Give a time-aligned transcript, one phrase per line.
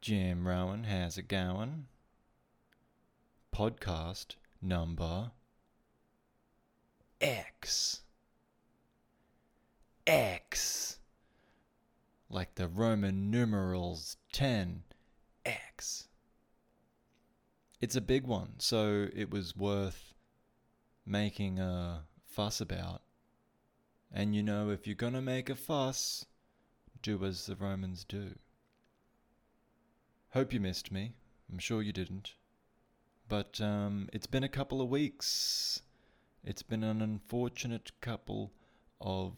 [0.00, 1.86] Jim Rowan has it going.
[3.54, 5.32] Podcast number
[7.20, 8.00] X.
[10.06, 10.98] X.
[12.30, 14.84] Like the Roman numerals 10.
[15.44, 16.08] X.
[17.82, 20.14] It's a big one, so it was worth
[21.04, 23.02] making a fuss about.
[24.10, 26.24] And you know, if you're gonna make a fuss,
[27.02, 28.36] do as the Romans do.
[30.32, 31.14] Hope you missed me.
[31.50, 32.34] I'm sure you didn't.
[33.28, 35.82] But um, it's been a couple of weeks.
[36.44, 38.52] It's been an unfortunate couple
[39.00, 39.34] of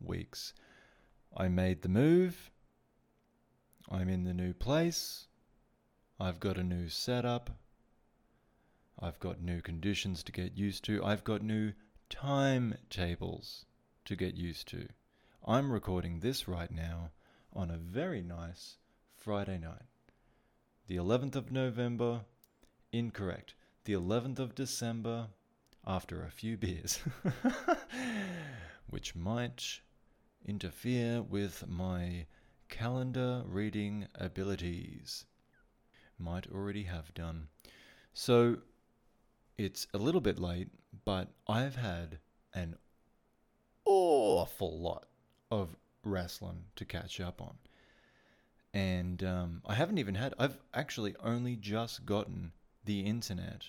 [0.00, 0.52] weeks.
[1.36, 2.50] I made the move.
[3.88, 5.28] I'm in the new place.
[6.18, 7.50] I've got a new setup.
[8.98, 11.04] I've got new conditions to get used to.
[11.04, 11.72] I've got new
[12.10, 13.64] timetables
[14.06, 14.88] to get used to.
[15.46, 17.10] I'm recording this right now
[17.52, 18.78] on a very nice
[19.16, 19.91] Friday night.
[20.88, 22.22] The 11th of November,
[22.92, 23.54] incorrect.
[23.84, 25.28] The 11th of December,
[25.86, 27.00] after a few beers,
[28.90, 29.80] which might
[30.44, 32.26] interfere with my
[32.68, 35.24] calendar reading abilities.
[36.18, 37.48] Might already have done.
[38.12, 38.58] So
[39.56, 40.68] it's a little bit late,
[41.04, 42.18] but I've had
[42.54, 42.76] an
[43.84, 45.06] awful lot
[45.50, 47.56] of wrestling to catch up on.
[48.74, 52.52] And um, I haven't even had, I've actually only just gotten
[52.84, 53.66] the internet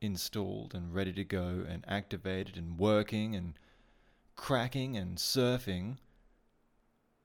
[0.00, 3.54] installed and ready to go and activated and working and
[4.34, 5.98] cracking and surfing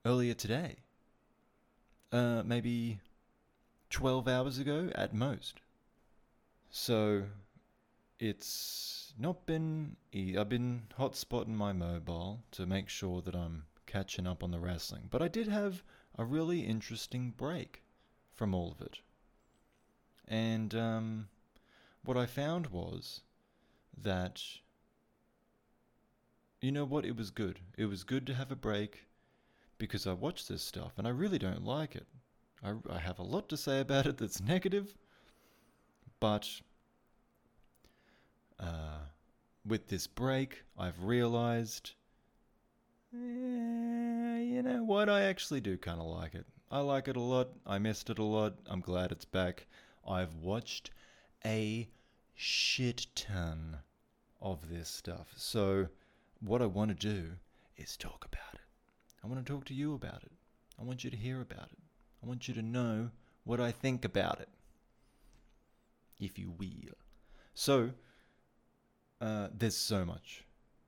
[0.05, 0.75] earlier today.
[2.11, 2.99] Uh, maybe
[3.89, 5.61] 12 hours ago at most.
[6.69, 7.23] So
[8.19, 9.95] it's not been.
[10.13, 14.59] E- I've been hotspotting my mobile to make sure that I'm catching up on the
[14.59, 15.07] wrestling.
[15.09, 15.83] But I did have
[16.17, 17.83] a really interesting break
[18.33, 18.99] from all of it.
[20.27, 21.27] And um,
[22.03, 23.21] what I found was
[24.01, 24.41] that,
[26.61, 27.59] you know what, it was good.
[27.77, 29.05] It was good to have a break
[29.77, 32.07] because I watch this stuff and I really don't like it.
[32.63, 34.95] I, I have a lot to say about it that's negative,
[36.19, 36.49] but
[38.59, 38.99] uh,
[39.65, 41.91] with this break, I've realized,
[43.15, 46.45] eh, you know what, I actually do kind of like it.
[46.71, 47.49] I like it a lot.
[47.65, 48.55] I missed it a lot.
[48.67, 49.67] I'm glad it's back.
[50.07, 50.91] I've watched
[51.45, 51.87] a
[52.33, 53.77] shit ton
[54.41, 55.33] of this stuff.
[55.37, 55.87] So,
[56.41, 57.31] what I want to do
[57.77, 58.61] is talk about it.
[59.23, 60.31] I want to talk to you about it.
[60.79, 61.79] I want you to hear about it.
[62.23, 63.09] I want you to know
[63.43, 64.49] what I think about it,
[66.19, 66.97] if you will.
[67.53, 67.91] So,
[69.21, 70.43] uh, there's so much,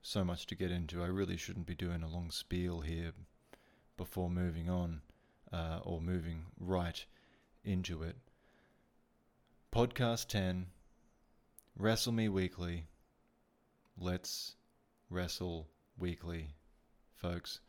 [0.08, 1.02] so much to get into.
[1.02, 3.12] I really shouldn't be doing a long spiel here
[3.98, 5.02] before moving on
[5.52, 7.04] uh, or moving right
[7.62, 8.16] into it.
[9.70, 10.68] Podcast 10
[11.76, 12.86] Wrestle Me Weakly.
[14.00, 14.56] Let's
[15.10, 16.54] wrestle weekly,
[17.14, 17.60] folks.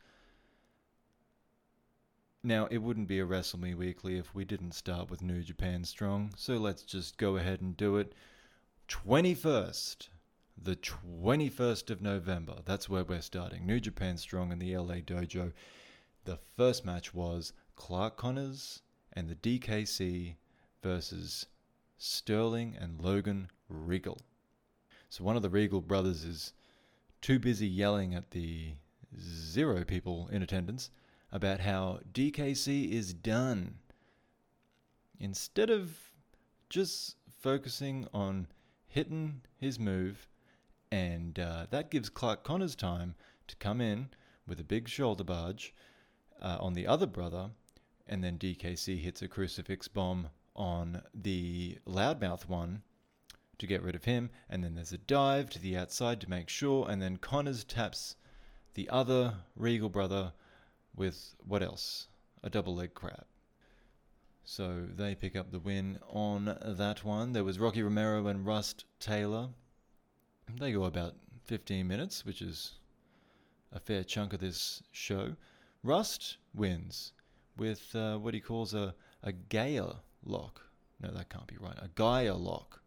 [2.42, 5.84] Now, it wouldn't be a Wrestle Me Weakly if we didn't start with New Japan
[5.84, 8.14] Strong, so let's just go ahead and do it.
[8.88, 10.08] 21st,
[10.62, 13.66] the 21st of November, that's where we're starting.
[13.66, 15.52] New Japan Strong in the LA Dojo.
[16.24, 18.82] The first match was Clark Connors
[19.14, 20.36] and the DKC
[20.82, 21.46] versus
[21.96, 24.18] Sterling and Logan Riegel.
[25.08, 26.52] So one of the Regal brothers is
[27.22, 28.74] too busy yelling at the
[29.18, 30.90] zero people in attendance
[31.32, 33.76] about how DKC is done.
[35.18, 35.96] Instead of
[36.68, 38.46] just focusing on
[38.86, 40.28] hitting his move,
[40.90, 43.14] and uh, that gives Clark Connors time
[43.46, 44.08] to come in
[44.46, 45.74] with a big shoulder barge
[46.40, 47.50] uh, on the other brother,
[48.08, 52.82] and then DKC hits a crucifix bomb on the loudmouth one
[53.58, 56.48] to get rid of him, and then there's a dive to the outside to make
[56.48, 58.16] sure, and then Connors taps
[58.74, 60.32] the other Riegel brother
[60.94, 62.08] with what else?
[62.42, 63.26] A double leg crab.
[64.44, 67.32] So they pick up the win on that one.
[67.32, 69.50] There was Rocky Romero and Rust Taylor.
[70.58, 71.14] They go about
[71.44, 72.72] 15 minutes, which is
[73.72, 75.36] a fair chunk of this show.
[75.82, 77.12] Rust wins
[77.56, 79.92] with uh, what he calls a, a Gaia
[80.24, 80.62] lock.
[81.00, 81.76] No, that can't be right.
[81.78, 82.82] A Gaia lock.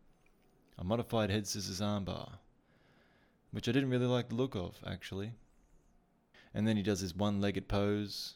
[0.78, 2.38] A modified head scissors armbar.
[3.52, 5.34] Which I didn't really like the look of, actually.
[6.54, 8.36] And then he does his one legged pose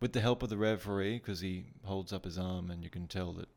[0.00, 3.06] with the help of the referee because he holds up his arm and you can
[3.06, 3.48] tell that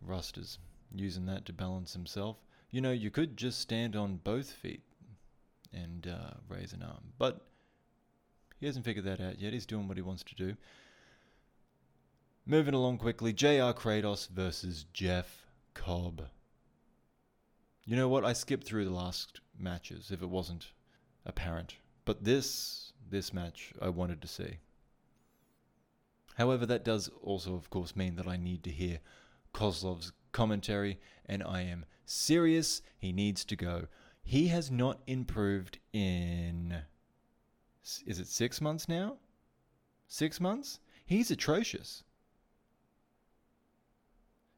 [0.00, 0.58] Rust is
[0.94, 2.36] using that to balance himself.
[2.72, 4.82] You know, you could just stand on both feet
[5.74, 7.46] and uh, raise an arm, but
[8.58, 9.52] he hasn't figured that out yet.
[9.52, 10.56] He's doing what he wants to do.
[12.46, 13.74] Moving along quickly, J.R.
[13.74, 16.22] Kratos versus Jeff Cobb.
[17.84, 18.24] You know what?
[18.24, 20.68] I skipped through the last matches if it wasn't
[21.26, 21.76] apparent.
[22.04, 24.58] But this this match I wanted to see.
[26.36, 29.00] However, that does also of course mean that I need to hear
[29.52, 33.86] Koslov's commentary and I am serious, he needs to go.
[34.22, 36.82] He has not improved in
[38.06, 39.16] is it 6 months now?
[40.06, 40.78] 6 months?
[41.04, 42.04] He's atrocious.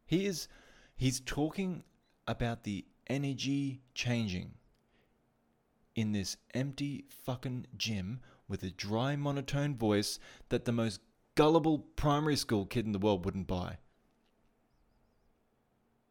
[0.04, 0.48] He is
[0.96, 1.84] he's talking
[2.26, 4.54] about the energy changing
[5.94, 10.18] in this empty fucking gym with a dry monotone voice
[10.48, 11.00] that the most
[11.34, 13.78] gullible primary school kid in the world wouldn't buy.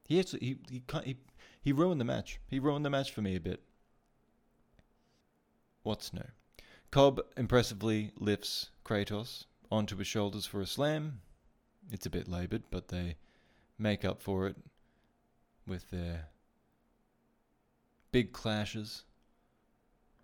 [0.07, 1.17] He actually, he he he,
[1.61, 2.39] he ruined the match.
[2.47, 3.61] He ruined the match for me a bit.
[5.83, 6.27] What's new?
[6.91, 11.21] Cobb impressively lifts Kratos onto his shoulders for a slam.
[11.91, 13.15] It's a bit laboured, but they
[13.77, 14.55] make up for it
[15.65, 16.27] with their
[18.11, 19.03] big clashes.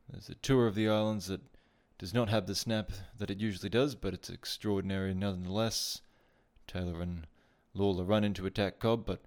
[0.09, 1.41] There's a tour of the islands that
[1.97, 6.01] does not have the snap that it usually does, but it's extraordinary nonetheless.
[6.67, 7.27] Taylor and
[7.73, 9.21] Lawler run in to attack Cobb, but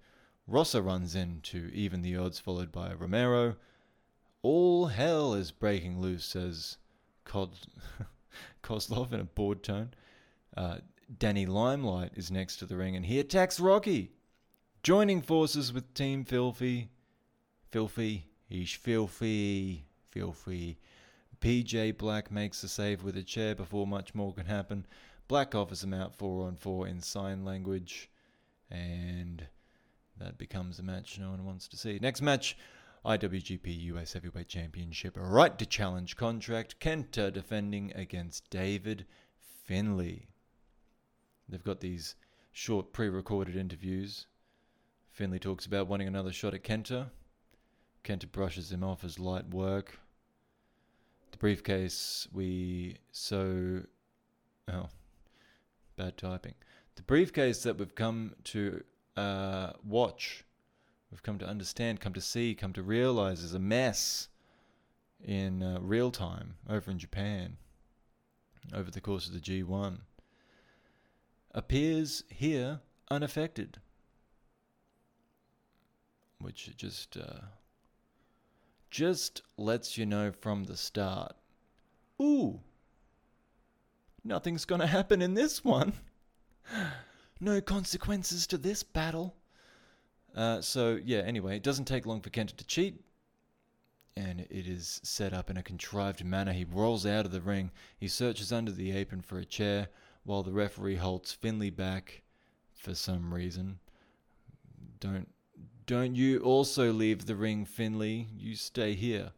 [0.47, 3.55] Rosser runs in to even the odds, followed by Romero.
[4.41, 6.77] All hell is breaking loose, says
[7.23, 7.67] Kod-
[8.63, 9.93] Koslov in a bored tone.
[10.55, 10.77] Uh,
[11.17, 14.11] Danny Limelight is next to the ring and he attacks Rocky,
[14.81, 16.89] joining forces with Team Filthy.
[17.69, 20.77] Filthy, he's filthy, filthy.
[21.39, 24.85] PJ Black makes a save with a chair before much more can happen.
[25.27, 28.09] Black offers him out four on four in sign language,
[28.69, 29.47] and
[30.17, 31.99] that becomes a match no one wants to see.
[32.01, 32.57] Next match
[33.05, 36.79] IWGP US Heavyweight Championship, right to challenge contract.
[36.79, 39.05] Kenta defending against David
[39.65, 40.27] Finlay.
[41.49, 42.15] They've got these
[42.51, 44.27] short pre recorded interviews.
[45.11, 47.09] Finlay talks about wanting another shot at Kenta.
[48.03, 49.99] Kenta brushes him off as light work.
[51.31, 53.81] The briefcase we so.
[54.71, 54.87] Oh,
[55.97, 56.55] bad typing.
[56.95, 58.83] The briefcase that we've come to
[59.15, 60.43] uh, watch,
[61.11, 64.29] we've come to understand, come to see, come to realize is a mess
[65.23, 67.57] in uh, real time over in Japan
[68.73, 69.99] over the course of the G1
[71.51, 72.79] appears here
[73.11, 73.79] unaffected,
[76.39, 77.41] which just uh,
[78.89, 81.35] just lets you know from the start.
[82.21, 82.59] Ooh,
[84.23, 85.93] nothing's gonna happen in this one.
[87.39, 89.35] no consequences to this battle.
[90.35, 91.19] Uh, so yeah.
[91.19, 93.01] Anyway, it doesn't take long for Kenta to cheat
[94.15, 96.53] and it is set up in a contrived manner.
[96.53, 97.71] He rolls out of the ring.
[97.97, 99.87] He searches under the apron for a chair
[100.23, 102.21] while the referee holds Finlay back
[102.73, 103.79] for some reason.
[104.99, 105.27] Don't
[105.85, 108.27] don't you also leave the ring, Finlay.
[108.37, 109.31] You stay here.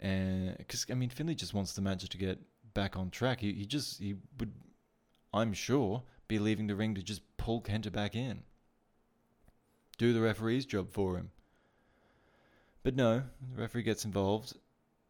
[0.00, 2.38] And because I mean, Finlay just wants the match to get
[2.74, 3.40] back on track.
[3.40, 4.52] He he just he would,
[5.32, 8.44] I'm sure, be leaving the ring to just pull Kenta back in.
[9.98, 11.30] Do the referee's job for him.
[12.82, 13.24] But no,
[13.54, 14.54] the referee gets involved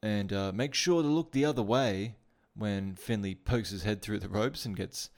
[0.02, 2.17] and uh, makes sure to look the other way
[2.56, 5.11] when Finlay pokes his head through the ropes and gets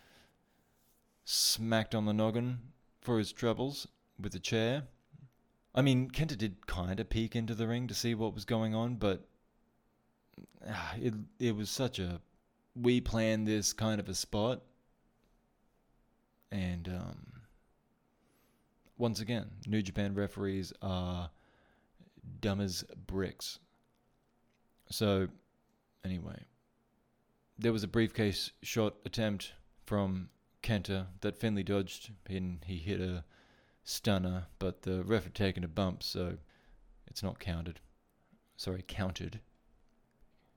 [1.24, 2.58] smacked on the noggin
[3.00, 3.86] for his troubles
[4.20, 4.82] with the chair.
[5.74, 8.74] I mean, Kenta did kind of peek into the ring to see what was going
[8.74, 9.26] on, but
[10.66, 12.20] uh, it it was such a
[12.74, 14.62] we planned this kind of a spot,
[16.50, 17.32] and um,
[19.02, 21.28] once again, New Japan referees are
[22.40, 23.58] dumb as bricks.
[24.90, 25.26] So,
[26.04, 26.44] anyway,
[27.58, 29.54] there was a briefcase shot attempt
[29.86, 30.28] from
[30.62, 33.24] Kenta that Finlay dodged, and he hit a
[33.82, 36.38] stunner, but the ref had taken a bump, so
[37.08, 37.80] it's not counted.
[38.56, 39.40] Sorry, counted.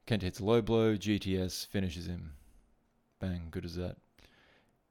[0.05, 2.33] Kenta hits a low blow, GTS finishes him.
[3.19, 3.97] Bang, good as that.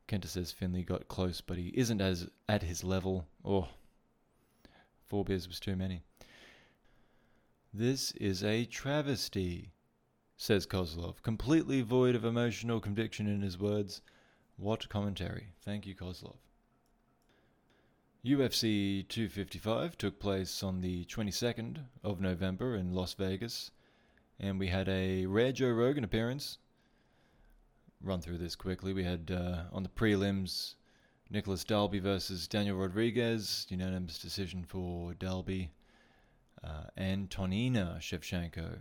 [0.09, 3.27] Kenta says Finlay got close, but he isn't as at his level.
[3.45, 3.69] Oh,
[5.07, 6.03] four beers was too many.
[7.73, 9.73] This is a travesty,
[10.37, 14.01] says Koslov, completely void of emotional conviction in his words.
[14.57, 15.49] What commentary.
[15.63, 16.37] Thank you, Koslov.
[18.25, 23.71] UFC 255 took place on the 22nd of November in Las Vegas,
[24.39, 26.59] and we had a rare Joe Rogan appearance.
[28.05, 28.93] Run through this quickly.
[28.93, 30.75] We had uh, on the prelims
[31.31, 35.71] Nicolas Dalby versus Daniel Rodriguez, unanimous decision for Dalby
[36.63, 38.79] uh, Antonina Shevchenko,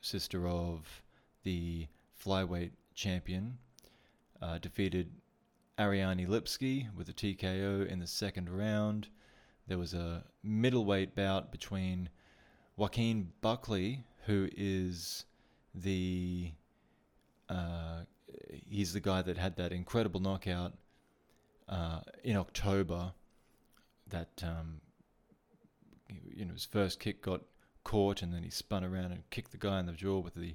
[0.00, 1.02] sister of
[1.42, 1.88] the
[2.24, 3.58] flyweight champion,
[4.40, 5.10] uh, defeated
[5.80, 9.08] Ariane Lipsky with a TKO in the second round.
[9.66, 12.08] There was a middleweight bout between
[12.76, 15.24] Joaquin Buckley, who is
[15.74, 16.52] the
[17.48, 18.02] uh,
[18.68, 20.74] he's the guy that had that incredible knockout
[21.68, 23.12] uh, in October.
[24.08, 24.80] That um,
[26.08, 27.42] you know his first kick got
[27.84, 30.54] caught, and then he spun around and kicked the guy in the jaw with the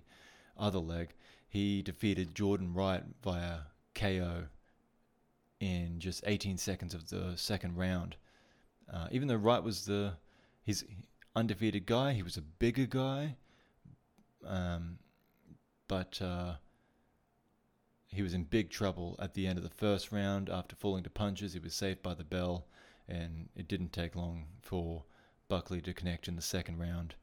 [0.57, 1.13] other leg.
[1.47, 3.59] He defeated Jordan Wright via
[3.93, 4.45] KO
[5.59, 8.17] in just 18 seconds of the second round.
[8.91, 10.13] Uh, even though Wright was the
[10.63, 10.85] his
[11.35, 13.35] undefeated guy, he was a bigger guy,
[14.45, 14.97] um,
[15.87, 16.55] but uh,
[18.15, 21.09] he was in big trouble at the end of the first round after falling to
[21.09, 21.53] punches.
[21.53, 22.65] He was saved by the bell,
[23.07, 25.03] and it didn't take long for
[25.47, 27.15] Buckley to connect in the second round,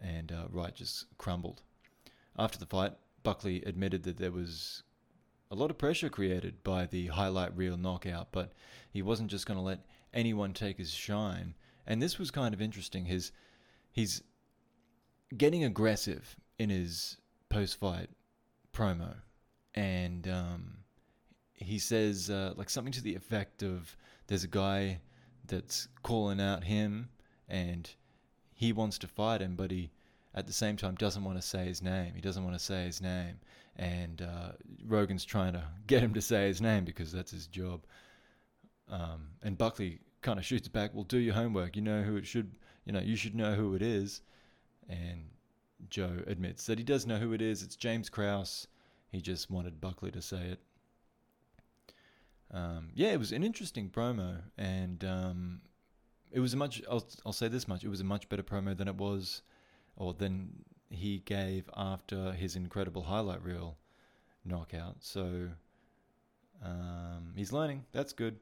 [0.00, 1.62] and uh, Wright just crumbled.
[2.38, 4.82] After the fight, Buckley admitted that there was
[5.50, 8.52] a lot of pressure created by the highlight reel knockout, but
[8.90, 11.54] he wasn't just going to let anyone take his shine.
[11.86, 13.06] And this was kind of interesting.
[13.06, 13.32] His
[13.92, 14.22] he's
[15.36, 18.10] getting aggressive in his post-fight
[18.72, 19.16] promo,
[19.76, 20.78] and um,
[21.52, 25.00] he says uh, like something to the effect of, "There's a guy
[25.46, 27.10] that's calling out him,
[27.48, 27.88] and
[28.54, 29.90] he wants to fight him, but he."
[30.34, 32.12] At the same time, doesn't want to say his name.
[32.14, 33.38] He doesn't want to say his name,
[33.76, 34.52] and uh,
[34.86, 37.86] Rogan's trying to get him to say his name because that's his job.
[38.90, 41.74] Um, and Buckley kind of shoots back, "Well, do your homework.
[41.74, 42.52] You know who it should.
[42.84, 44.20] You know you should know who it is."
[44.90, 45.30] And
[45.88, 47.62] Joe admits that he does know who it is.
[47.62, 48.66] It's James Krause.
[49.10, 50.60] He just wanted Buckley to say it.
[52.52, 55.60] Um, yeah, it was an interesting promo, and um,
[56.30, 56.82] it was a much.
[56.90, 59.42] I'll, I'll say this much: it was a much better promo than it was,
[59.96, 63.76] or than he gave after his incredible highlight reel
[64.44, 64.96] knockout.
[65.00, 65.48] So
[66.64, 67.84] um, he's learning.
[67.92, 68.38] That's good.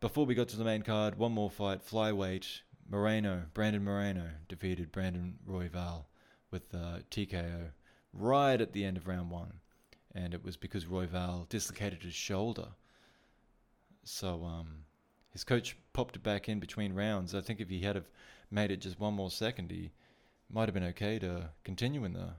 [0.00, 1.86] Before we got to the main card, one more fight.
[1.86, 2.62] Flyweight.
[2.90, 6.04] Moreno, Brandon Moreno defeated Brandon Royval
[6.50, 7.70] with uh, TKO
[8.12, 9.54] right at the end of round one.
[10.14, 12.68] And it was because Royval dislocated his shoulder.
[14.04, 14.84] So um,
[15.30, 17.34] his coach popped it back in between rounds.
[17.34, 18.08] I think if he had have
[18.50, 19.92] made it just one more second, he
[20.50, 22.30] might have been okay to continue in the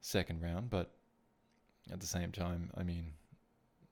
[0.00, 0.90] second round, but
[1.92, 3.12] at the same time, I mean,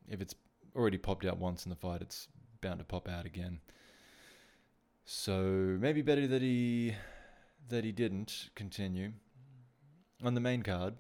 [0.08, 0.34] if it's
[0.75, 2.28] already popped out once in the fight, it's
[2.60, 3.60] bound to pop out again.
[5.04, 6.94] So maybe better that he
[7.68, 9.12] that he didn't continue.
[10.25, 10.94] On the main card,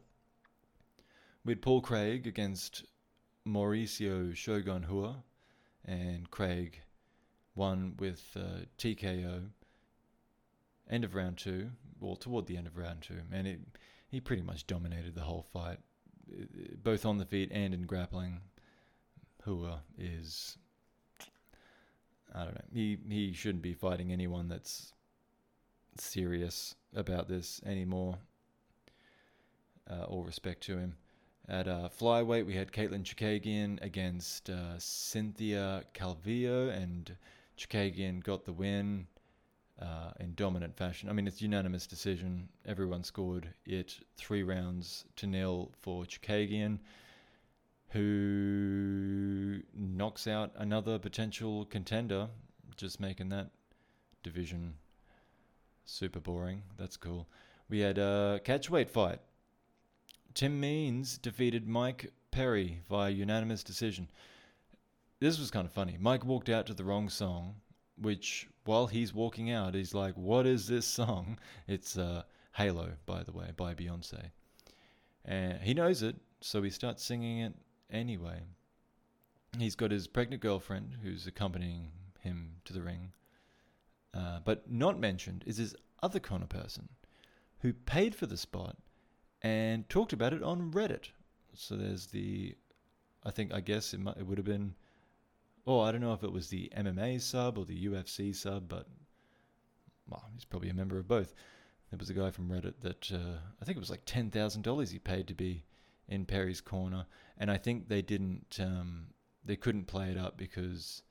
[1.46, 2.84] we had Paul Craig against
[3.46, 5.22] Mauricio Shogun Rua,
[5.84, 6.80] and Craig
[7.54, 9.44] won with uh, TKO.
[10.90, 13.60] End of round two, well, toward the end of round two, and it,
[14.08, 15.78] he pretty much dominated the whole fight,
[16.82, 18.40] both on the feet and in grappling.
[19.44, 20.58] Hua is,
[22.34, 24.92] I don't know, he, he shouldn't be fighting anyone that's
[25.96, 28.18] serious about this anymore.
[29.88, 30.96] Uh, all respect to him.
[31.48, 37.16] At uh, flyweight, we had Katlyn Chookagian against uh, Cynthia Calvillo, and
[37.56, 39.06] Chookagian got the win
[39.80, 41.08] uh, in dominant fashion.
[41.08, 42.48] I mean, it's unanimous decision.
[42.66, 46.80] Everyone scored it three rounds to nil for Chookagian,
[47.90, 52.28] who knocks out another potential contender,
[52.76, 53.50] just making that
[54.24, 54.74] division
[55.84, 56.62] super boring.
[56.76, 57.28] That's cool.
[57.68, 59.20] We had a catchweight fight.
[60.36, 64.10] Tim Means defeated Mike Perry via unanimous decision.
[65.18, 65.96] This was kind of funny.
[65.98, 67.54] Mike walked out to the wrong song
[67.96, 73.22] which while he's walking out, he's like, "What is this song?" It's uh, "Halo," by
[73.22, 74.30] the way, by Beyonce,
[75.24, 77.54] and he knows it, so he starts singing it
[77.90, 78.42] anyway.
[79.58, 83.14] He's got his pregnant girlfriend who's accompanying him to the ring,
[84.12, 86.90] uh, but not mentioned is his other corner person,
[87.60, 88.76] who paid for the spot
[89.46, 91.10] and talked about it on Reddit.
[91.54, 92.54] So there's the,
[93.24, 94.74] I think I guess it might, it would have been
[95.66, 98.86] Oh, I don't know if it was the MMA sub or the UFC sub, but
[100.08, 101.34] well, he's probably a member of both.
[101.90, 104.62] There was a guy from Reddit that uh, I think it was like ten thousand
[104.62, 105.64] dollars he paid to be
[106.08, 109.08] in Perry's corner, and I think they didn't, um,
[109.44, 111.02] they couldn't play it up because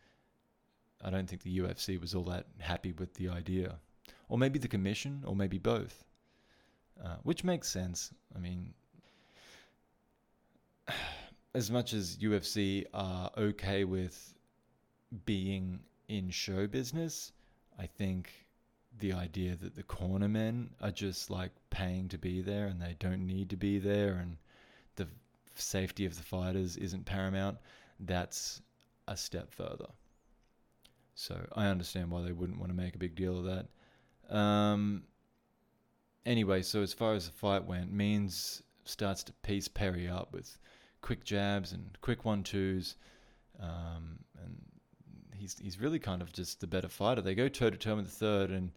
[1.04, 3.80] I don't think the UFC was all that happy with the idea,
[4.30, 6.06] or maybe the commission, or maybe both,
[7.04, 8.12] uh, which makes sense.
[8.36, 8.74] I mean,
[11.54, 14.36] as much as UFC are okay with
[15.26, 17.32] being in show business,
[17.80, 18.46] I think
[19.00, 23.26] the idea that the cornermen are just like paying to be there and they don't
[23.26, 24.38] need to be there and
[24.96, 25.08] the
[25.56, 27.58] safety of the fighters isn't paramount.
[28.00, 28.62] that's
[29.08, 29.88] a step further.
[31.14, 34.36] So I understand why they wouldn't want to make a big deal of that.
[34.36, 35.04] Um,
[36.26, 40.58] anyway, so as far as the fight went, Means starts to piece Perry up with
[41.02, 42.96] quick jabs and quick one twos,
[43.60, 44.62] um, and
[45.34, 47.22] he's he's really kind of just the better fighter.
[47.22, 48.72] They go toe to toe in the third, and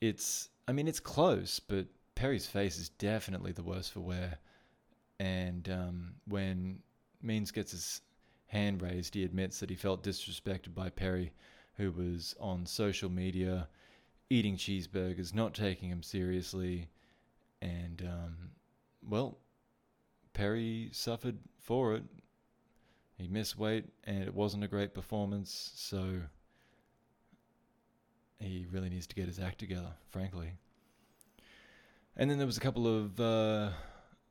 [0.00, 4.38] it's I mean it's close, but Perry's face is definitely the worse for wear.
[5.18, 6.80] And um, when
[7.22, 8.00] Means gets his
[8.46, 11.32] hand raised, he admits that he felt disrespected by Perry,
[11.76, 13.68] who was on social media
[14.32, 16.88] eating cheeseburgers, not taking him seriously.
[17.60, 18.36] And, um,
[19.06, 19.38] well,
[20.32, 22.04] Perry suffered for it.
[23.18, 26.22] He missed weight, and it wasn't a great performance, so
[28.38, 30.54] he really needs to get his act together, frankly.
[32.16, 33.70] And then there was a couple of uh,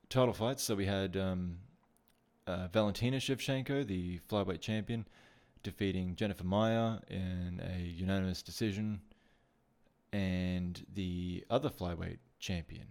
[0.10, 0.64] title fights.
[0.64, 1.58] So we had um,
[2.48, 5.08] uh, Valentina Shevchenko, the flyweight champion,
[5.64, 9.00] defeating Jennifer Maia in a unanimous decision,
[10.14, 12.88] and the other flyweight champion,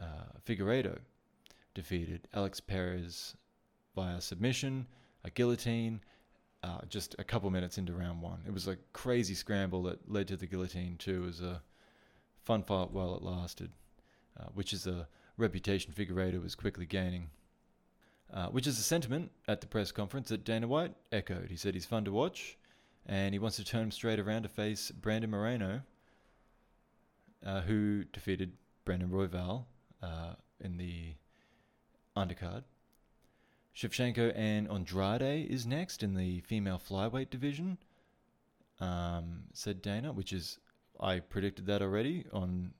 [0.00, 0.98] uh, Figueiredo,
[1.74, 3.36] defeated Alex Perez
[3.94, 4.86] via submission,
[5.24, 6.00] a guillotine,
[6.62, 8.42] uh, just a couple minutes into round one.
[8.46, 11.22] It was a crazy scramble that led to the guillotine too.
[11.22, 11.62] It was a
[12.44, 13.70] fun fight while it lasted,
[14.38, 17.30] uh, which is a reputation Figueiredo was quickly gaining
[18.32, 21.50] uh, which is a sentiment at the press conference that Dana White echoed.
[21.50, 22.56] He said he's fun to watch,
[23.06, 25.82] and he wants to turn him straight around to face Brandon Moreno,
[27.44, 28.52] uh, who defeated
[28.84, 29.64] Brandon Royval
[30.02, 31.14] uh, in the
[32.16, 32.64] undercard.
[33.74, 37.78] Shevchenko and Andrade is next in the female flyweight division,
[38.80, 40.58] um, said Dana, which is,
[40.98, 42.72] I predicted that already on,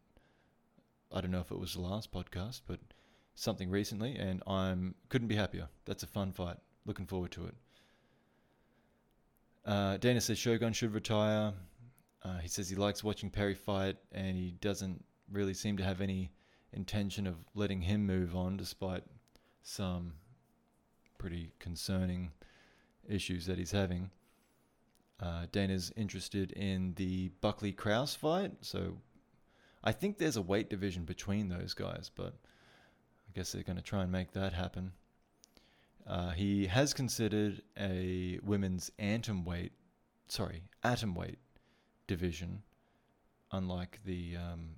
[1.13, 2.81] I don't know if it was the last podcast, but
[3.35, 5.69] something recently, and I'm couldn't be happier.
[5.87, 6.57] That's a fun fight.
[6.85, 7.55] Looking forward to it.
[9.65, 11.53] Uh, Dana says Shogun should retire.
[12.23, 16.01] Uh, he says he likes watching Perry fight, and he doesn't really seem to have
[16.01, 16.31] any
[16.73, 19.03] intention of letting him move on, despite
[19.63, 20.13] some
[21.19, 22.31] pretty concerning
[23.09, 24.11] issues that he's having.
[25.19, 28.97] Uh, Dana's interested in the Buckley Krause fight, so
[29.83, 33.83] I think there's a weight division between those guys, but I guess they're going to
[33.83, 34.93] try and make that happen.
[36.07, 39.73] Uh, he has considered a women's atom weight,
[40.29, 41.39] sorry, atom weight
[42.11, 42.61] division,
[43.53, 44.71] unlike the um,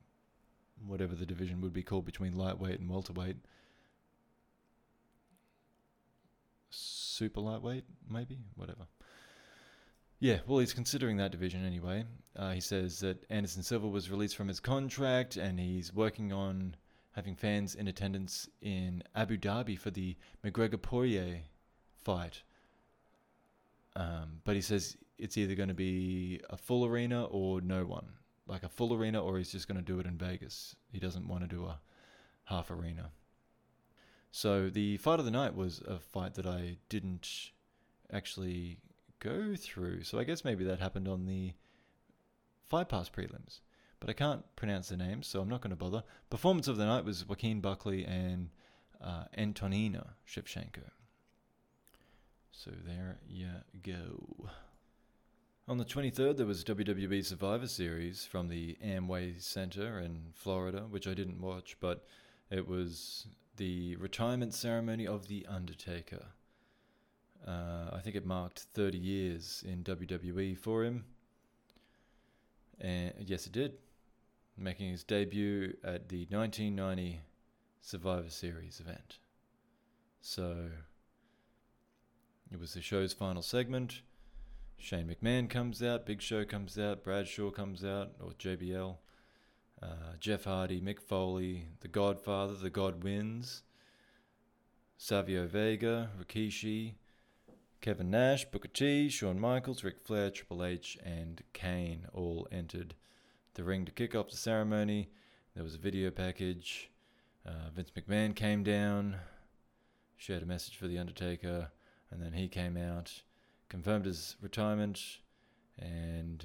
[0.87, 3.37] whatever the division would be called between lightweight and welterweight.
[6.69, 8.87] Super lightweight, maybe, whatever.
[10.21, 12.05] Yeah, well, he's considering that division anyway.
[12.37, 16.77] Uh, he says that Anderson Silva was released from his contract and he's working on
[17.13, 21.41] having fans in attendance in Abu Dhabi for the McGregor Poirier
[21.97, 22.43] fight.
[23.97, 28.07] Um, but he says it's either going to be a full arena or no one.
[28.47, 30.75] Like a full arena, or he's just going to do it in Vegas.
[30.91, 31.81] He doesn't want to do a
[32.45, 33.11] half arena.
[34.31, 37.51] So the fight of the night was a fight that I didn't
[38.13, 38.79] actually
[39.21, 40.03] go through.
[40.03, 41.53] So I guess maybe that happened on the
[42.65, 43.61] Fight Pass prelims
[44.03, 46.03] but I can't pronounce the names, so I'm not going to bother.
[46.29, 48.51] Performance of the night was Joaquin Buckley and
[49.01, 50.91] uh, Antonina Shevchenko.
[52.51, 54.51] So there you go.
[55.73, 61.09] On the 23rd, there was WWE Survivor Series from the Amway Center in Florida, which
[61.09, 62.05] I didn't watch, but
[62.51, 66.27] it was the retirement ceremony of The Undertaker.
[67.49, 71.07] Uh, I think it marked 30 years in WWE for him.
[72.79, 73.73] And yes, it did
[74.59, 77.23] making his debut at the 1990
[77.81, 79.21] Survivor Series event.
[80.21, 80.69] So
[82.53, 84.03] it was the show's final segment.
[84.79, 88.97] Shane McMahon comes out, Big Show comes out, Bradshaw comes out, or JBL.
[89.83, 89.87] Uh,
[90.21, 93.63] Jeff Hardy, Mick Foley, The Godfather, The Godwinns.
[95.05, 96.95] Savio Vega, Rikishi,
[97.81, 102.95] Kevin Nash, Booker T, Shawn Michaels, Ric Flair, Triple H, and Kane all entered
[103.55, 105.11] the ring to kick off the ceremony.
[105.57, 106.93] There was a video package.
[107.45, 109.17] Uh, Vince McMahon came down,
[110.17, 111.73] shared a message for The Undertaker,
[112.13, 113.23] and then he came out,
[113.73, 115.01] confirmed his retirement,
[115.79, 116.45] and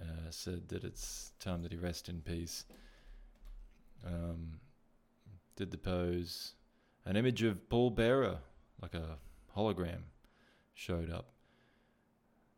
[0.00, 2.64] uh, said that it's time that he rest in peace.
[4.02, 4.58] Um,
[5.54, 6.54] did the pose.
[7.04, 8.38] An image of Paul Bearer,
[8.80, 9.18] like a
[9.54, 10.04] hologram,
[10.72, 11.26] showed up.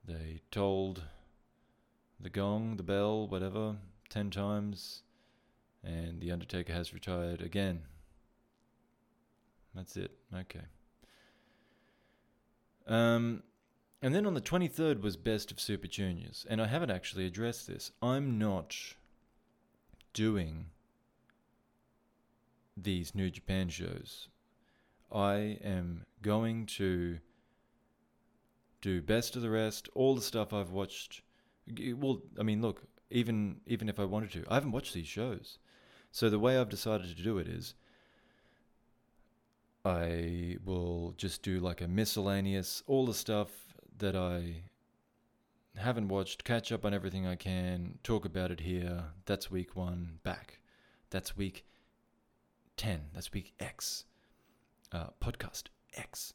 [0.07, 1.03] They tolled
[2.21, 3.75] the gong, the bell, whatever,
[4.11, 5.03] ten times,
[5.83, 7.83] and the Undertaker has retired again.
[9.75, 10.13] That's it.
[10.33, 10.67] Okay.
[12.87, 13.43] Um,
[14.03, 16.47] and then on the 23rd was Best of Super Juniors.
[16.49, 17.91] And I haven't actually addressed this.
[18.03, 18.77] I'm not
[20.13, 20.67] doing
[22.77, 24.29] these New Japan shows.
[25.13, 27.19] I am going to
[28.81, 31.23] do Best of the Rest, all the stuff I've watched.
[31.97, 35.59] Well, I mean, look, even even if I wanted to, I haven't watched these shows.
[36.11, 37.75] So the way I've decided to do it is
[39.85, 43.51] I will just do like a miscellaneous, all the stuff
[43.99, 44.63] that I
[45.77, 49.05] haven't watched, catch up on everything I can, talk about it here.
[49.27, 50.61] That's week one, back.
[51.11, 51.67] That's week
[52.77, 53.01] 10.
[53.13, 54.05] That's week X.
[54.91, 56.33] Uh, podcast X.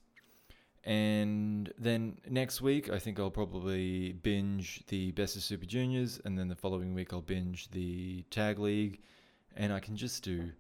[0.84, 6.38] And then next week, I think I'll probably binge the Best of Super Juniors, and
[6.38, 9.02] then the following week, I'll binge the Tag League,
[9.56, 10.52] and I can just do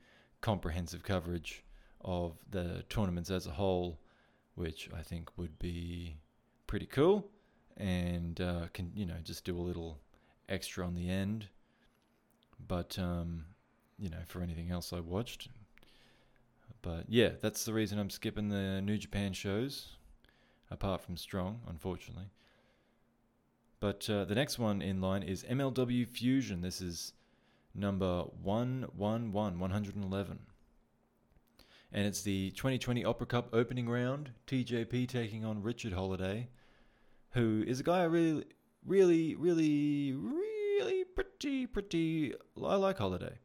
[0.41, 1.63] comprehensive coverage
[2.01, 3.99] of the tournaments as a whole,
[4.55, 6.17] which I think would be
[6.67, 7.27] pretty cool,
[7.77, 9.99] and uh, can you know just do a little
[10.47, 11.47] extra on the end.
[12.67, 13.45] But um,
[13.97, 15.49] you know, for anything else I watched.
[16.81, 19.97] But yeah, that's the reason I'm skipping the New Japan shows
[20.71, 22.29] apart from Strong, unfortunately.
[23.79, 26.61] But uh, the next one in line is MLW Fusion.
[26.61, 27.13] This is
[27.73, 30.39] number 111, 111.
[31.91, 34.31] And it's the 2020 Opera Cup opening round.
[34.47, 36.49] TJP taking on Richard Holliday,
[37.31, 38.45] who is a guy I really,
[38.85, 42.33] really, really, really pretty, pretty.
[42.63, 43.39] I like Holliday.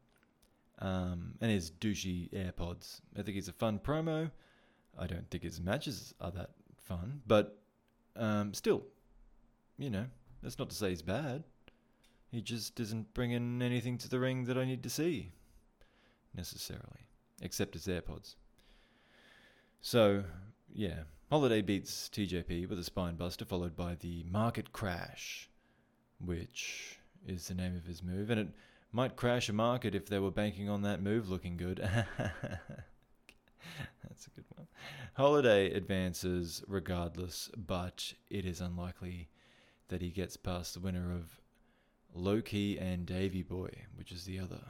[0.79, 3.01] Um, and his douchey AirPods.
[3.17, 4.29] I think he's a fun promo.
[4.97, 7.59] I don't think his matches are that fun, but
[8.15, 8.83] um, still,
[9.77, 10.05] you know,
[10.41, 11.43] that's not to say he's bad.
[12.31, 15.31] He just isn't bringing anything to the ring that I need to see,
[16.33, 17.04] necessarily,
[17.41, 18.35] except his AirPods.
[19.81, 20.23] So,
[20.73, 25.49] yeah, Holliday beats TJP with a spine buster, followed by the Market Crash,
[26.19, 28.47] which is the name of his move, and it
[28.91, 31.79] might crash a market if they were banking on that move looking good.
[32.17, 34.67] That's a good one.
[35.15, 39.29] Holliday advances regardless, but it is unlikely
[39.89, 41.39] that he gets past the winner of
[42.13, 44.61] Loki and Davy Boy, which is the other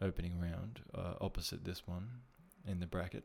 [0.00, 2.08] opening round uh, opposite this one
[2.66, 3.24] in the bracket.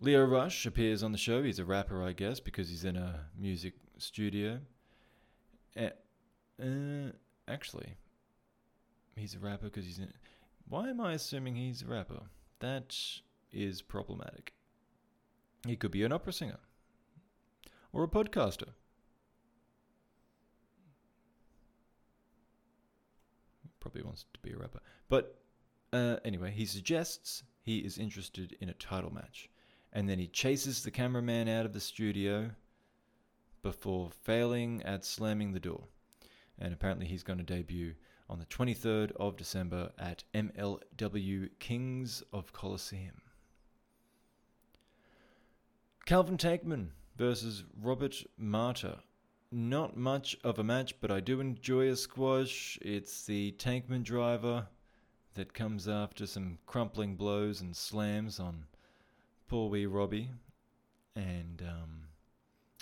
[0.00, 1.42] Leo Rush appears on the show.
[1.42, 4.60] He's a rapper, I guess, because he's in a music studio.
[5.78, 5.90] Uh,
[6.62, 7.12] uh,
[7.46, 7.94] actually,
[9.14, 10.12] he's a rapper because he's in.
[10.68, 12.22] Why am I assuming he's a rapper?
[12.60, 12.96] That
[13.52, 14.54] is problematic.
[15.66, 16.60] He could be an opera singer
[17.92, 18.70] or a podcaster.
[23.80, 24.80] Probably wants to be a rapper.
[25.08, 25.40] But
[25.92, 29.50] uh, anyway, he suggests he is interested in a title match.
[29.92, 32.50] And then he chases the cameraman out of the studio
[33.62, 35.84] before failing at slamming the door.
[36.58, 37.94] And apparently, he's going to debut
[38.28, 43.20] on the 23rd of December at MLW Kings of Colosseum.
[46.06, 48.98] Calvin Tankman versus Robert Martyr.
[49.52, 52.78] Not much of a match, but I do enjoy a squash.
[52.82, 54.68] It's the Tankman driver
[55.34, 58.66] that comes after some crumpling blows and slams on
[59.48, 60.30] poor wee Robbie.
[61.16, 62.02] And um,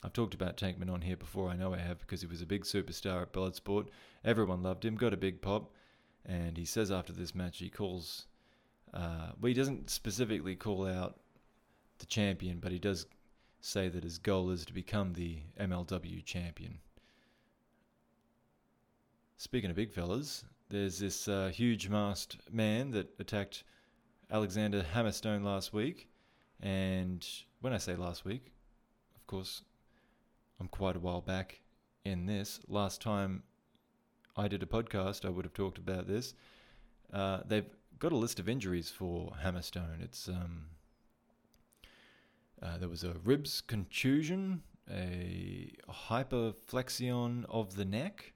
[0.04, 2.46] I've talked about Tankman on here before, I know I have, because he was a
[2.46, 3.86] big superstar at Bloodsport.
[4.22, 5.72] Everyone loved him, got a big pop.
[6.26, 8.26] And he says after this match, he calls,
[8.92, 11.18] uh, well, he doesn't specifically call out
[11.98, 13.06] the champion, but he does
[13.60, 16.78] say that his goal is to become the MLW champion.
[19.36, 23.64] Speaking of big fellas, there's this uh, huge masked man that attacked
[24.30, 26.08] Alexander Hammerstone last week.
[26.60, 27.26] And
[27.60, 28.52] when I say last week,
[29.16, 29.62] of course,
[30.60, 31.60] I'm quite a while back
[32.04, 32.60] in this.
[32.68, 33.42] Last time
[34.36, 36.34] I did a podcast, I would have talked about this.
[37.12, 37.68] Uh, they've
[37.98, 40.02] got a list of injuries for Hammerstone.
[40.02, 40.66] It's um,
[42.62, 45.72] uh, there was a ribs contusion, a
[46.08, 48.32] hyperflexion of the neck,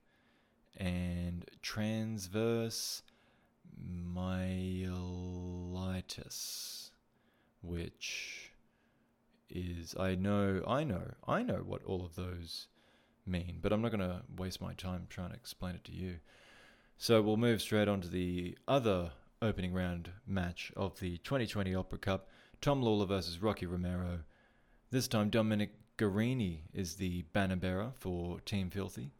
[0.76, 3.02] and transverse
[3.80, 4.50] myelitis,
[7.62, 8.52] which
[9.50, 12.68] is I know I know I know what all of those
[13.26, 16.16] mean, but I'm not going to waste my time trying to explain it to you.
[16.96, 21.98] So we'll move straight on to the other opening round match of the 2020 Opera
[21.98, 22.28] Cup
[22.62, 24.20] Tom Lawler versus Rocky Romero.
[24.92, 29.10] This time, Dominic Garrini is the banner bearer for Team Filthy.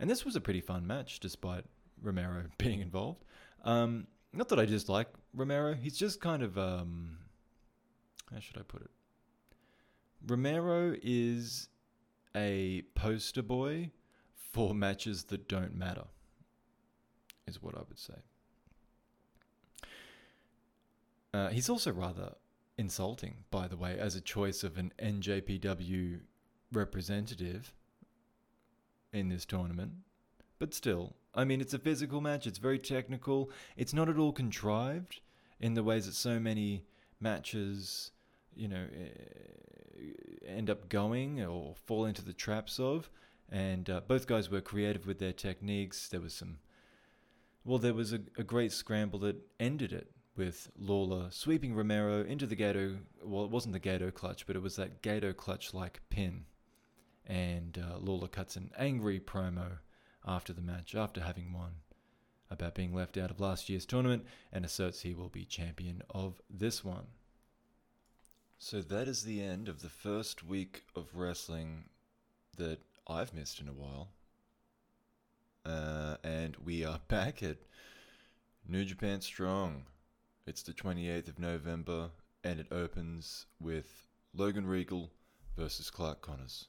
[0.00, 1.64] And this was a pretty fun match, despite
[2.02, 3.24] Romero being involved.
[3.64, 7.18] Um, not that I dislike Romero, he's just kind of, um,
[8.32, 8.90] how should I put it?
[10.26, 11.68] Romero is
[12.34, 13.92] a poster boy
[14.34, 16.06] for matches that don't matter,
[17.46, 18.14] is what I would say.
[21.32, 22.32] Uh, he's also rather
[22.82, 26.18] insulting, by the way, as a choice of an NJPW
[26.72, 27.72] representative
[29.12, 29.92] in this tournament.
[30.58, 34.32] But still, I mean, it's a physical match, it's very technical, it's not at all
[34.32, 35.20] contrived
[35.60, 36.84] in the ways that so many
[37.20, 38.10] matches,
[38.52, 38.84] you know,
[40.44, 43.08] end up going or fall into the traps of.
[43.48, 46.08] And uh, both guys were creative with their techniques.
[46.08, 46.58] There was some,
[47.64, 52.46] well, there was a, a great scramble that ended it with Lawler sweeping Romero into
[52.46, 52.98] the Gedo.
[53.22, 56.44] Well, it wasn't the Gedo clutch, but it was that Gedo clutch like pin.
[57.26, 59.78] And uh, Lawler cuts an angry promo
[60.26, 61.72] after the match, after having won,
[62.50, 66.40] about being left out of last year's tournament and asserts he will be champion of
[66.50, 67.06] this one.
[68.58, 71.84] So that is the end of the first week of wrestling
[72.56, 74.08] that I've missed in a while.
[75.64, 77.58] Uh, and we are back at
[78.68, 79.84] New Japan Strong.
[80.44, 82.10] It's the 28th of November,
[82.42, 85.12] and it opens with Logan Riegel
[85.56, 86.66] versus Clark Connors.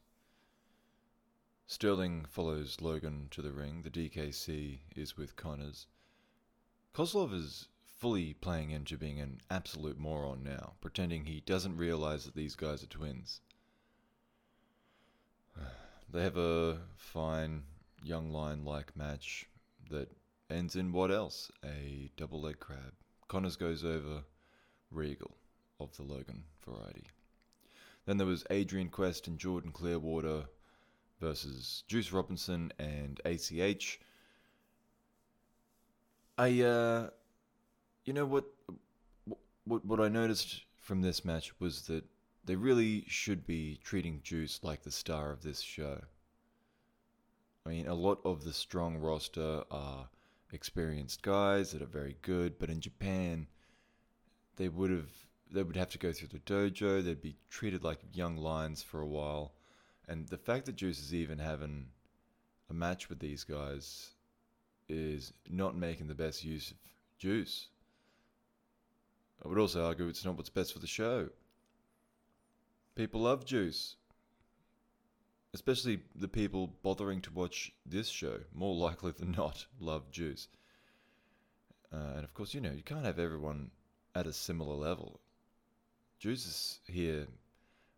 [1.65, 3.81] Sterling follows Logan to the ring.
[3.81, 5.87] The DKC is with Connors.
[6.93, 12.35] Koslov is fully playing into being an absolute moron now, pretending he doesn't realize that
[12.35, 13.41] these guys are twins.
[16.11, 17.63] They have a fine
[18.03, 19.47] young lion like match
[19.89, 20.11] that
[20.47, 21.49] ends in what else?
[21.65, 22.93] A double leg crab.
[23.33, 24.21] Connors goes over
[24.91, 25.31] Riegel
[25.79, 27.07] of the Logan variety.
[28.05, 30.43] Then there was Adrian Quest and Jordan Clearwater
[31.19, 33.99] versus Juice Robinson and ACH.
[36.37, 37.09] I, uh,
[38.05, 38.45] you know what,
[39.63, 42.03] what, what I noticed from this match was that
[42.45, 46.01] they really should be treating Juice like the star of this show.
[47.65, 50.07] I mean, a lot of the strong roster are
[50.53, 53.47] experienced guys that are very good, but in Japan,
[54.55, 55.11] they would have
[55.51, 57.03] they would have to go through the dojo.
[57.03, 59.53] They'd be treated like young lions for a while,
[60.07, 61.87] and the fact that Juice is even having
[62.69, 64.11] a match with these guys
[64.89, 66.77] is not making the best use of
[67.17, 67.67] Juice.
[69.43, 71.29] I would also argue it's not what's best for the show.
[72.95, 73.95] People love Juice.
[75.53, 80.47] Especially the people bothering to watch this show, more likely than not, love Juice.
[81.91, 83.69] Uh, and of course, you know, you can't have everyone
[84.15, 85.19] at a similar level.
[86.19, 87.27] Juice is here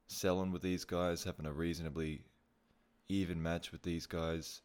[0.08, 2.22] selling with these guys, having a reasonably
[3.08, 4.62] even match with these guys.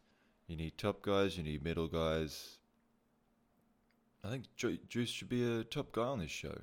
[0.47, 2.57] You need top guys, you need middle guys.
[4.23, 6.61] I think Juice should be a top guy on this show.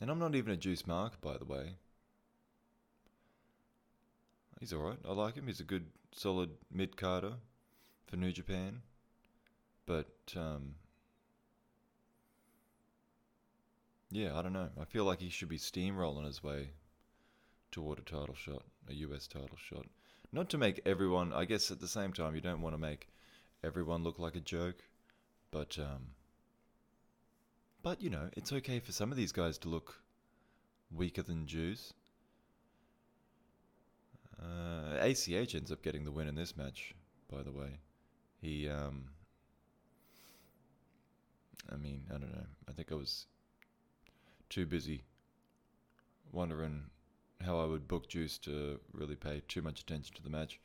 [0.00, 1.74] And I'm not even a Juice mark, by the way.
[4.60, 4.98] He's alright.
[5.08, 5.46] I like him.
[5.46, 7.34] He's a good, solid mid carder
[8.06, 8.82] for New Japan.
[9.86, 10.74] But, um,
[14.10, 14.68] yeah, I don't know.
[14.80, 16.70] I feel like he should be steamrolling his way
[17.70, 19.86] toward a title shot, a US title shot.
[20.32, 23.08] Not to make everyone, I guess at the same time, you don't want to make
[23.64, 24.82] everyone look like a joke,
[25.50, 26.08] but, um,
[27.82, 30.02] but you know, it's okay for some of these guys to look
[30.90, 31.94] weaker than Juice.
[34.40, 36.94] Uh, ACH ends up getting the win in this match,
[37.30, 37.78] by the way.
[38.40, 39.04] He, um,
[41.72, 42.46] I mean, I don't know.
[42.68, 43.26] I think I was
[44.48, 45.02] too busy
[46.32, 46.84] wondering
[47.44, 50.60] how I would book Juice to really pay too much attention to the match.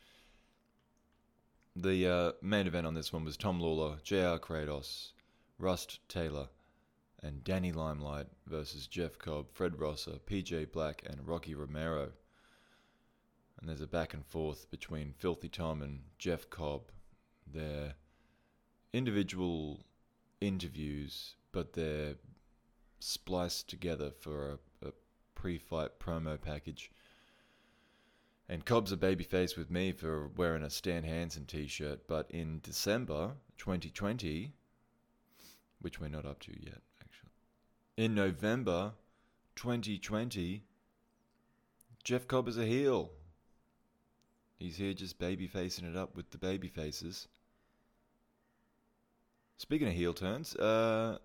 [1.76, 5.12] The uh, main event on this one was Tom Lawler, JR Kratos,
[5.58, 6.48] Rust Taylor,
[7.24, 12.12] and Danny Limelight versus Jeff Cobb, Fred Rosser, PJ Black, and Rocky Romero
[13.64, 16.92] and there's a back and forth between Filthy Tom and Jeff Cobb.
[17.48, 17.94] They're
[18.92, 19.86] individual
[20.42, 22.16] interviews, but they're
[23.00, 24.92] spliced together for a, a
[25.34, 26.92] pre fight promo package.
[28.50, 32.60] And Cobb's a babyface with me for wearing a Stan Hansen t shirt, but in
[32.64, 34.52] December 2020,
[35.80, 37.32] which we're not up to yet, actually,
[37.96, 38.92] in November
[39.56, 40.66] 2020,
[42.04, 43.12] Jeff Cobb is a heel.
[44.64, 47.28] He's here just baby facing it up with the baby faces.
[49.58, 51.18] Speaking of heel turns, uh,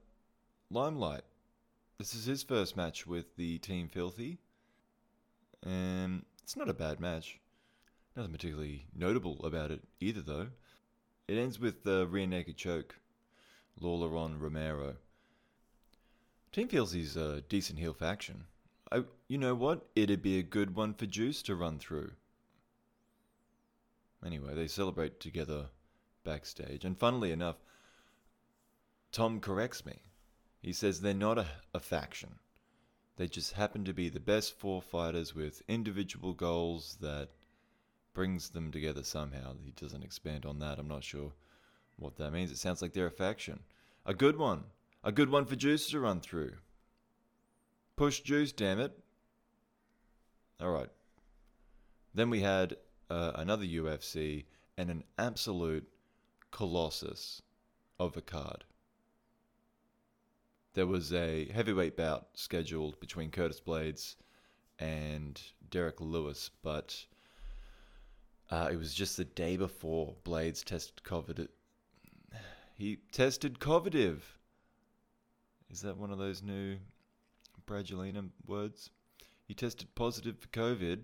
[0.72, 1.22] Limelight.
[1.98, 4.38] This is his first match with the Team Filthy.
[5.64, 7.38] And it's not a bad match.
[8.16, 10.48] Nothing particularly notable about it either, though.
[11.28, 12.96] It ends with the rear naked choke.
[13.78, 14.96] Lawler on Romero.
[16.50, 18.46] Team Filthy's a decent heel faction.
[18.90, 19.86] I, you know what?
[19.94, 22.10] It'd be a good one for Juice to run through.
[24.24, 25.66] Anyway, they celebrate together
[26.24, 26.84] backstage.
[26.84, 27.56] And funnily enough,
[29.12, 30.02] Tom corrects me.
[30.60, 32.38] He says they're not a, a faction.
[33.16, 37.30] They just happen to be the best four fighters with individual goals that
[38.14, 39.54] brings them together somehow.
[39.64, 40.78] He doesn't expand on that.
[40.78, 41.32] I'm not sure
[41.96, 42.50] what that means.
[42.50, 43.60] It sounds like they're a faction.
[44.06, 44.64] A good one.
[45.04, 46.54] A good one for Juice to run through.
[47.96, 48.92] Push Juice, damn it.
[50.60, 50.90] All right.
[52.14, 52.76] Then we had
[53.10, 54.44] uh, another UFC
[54.76, 55.88] and an absolute
[56.50, 57.42] colossus
[57.98, 58.64] of a card.
[60.74, 64.16] There was a heavyweight bout scheduled between Curtis Blaydes
[64.78, 65.40] and
[65.70, 67.04] Derrick Lewis, but
[68.50, 71.48] uh, it was just the day before Blaydes tested COVID.
[72.76, 74.20] He tested covidive.
[75.68, 76.76] Is that one of those new
[77.66, 78.90] Bradulina words?
[79.46, 81.00] He tested positive for COVID,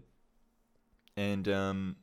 [1.16, 1.96] and um,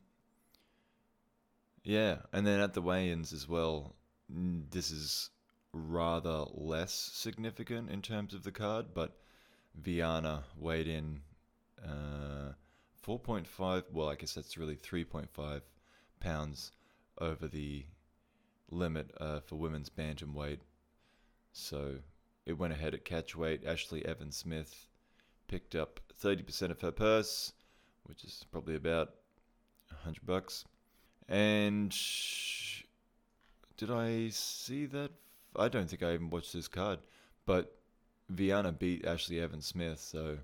[1.84, 3.94] yeah, and then at the weigh-ins as well.
[4.28, 5.30] This is
[5.72, 9.18] rather less significant in terms of the card, but
[9.74, 11.20] Viana weighed in
[11.84, 12.52] uh,
[13.06, 13.84] 4.5.
[13.92, 15.60] Well, I guess that's really 3.5
[16.20, 16.72] pounds
[17.18, 17.84] over the
[18.70, 20.60] limit uh, for women's bantamweight.
[21.52, 21.96] So
[22.46, 23.66] it went ahead at catchweight.
[23.66, 24.86] Ashley Evans Smith
[25.48, 27.52] picked up 30% of her purse,
[28.04, 29.14] which is probably about
[29.90, 30.64] 100 bucks.
[31.28, 31.96] And
[33.76, 35.10] did I see that?
[35.56, 36.98] I don't think I even watched this card,
[37.46, 37.76] but
[38.28, 40.38] Viana beat Ashley Evans Smith, so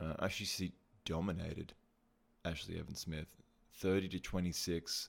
[0.00, 0.72] uh, actually she
[1.04, 1.72] dominated
[2.44, 3.26] Ashley Evans Smith
[3.78, 5.08] 30 to 26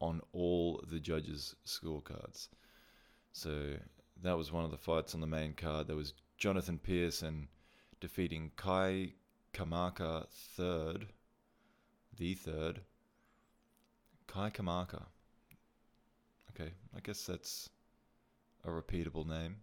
[0.00, 2.48] on all the judges' scorecards.
[3.32, 3.74] So
[4.22, 5.86] that was one of the fights on the main card.
[5.86, 7.48] There was Jonathan Pearson
[8.00, 9.12] defeating Kai
[9.52, 11.06] Kamaka third,
[12.16, 12.80] the third.
[14.26, 15.02] Kai Kamaka.
[16.50, 17.68] Okay, I guess that's
[18.64, 19.56] a repeatable name.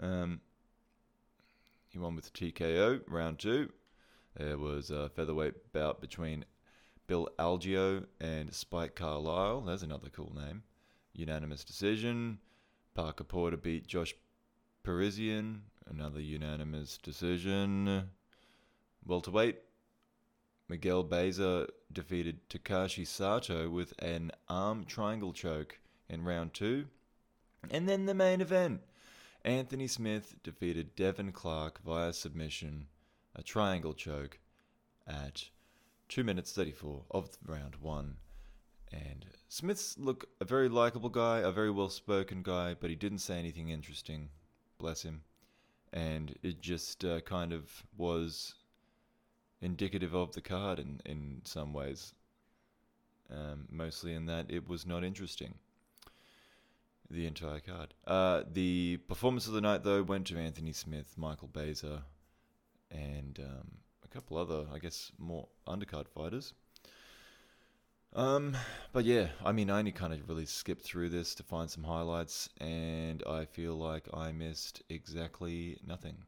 [0.00, 0.40] Um,
[1.88, 3.70] he won with TKO round two.
[4.36, 6.44] There was a featherweight bout between
[7.06, 9.60] Bill Algeo and Spike Carlyle.
[9.60, 10.62] That's another cool name.
[11.12, 12.38] Unanimous decision.
[12.94, 14.14] Parker Porter beat Josh
[14.82, 15.62] Parisian.
[15.86, 18.08] Another unanimous decision.
[19.06, 19.58] Welterweight.
[20.68, 26.86] Miguel Baeza defeated Takashi Sato with an arm triangle choke in round two.
[27.70, 28.80] And then the main event.
[29.44, 32.86] Anthony Smith defeated Devin Clark via submission,
[33.36, 34.38] a triangle choke,
[35.06, 35.50] at
[36.08, 38.16] 2 minutes 34 of round one.
[38.90, 43.18] And Smith's look a very likable guy, a very well spoken guy, but he didn't
[43.18, 44.30] say anything interesting.
[44.78, 45.22] Bless him.
[45.92, 48.54] And it just uh, kind of was
[49.64, 52.12] indicative of the card in, in some ways.
[53.30, 55.54] Um, mostly in that it was not interesting.
[57.10, 57.94] The entire card.
[58.06, 62.02] Uh, the performance of the night, though, went to Anthony Smith, Michael Baza,
[62.90, 63.70] and um,
[64.04, 66.54] a couple other, I guess, more undercard fighters.
[68.14, 68.56] Um,
[68.92, 71.82] but yeah, I mean, I only kind of really skipped through this to find some
[71.82, 76.18] highlights, and I feel like I missed exactly nothing.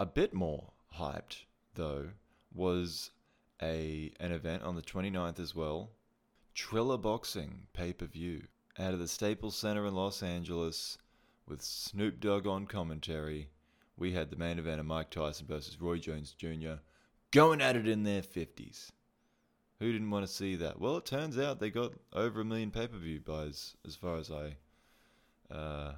[0.00, 2.10] A bit more hyped, though,
[2.54, 3.10] was
[3.60, 5.90] a an event on the 29th as well.
[6.54, 8.44] Triller Boxing pay per view
[8.78, 10.98] out of the Staples Center in Los Angeles
[11.46, 13.48] with Snoop Dogg on commentary.
[13.96, 16.74] We had the main event of Mike Tyson versus Roy Jones Jr.
[17.30, 18.90] going at it in their 50s.
[19.78, 20.80] Who didn't want to see that?
[20.80, 24.16] Well, it turns out they got over a million pay per view buys, as far
[24.16, 24.56] as I.
[25.52, 25.94] Uh,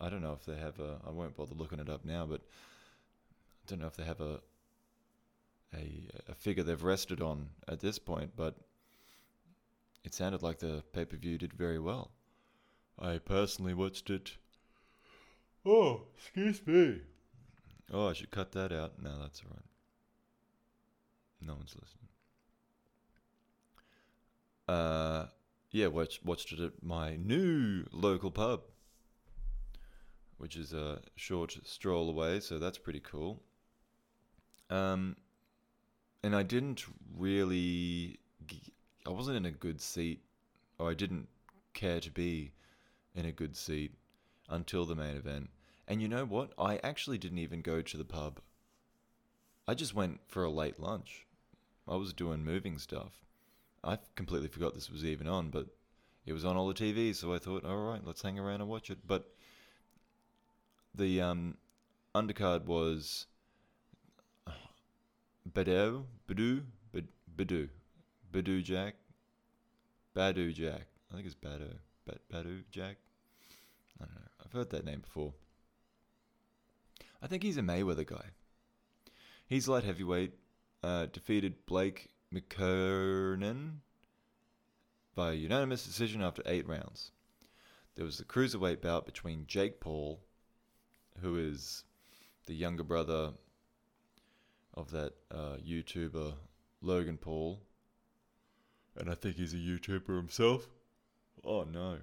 [0.00, 0.98] I don't know if they have a.
[1.06, 4.40] I won't bother looking it up now, but I don't know if they have a
[5.74, 8.32] a, a figure they've rested on at this point.
[8.36, 8.56] But
[10.04, 12.10] it sounded like the pay per view did very well.
[12.98, 14.32] I personally watched it.
[15.64, 17.00] Oh, excuse me.
[17.92, 19.02] Oh, I should cut that out.
[19.02, 19.64] No, that's all right.
[21.40, 22.08] No one's listening.
[24.68, 25.26] Uh,
[25.70, 28.62] yeah, watched watched it at my new local pub,
[30.38, 33.42] which is a short stroll away, so that's pretty cool.
[34.70, 35.16] Um,
[36.22, 36.84] and I didn't
[37.16, 38.18] really,
[39.06, 40.20] I wasn't in a good seat,
[40.78, 41.28] or I didn't
[41.74, 42.52] care to be
[43.14, 43.92] in a good seat
[44.48, 45.50] until the main event.
[45.88, 46.52] And you know what?
[46.58, 48.40] I actually didn't even go to the pub.
[49.66, 51.26] I just went for a late lunch.
[51.88, 53.12] I was doing moving stuff.
[53.84, 55.66] I completely forgot this was even on, but
[56.24, 58.70] it was on all the TVs, so I thought, all right, let's hang around and
[58.70, 58.98] watch it.
[59.06, 59.28] But
[60.94, 61.56] the um,
[62.14, 63.26] undercard was
[65.50, 66.62] Badou, Badou,
[66.92, 67.68] Bad- Badou,
[68.32, 68.94] Badou Jack,
[70.14, 70.86] Badu Jack.
[71.10, 71.74] I think it's Badu,
[72.06, 72.96] Bad, Badu Jack.
[74.00, 74.28] I don't know.
[74.44, 75.34] I've heard that name before.
[77.20, 78.30] I think he's a Mayweather guy.
[79.46, 80.32] He's light heavyweight.
[80.82, 83.74] Uh, defeated Blake McKernan
[85.14, 87.12] by unanimous decision after eight rounds.
[87.94, 90.20] There was the cruiserweight bout between Jake Paul,
[91.20, 91.84] who is
[92.46, 93.32] the younger brother
[94.74, 96.34] of that uh, YouTuber
[96.80, 97.60] Logan Paul,
[98.96, 100.68] and I think he's a YouTuber himself.
[101.44, 101.98] Oh no.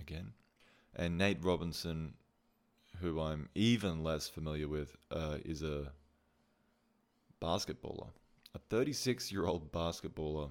[0.00, 0.32] Again.
[0.94, 2.14] And Nate Robinson,
[3.00, 5.92] who I'm even less familiar with, uh, is a
[7.40, 8.08] basketballer.
[8.54, 10.50] A 36 year old basketballer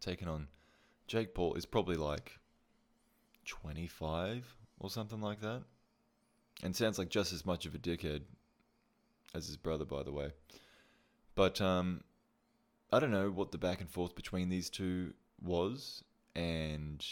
[0.00, 0.48] taking on
[1.06, 2.38] Jake Paul is probably like
[3.46, 5.62] 25 or something like that.
[6.62, 8.22] And sounds like just as much of a dickhead
[9.36, 10.32] as his brother, by the way.
[11.34, 12.02] But um,
[12.92, 16.02] I don't know what the back and forth between these two was,
[16.34, 17.04] and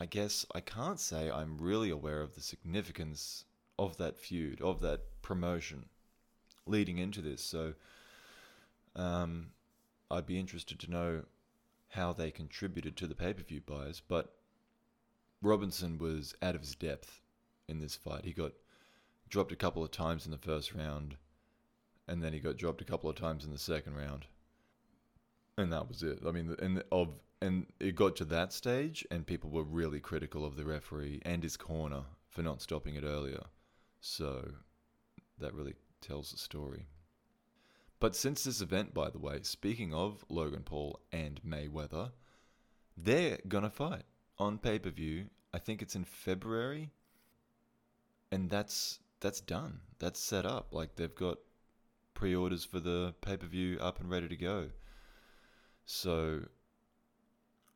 [0.00, 3.44] I guess I can't say I'm really aware of the significance
[3.78, 5.86] of that feud, of that promotion
[6.66, 7.42] leading into this.
[7.42, 7.74] So
[8.94, 9.48] um,
[10.10, 11.22] I'd be interested to know
[11.90, 14.00] how they contributed to the pay per view buys.
[14.06, 14.34] But
[15.42, 17.22] Robinson was out of his depth
[17.68, 18.24] in this fight.
[18.24, 18.52] He got
[19.28, 21.16] dropped a couple of times in the first round,
[22.08, 24.26] and then he got dropped a couple of times in the second round,
[25.58, 26.20] and that was it.
[26.26, 27.08] I mean, and of
[27.42, 31.42] and it got to that stage, and people were really critical of the referee and
[31.42, 33.42] his corner for not stopping it earlier.
[34.00, 34.48] So
[35.38, 36.86] that really tells the story.
[37.98, 42.12] But since this event, by the way, speaking of Logan Paul and Mayweather,
[42.96, 44.04] they're gonna fight
[44.38, 45.26] on pay per view.
[45.52, 46.90] I think it's in February,
[48.30, 49.80] and that's that's done.
[49.98, 50.68] That's set up.
[50.72, 51.38] Like they've got
[52.14, 54.68] pre-orders for the pay per view up and ready to go.
[55.84, 56.42] So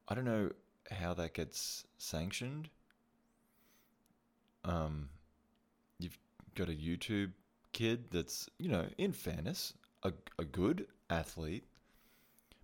[0.09, 0.51] I don't know
[0.91, 2.69] how that gets sanctioned.
[4.65, 5.09] Um,
[5.99, 6.19] you've
[6.55, 7.33] got a YouTube
[7.73, 11.65] kid that's you know, in fairness, a, a good athlete,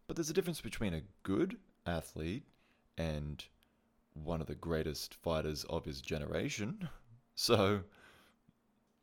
[0.07, 1.57] but there's a difference between a good
[1.87, 2.45] athlete
[2.99, 3.45] and
[4.15, 6.89] one of the greatest fighters of his generation.
[7.39, 7.83] So,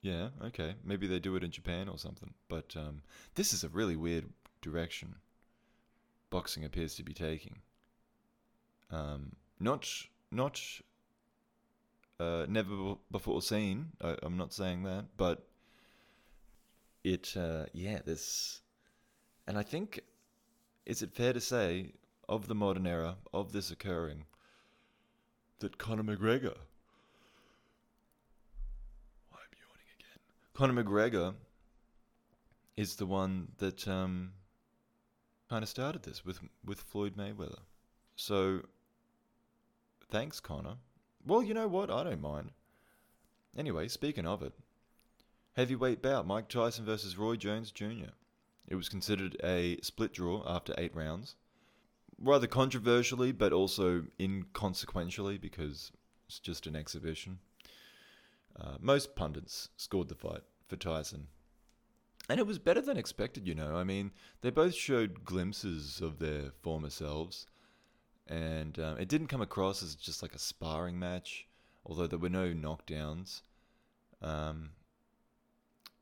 [0.04, 2.32] yeah, okay, maybe they do it in Japan or something.
[2.48, 3.02] But um,
[3.34, 4.26] this is a really weird
[4.62, 5.16] direction
[6.30, 7.58] boxing appears to be taking.
[8.92, 9.90] Um, not,
[10.32, 10.62] not,
[12.20, 13.88] uh, never before seen.
[14.00, 15.48] I, I'm not saying that, but
[17.04, 18.62] it uh, yeah this
[19.48, 20.00] and i think
[20.86, 21.92] is it fair to say
[22.30, 24.26] of the modern era of this occurring
[25.60, 26.58] that conor mcgregor
[29.34, 30.20] i'm yawning again
[30.54, 31.34] conor mcgregor
[32.76, 34.32] is the one that um,
[35.50, 37.60] kind of started this with with floyd mayweather
[38.16, 38.62] so
[40.10, 40.76] thanks conor
[41.26, 42.52] well you know what i don't mind
[43.58, 44.54] anyway speaking of it
[45.56, 48.10] Heavyweight bout Mike Tyson versus Roy Jones Jr.
[48.68, 51.36] It was considered a split draw after eight rounds.
[52.20, 55.92] Rather controversially, but also inconsequentially because
[56.26, 57.38] it's just an exhibition.
[58.60, 61.28] Uh, most pundits scored the fight for Tyson.
[62.30, 63.76] And it was better than expected, you know.
[63.76, 67.48] I mean, they both showed glimpses of their former selves.
[68.28, 71.48] And um, it didn't come across as just like a sparring match,
[71.86, 73.42] although there were no knockdowns.
[74.22, 74.70] Um,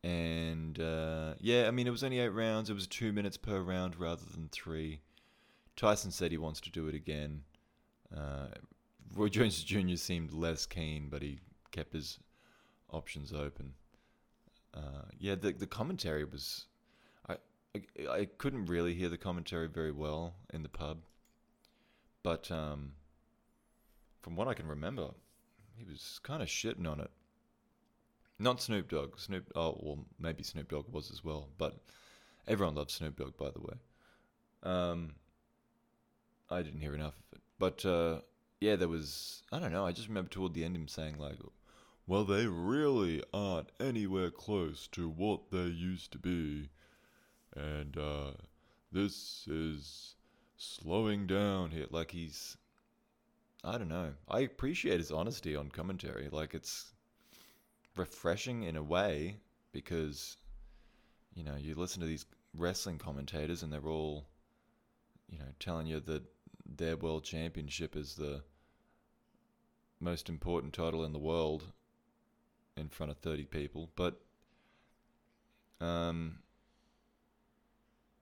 [0.04, 2.70] and uh, yeah, I mean, it was only eight rounds.
[2.70, 5.02] It was two minutes per round rather than three.
[5.76, 7.42] Tyson said he wants to do it again.
[8.16, 8.48] Uh,
[9.16, 9.96] Roy Jones Jr.
[9.96, 11.40] seemed less keen, but he
[11.72, 12.20] kept his
[12.92, 13.74] options open.
[14.74, 16.66] Uh, yeah, the the commentary was,
[17.28, 17.36] I,
[17.76, 21.00] I, I couldn't really hear the commentary very well in the pub,
[22.24, 22.94] but um,
[24.22, 25.10] from what I can remember,
[25.76, 27.12] he was kind of shitting on it.
[28.40, 29.20] Not Snoop Dogg.
[29.20, 29.52] Snoop.
[29.56, 31.78] Oh, well, maybe Snoop Dogg was as well, but
[32.48, 33.76] everyone loves Snoop Dogg, by the way.
[34.64, 35.16] Um,
[36.50, 38.22] I didn't hear enough of it, but uh,
[38.60, 39.44] yeah, there was.
[39.52, 39.86] I don't know.
[39.86, 41.38] I just remember toward the end him saying like,
[42.08, 46.70] "Well, they really aren't anywhere close to what they used to be,
[47.56, 48.32] and uh,
[48.92, 50.16] this is
[50.58, 52.58] slowing down here." Like he's.
[53.64, 54.14] I don't know.
[54.28, 56.30] I appreciate his honesty on commentary.
[56.30, 56.92] Like it's
[57.96, 59.38] refreshing in a way
[59.72, 60.38] because
[61.34, 64.26] you know you listen to these wrestling commentators and they're all
[65.30, 66.24] you know telling you that
[66.66, 68.44] their world championship is the
[70.00, 71.64] most important title in the world
[72.82, 73.90] in front of 30 people.
[73.96, 74.20] But,
[75.80, 76.40] um,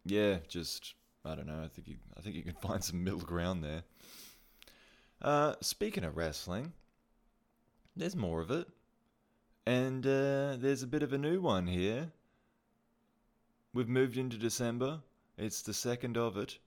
[0.05, 0.93] yeah, just
[1.25, 1.61] I don't know.
[1.63, 3.83] I think you, I think you can find some middle ground there.
[5.21, 6.73] Uh, speaking of wrestling,
[7.95, 8.67] there's more of it,
[9.65, 12.11] and uh, there's a bit of a new one here.
[13.73, 14.99] We've moved into December.
[15.37, 16.57] It's the second of it.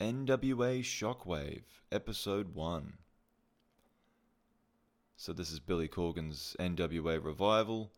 [0.00, 1.62] NWA Shockwave,
[1.92, 2.94] Episode 1.
[5.16, 7.92] So, this is Billy Corgan's NWA revival.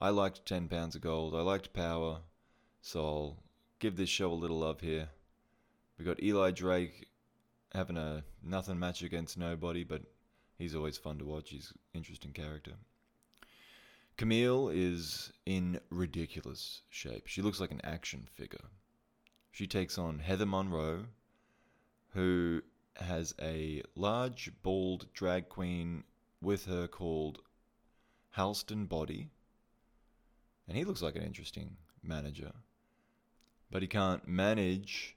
[0.00, 1.34] I liked 10 Pounds of Gold.
[1.34, 2.20] I liked Power.
[2.80, 3.36] So, I'll
[3.80, 5.08] give this show a little love here.
[5.98, 7.08] We got Eli Drake
[7.74, 10.02] having a nothing match against nobody, but
[10.56, 11.50] he's always fun to watch.
[11.50, 12.72] He's interesting character.
[14.16, 17.26] Kamille is in ridiculous shape.
[17.26, 18.64] She looks like an action figure.
[19.50, 21.06] She takes on Heather Monroe,
[22.14, 22.62] who
[22.94, 26.04] has a large, bald drag queen
[26.40, 27.40] with her called
[28.36, 29.30] Halston Boddy.
[30.68, 32.52] And he looks like an interesting manager.
[33.70, 35.16] But he can't manage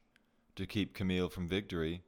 [0.56, 2.04] to keep Kamille from victory.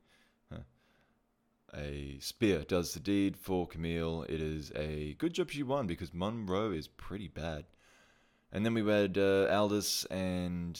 [1.74, 4.26] A spear does the deed for Kamille.
[4.30, 7.64] It is a good job she won because Monroe is pretty bad.
[8.51, 10.78] And then we had uh, Aldis and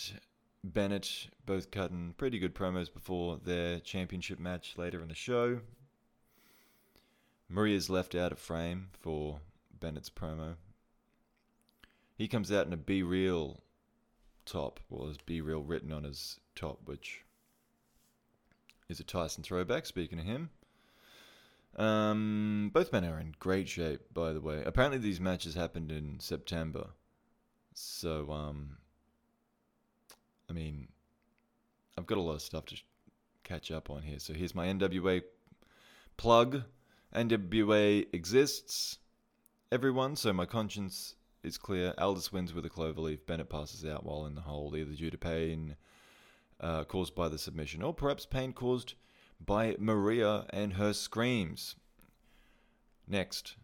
[0.66, 5.62] Bennett both cutting pretty good promos before their championship match later in the show.
[7.52, 9.42] Maria's left out of frame for
[9.78, 10.56] Bennett's promo.
[12.16, 13.60] He comes out in a Be Real
[14.46, 14.80] top.
[14.90, 17.26] Well, there's Be Real written on his top, which
[18.88, 20.50] is a Tyson throwback, speaking of him.
[21.76, 24.64] Um, both men are in great shape, by the way.
[24.66, 26.88] Apparently, these matches happened in September.
[27.74, 28.78] So, um,
[30.50, 30.88] I mean,
[31.98, 32.76] I've got a lot of stuff to
[33.44, 34.20] catch up on here.
[34.20, 35.24] So here's my NWA
[36.16, 36.64] plug.
[37.16, 39.00] NWA exists,
[39.72, 41.94] everyone, so my conscience is clear.
[41.98, 43.26] Aldis wins with a cloverleaf.
[43.26, 45.76] Bennett passes out while in the hold, either due to pain
[46.62, 48.94] uh, caused by the submission or perhaps pain caused
[49.46, 51.76] by Maria and her screams.
[53.08, 53.56] Next,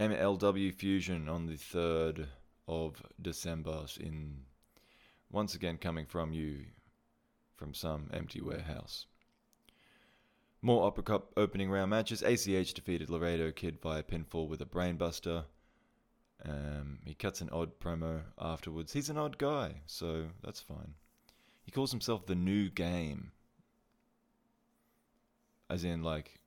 [0.00, 2.28] MLW Fusion on the 3rd
[2.66, 4.44] of December in
[5.30, 6.64] once again coming from you
[7.56, 9.06] from some empty warehouse.
[10.62, 12.22] More Opera Cup opening round matches.
[12.22, 15.44] ACH defeated Laredo Kid via pinfall with a brainbuster.
[16.44, 18.92] Um, he cuts an odd promo afterwards.
[18.92, 20.94] He's an odd guy, so that's fine.
[21.64, 23.32] He calls himself the new game.
[25.68, 26.40] As in, like,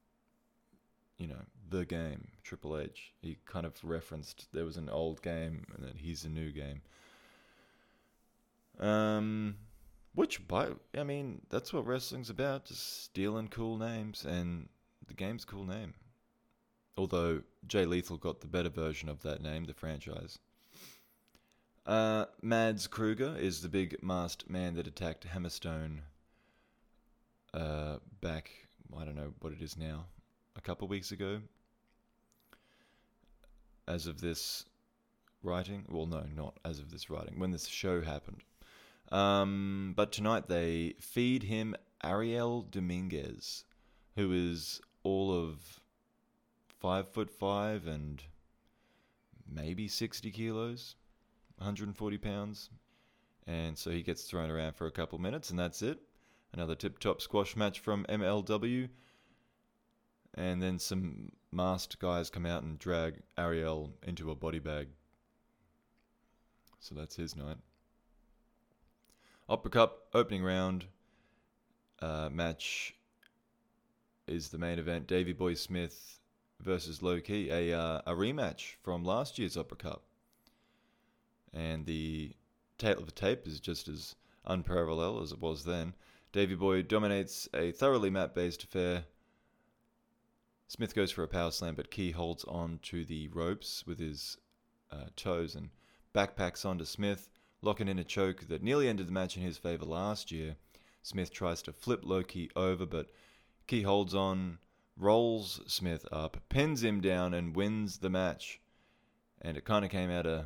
[1.17, 3.13] you know, the game, Triple H.
[3.21, 6.81] He kind of referenced there was an old game and that he's a new game.
[8.79, 9.55] Um,
[10.15, 14.69] which, by I mean, that's what wrestling's about, just stealing cool names, and
[15.07, 15.93] the game's cool name.
[16.97, 20.39] Although Jay Lethal got the better version of that name, the franchise.
[21.85, 25.99] Uh, Mads Krügger is the big masked man that attacked Hammerstone
[27.53, 28.49] uh, back,
[28.97, 30.05] I don't know what it is now,
[30.55, 31.41] a couple weeks ago.
[33.87, 34.65] As of this
[35.43, 38.41] writing, well, no, not as of this writing, when this show happened.
[39.11, 43.63] Um, but tonight they feed him Ariel Dominguez,
[44.15, 45.79] who is all of
[46.79, 48.23] five foot five and
[49.47, 50.95] maybe 60 kilos,
[51.57, 52.69] 140 pounds.
[53.47, 55.99] And so he gets thrown around for a couple minutes, and that's it.
[56.53, 58.89] Another tip top squash match from MLW.
[60.33, 64.87] And then some masked guys come out and drag Ariel into a body bag.
[66.79, 67.57] So that's his night.
[69.47, 70.85] Opera Cup opening round
[72.01, 72.95] uh, match
[74.27, 75.05] is the main event.
[75.05, 76.19] Davey Boy Smith
[76.59, 80.01] versus Low Ki, a uh, a rematch from last year's Opera Cup,
[81.53, 82.31] and the
[82.79, 84.15] tale of the tape is just as
[84.45, 85.93] unparalleled as it was then.
[86.31, 89.05] Davey Boy dominates a thoroughly mat-based affair.
[90.67, 94.39] Smith goes for a power slam, but Ki holds on to the ropes with his
[94.91, 95.69] uh, toes and
[96.15, 97.29] backpacks onto Smith
[97.65, 100.55] locking in a choke that nearly ended the match in his favour last year.
[101.01, 103.11] Smith tries to flip Low Ki over, but
[103.65, 104.59] Ki holds on,
[104.95, 108.61] rolls Smith up, pins him down, and wins the match.
[109.41, 110.45] And it kind of came out of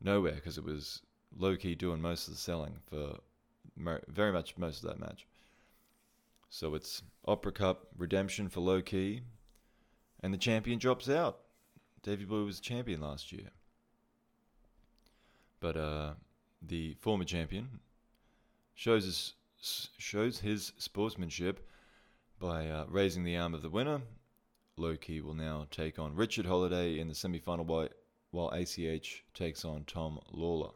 [0.00, 1.02] nowhere because it was
[1.36, 3.18] Low Ki doing most of the selling for
[4.08, 5.26] very much most of that match.
[6.48, 9.22] So it's Opera Cup redemption for Low Ki,
[10.20, 11.40] and the champion drops out.
[12.02, 13.50] Davey Boy was champion last year.
[15.60, 16.12] But uh,
[16.62, 17.80] the former champion
[18.74, 19.34] shows his,
[19.98, 21.68] shows his sportsmanship
[22.38, 24.00] by uh, raising the arm of the winner
[24.78, 27.88] Low Ki will now take on Richard Holliday in the semi-final while,
[28.30, 30.72] while ACH takes on Tom Lawlor.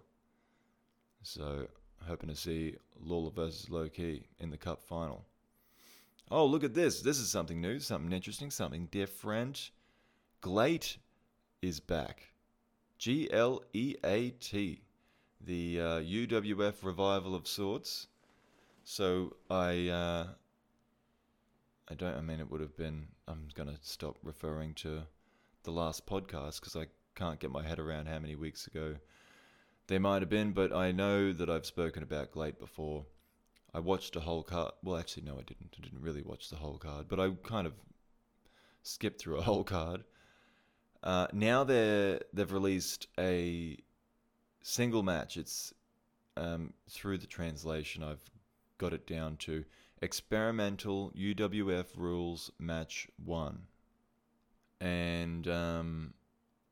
[1.23, 1.69] So
[2.07, 5.25] hoping to see Lawlor versus Low Ki in the Cup final.
[6.31, 7.01] Oh, look at this.
[7.01, 9.71] This is something new, something interesting, something different.
[10.41, 10.99] GLEAT
[11.61, 12.32] is back.
[13.03, 14.81] G L E A T.
[15.41, 18.07] The uh, UWF revival of sorts.
[18.85, 19.89] So I.
[19.89, 20.27] Uh,
[21.91, 22.17] I don't.
[22.17, 23.09] I mean, it would have been.
[23.27, 25.03] I'm going to stop referring to
[25.65, 26.87] the last podcast because I
[27.17, 28.95] can't get my head around how many weeks ago
[29.89, 33.05] they might have been, but I know that I've spoken about GLEAT before.
[33.75, 34.75] I watched a whole card.
[34.85, 35.75] Well, actually, no, I didn't.
[35.77, 37.73] I didn't really watch the whole card, but I kind of
[38.85, 40.05] skipped through a whole card.
[41.03, 43.77] Uh, now they they've released a
[44.63, 45.37] single match.
[45.37, 45.75] It's
[46.37, 48.03] um, through the translation.
[48.03, 48.23] I've
[48.79, 49.65] got it down to
[50.01, 53.63] experimental UWF rules match one,
[54.81, 56.15] and um,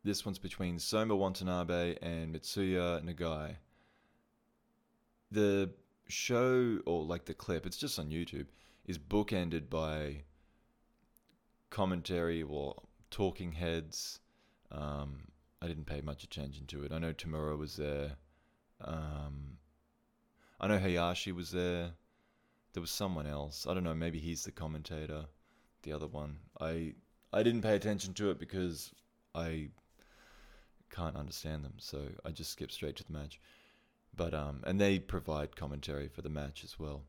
[0.04, 3.56] this one's between Soma Watanabe and Mitsuya Nagai.
[5.32, 5.70] The
[6.08, 8.46] show, or like the clip, it's just on YouTube,
[8.86, 10.22] is bookended by
[11.70, 12.74] commentary or
[13.10, 14.19] talking heads.
[14.72, 15.22] Um,
[15.62, 16.92] I didn't pay much attention to it.
[16.92, 18.16] I know Tamura was there.
[18.80, 19.58] Um,
[20.60, 21.90] I know Hayashi was there.
[22.72, 23.66] There was someone else.
[23.66, 23.94] I don't know.
[23.94, 25.26] Maybe he's the commentator.
[25.82, 26.38] The other one.
[26.60, 26.94] I
[27.32, 28.92] I didn't pay attention to it because
[29.34, 29.68] I
[30.90, 33.40] can't understand them, so I just skip straight to the match.
[34.16, 37.02] But um, and they provide commentary for the match as well.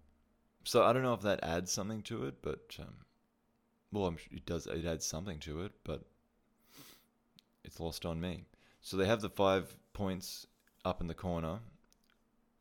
[0.64, 2.93] So I don't know if that adds something to it, but um,
[3.91, 4.68] well, I'm, it does.
[4.68, 6.03] It adds something to it, but
[7.64, 8.45] it's lost on me.
[8.82, 10.47] So they have the five points
[10.84, 11.59] up in the corner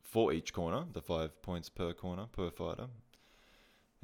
[0.03, 2.87] for each corner, the five points per corner per fighter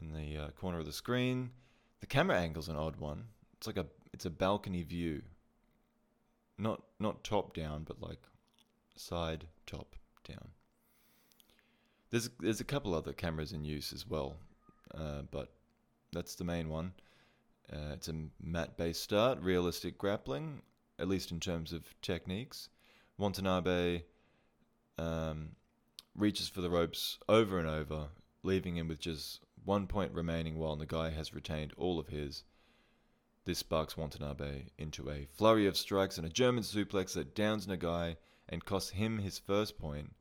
[0.02, 1.52] in the uh, corner of the screen.
[2.00, 3.26] The camera angle's an odd one.
[3.58, 5.22] It's like a it's a balcony view
[6.58, 8.20] not not top down, but like
[8.96, 9.96] side top
[10.28, 10.50] down.
[12.10, 14.38] There's there's a couple other cameras in use as well,
[14.96, 15.52] uh, but
[16.14, 16.94] that's the main one.
[17.72, 20.62] Uh, it's a mat-based start, realistic grappling,
[21.00, 22.70] at least in terms of techniques.
[23.18, 24.04] Watanabe
[24.98, 25.50] um,
[26.16, 28.08] reaches for the ropes over and over,
[28.44, 32.44] leaving him with just one point remaining while Nagai has retained all of his.
[33.46, 38.18] This sparks Watanabe into a flurry of strikes and a German suplex that downs Nagai
[38.50, 40.14] and costs him his first point,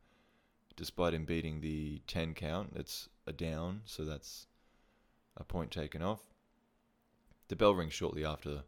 [0.77, 2.73] despite him beating the 10 count.
[2.77, 4.47] It's a down, so that's
[5.37, 6.21] a point taken off.
[7.49, 8.63] The bell rings shortly after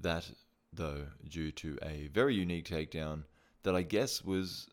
[0.00, 0.30] that,
[0.72, 3.24] though, due to a very unique takedown
[3.62, 4.68] that I guess was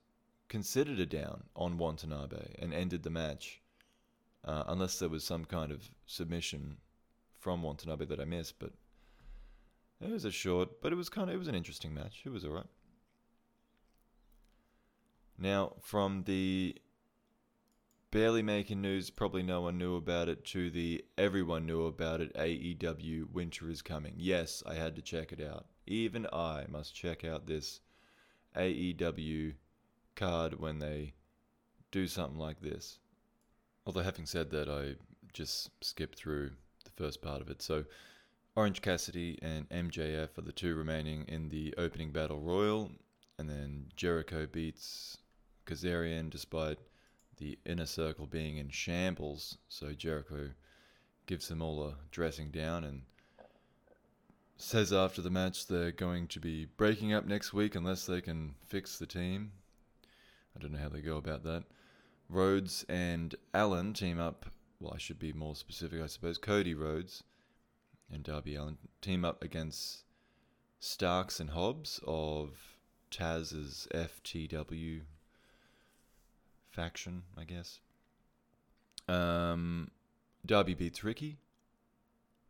[0.48, 3.62] considered a down on Watanabe and ended the match,
[4.46, 6.78] uh, unless there was some kind of submission
[7.38, 8.72] from Watanabe that I missed, but
[10.02, 12.22] it was a short, but it was kind of it was an interesting match.
[12.26, 12.66] It was alright.
[15.38, 16.76] Now, from the
[18.12, 22.34] barely making news, probably no one knew about it, to the everyone knew about it,
[22.36, 24.16] AEW Winter is coming.
[24.18, 25.68] Yes, I had to check it out.
[25.86, 27.82] Even I must check out this
[28.56, 29.54] AEW
[30.16, 31.14] card when they
[31.92, 33.00] do something like this.
[33.86, 34.96] Although, having said that, I
[35.34, 36.52] just skipped through
[36.86, 37.62] the first part of it.
[37.62, 37.86] So
[38.56, 42.92] Orange Cassidy and MJF are the two remaining in the opening battle royal,
[43.38, 45.18] and then Jericho beats
[45.66, 46.80] Kazarian despite
[47.40, 49.58] the inner circle being in shambles.
[49.68, 50.50] So Jericho
[51.26, 53.02] gives them all a dressing down and
[54.58, 58.56] says after the match they're going to be breaking up next week unless they can
[58.68, 59.52] fix the team.
[60.56, 61.64] I don't know how they go about that.
[62.30, 64.46] Rhodes and Allin team up
[64.80, 66.38] well, I should be more specific, I suppose.
[66.38, 67.24] Cody Rhodes
[68.12, 70.04] and Darby Allin team up against
[70.80, 72.78] Starks and Hobbs of
[73.12, 75.02] Taz's FTW
[76.70, 77.80] faction, I guess.
[79.08, 79.92] Um,
[80.46, 81.38] Darby beats Ricky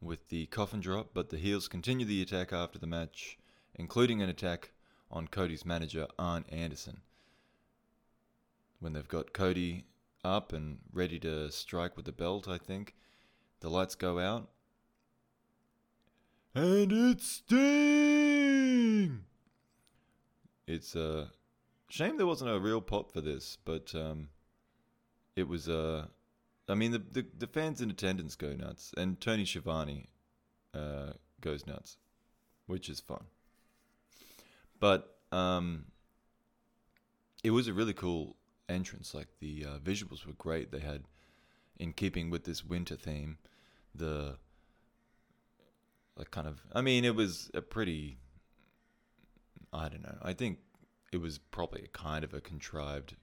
[0.02, 3.38] with the coffin drop, but the heels continue the attack after the match,
[3.76, 4.72] including an attack
[5.12, 7.02] on Cody's manager, Arn Anderson.
[8.80, 9.86] When they've got Cody
[10.24, 12.96] up and ready to strike with the belt, I think.
[13.62, 14.50] The lights go out.
[16.56, 19.26] And it's Sting!
[20.66, 21.32] It's a
[21.90, 24.30] shame there wasn't a real pop for this, but um,
[25.36, 25.68] it was.
[25.68, 26.06] Uh,
[26.68, 30.08] I mean, the, the, the fans in attendance go nuts, and Tony Schiavone
[30.74, 31.98] uh, goes nuts,
[32.68, 33.26] which is fun.
[34.80, 35.86] But um,
[37.44, 38.36] it was a really cool
[38.70, 39.14] entrance.
[39.14, 40.72] Like the uh, visuals were great.
[40.72, 41.04] They had,
[41.80, 43.40] in keeping with this winter theme,
[43.96, 44.38] the
[46.16, 46.62] like kind of.
[46.74, 48.20] I mean, it was a pretty.
[49.74, 50.18] I don't know.
[50.22, 50.60] I think
[51.12, 53.16] it was probably a kind of a contrived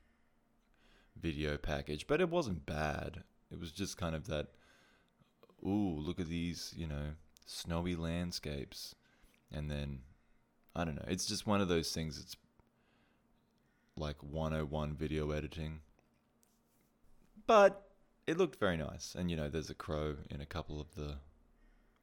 [1.20, 3.22] video package, but it wasn't bad.
[3.51, 4.49] It was just kind of that.
[5.64, 7.14] Ooh, look at these, you know,
[7.47, 8.95] snowy landscapes,
[9.53, 10.01] and then
[10.74, 11.05] I don't know.
[11.09, 12.18] It's just one of those things.
[12.20, 12.37] It's
[13.97, 15.80] like 101 video editing,
[17.47, 17.89] but
[18.26, 19.14] it looked very nice.
[19.18, 21.14] And you know, there's a crow in a couple of the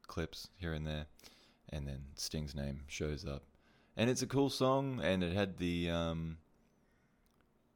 [0.06, 1.06] clips here and there,
[1.70, 3.44] and then Sting's name shows up,
[3.96, 6.38] and it's a cool song, and it had the um,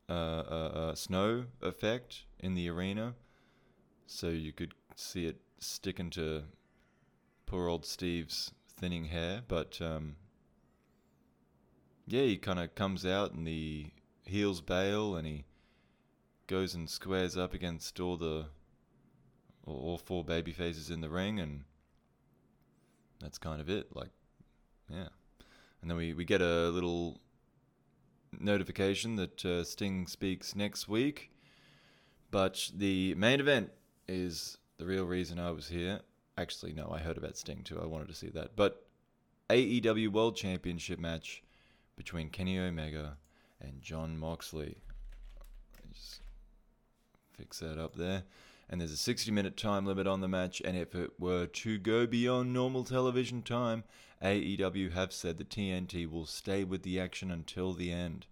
[0.08, 3.14] uh, uh, uh, snow effect in the arena,
[4.06, 6.44] so you could see it sticking to
[7.46, 10.16] poor old Steve's thinning hair, but um,
[12.06, 13.90] yeah, he kind of comes out and the
[14.24, 15.44] heels bail and he
[16.46, 18.46] goes and squares up against all the
[19.66, 21.64] all four baby faces in the ring and
[23.20, 24.10] that's kind of it like
[24.90, 25.08] yeah
[25.81, 27.20] and then we, we get a little
[28.39, 31.31] notification that uh, Sting speaks next week.
[32.31, 33.70] But the main event
[34.07, 36.01] is the real reason I was here.
[36.37, 37.81] Actually no I heard about Sting too.
[37.81, 38.55] I wanted to see that.
[38.55, 38.87] But
[39.51, 41.43] AEW World Championship match
[41.97, 43.16] between Kenny Omega
[43.61, 44.76] and Jon Moxley.
[45.93, 46.20] Just
[47.33, 48.24] fix that up there.
[48.68, 51.79] And there's a 60 minute time limit on the match, and if it were to
[51.79, 53.85] go beyond normal television time,
[54.22, 58.26] AEW have said the TNT will stay with the action until the end.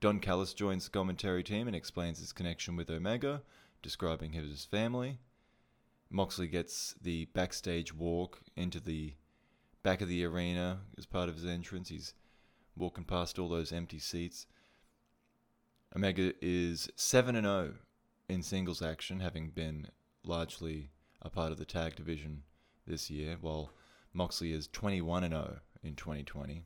[0.00, 3.42] Don Callis joins the commentary team and explains his connection with Omega,
[3.82, 5.18] describing him as family.
[6.10, 9.14] Moxley gets the backstage walk into the
[9.82, 11.88] back of the arena as part of his entrance.
[11.88, 12.14] He's
[12.76, 14.46] walking past all those empty seats.
[15.94, 17.74] Omega is 7 and 0
[18.28, 19.88] in singles action, having been
[20.24, 20.90] largely
[21.20, 22.42] a part of the tag division
[22.86, 23.70] this year, while
[24.14, 26.62] Moxley is 21 and 0 in 2020.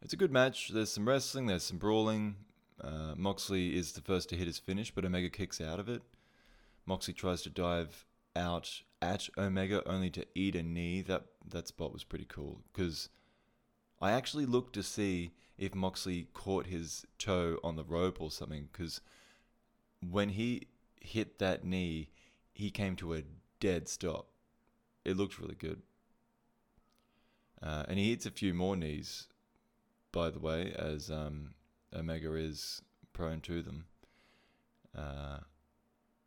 [0.00, 0.70] It's a good match.
[0.72, 2.36] There's some wrestling, there's some brawling.
[2.80, 6.02] Uh, Moxley is the first to hit his finish, but Omega kicks out of it.
[6.86, 8.06] Moxley tries to dive
[8.36, 11.02] out at Omega, only to eat a knee.
[11.02, 13.08] That that spot was pretty cool because
[14.00, 18.68] I actually looked to see if Moxley caught his toe on the rope or something
[18.70, 19.00] because
[20.08, 20.68] when he
[21.00, 22.10] hit that knee,
[22.52, 23.22] he came to a
[23.58, 24.28] dead stop.
[25.06, 25.82] It looked really good.
[27.62, 29.28] Uh, and he hits a few more knees,
[30.10, 31.54] by the way, as um,
[31.94, 32.82] Omega is
[33.12, 33.86] prone to them.
[34.96, 35.38] Uh,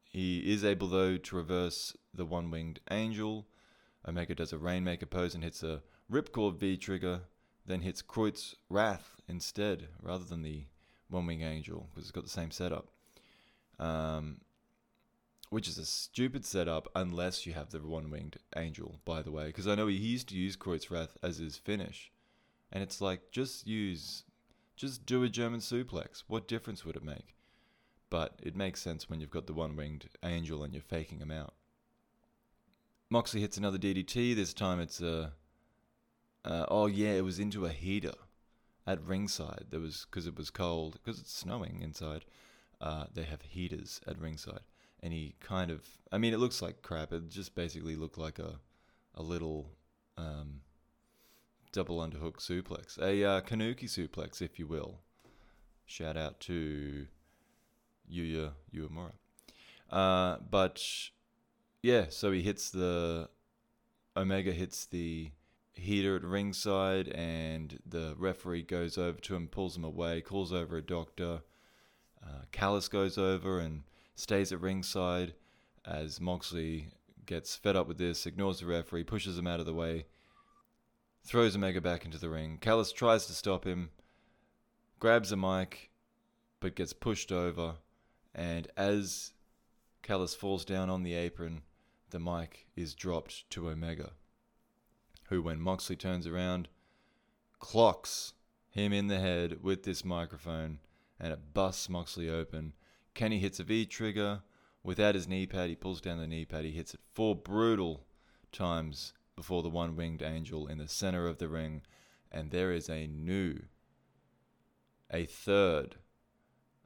[0.06, 3.48] he is able, though, to reverse the one winged angel.
[4.08, 7.24] Omega does a Rainmaker pose and hits a Ripcord V trigger,
[7.66, 10.68] then hits Kreutz Wrath instead, rather than the
[11.10, 12.88] one winged Angel, because it's got the same setup
[13.78, 14.38] um,
[15.50, 19.48] which is a stupid setup unless you have the one winged angel, by the way.
[19.48, 22.12] Because I know he used to use Kreuzrath as his finish.
[22.72, 24.24] And it's like, just use,
[24.76, 26.24] just do a German suplex.
[26.28, 27.36] What difference would it make?
[28.10, 31.32] But it makes sense when you've got the one winged angel and you're faking him
[31.32, 31.54] out.
[33.10, 34.36] Moxley hits another DDT.
[34.36, 35.34] This time it's a.
[36.46, 38.14] Uh, oh, yeah, it was into a heater
[38.86, 39.66] at ringside.
[39.72, 42.24] There was, because it was cold, because it's snowing inside
[42.82, 44.62] uh, they have heaters at ringside.
[45.02, 47.14] And he kind of, I mean, it looks like crap.
[47.14, 48.60] It just basically looked like a,
[49.16, 49.72] a little
[50.18, 50.62] um,
[51.72, 55.00] double underhook suplex, a uh, Kannuki suplex, if you will.
[55.86, 57.08] Shout out to
[58.12, 59.14] Yuya Uemura.
[59.90, 60.84] Uh, but
[61.82, 63.30] yeah, so he hits the
[64.16, 65.32] Omega hits the
[65.74, 70.78] heater at ringside, and the referee goes over to him, pulls him away, calls over
[70.78, 71.42] a doctor.
[72.22, 73.84] Uh, Callis goes over and
[74.20, 75.34] stays at ringside
[75.86, 76.90] as Moxley
[77.26, 80.06] gets fed up with this, ignores the referee, pushes him out of the way,
[81.24, 82.58] throws Omega back into the ring.
[82.60, 83.92] Callis tries to stop him,
[85.00, 85.90] grabs a mic,
[86.60, 87.76] but gets pushed over.
[88.36, 89.32] And as
[90.04, 91.62] Callis falls down on the apron,
[92.10, 94.12] the mic is dropped to Omega,
[95.30, 96.68] who, when Moxley turns around,
[97.60, 98.34] clocks
[98.70, 100.80] him in the head with this microphone
[101.20, 102.74] and it busts Moxley open.
[103.20, 104.44] Kenny hits a V trigger.
[104.82, 106.64] Without his knee pad, he pulls down the knee pad.
[106.64, 108.06] He hits it four brutal
[108.54, 111.82] times before the one winged angel in the center of the ring.
[112.32, 113.64] And there is a new,
[115.12, 115.98] a third,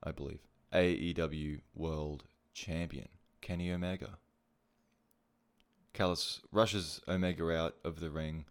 [0.01, 0.39] I believe,
[0.73, 2.23] AEW World
[2.55, 3.09] Champion,
[3.41, 4.17] Kenny Omega.
[5.93, 8.45] Callis rushes Omega out of the ring.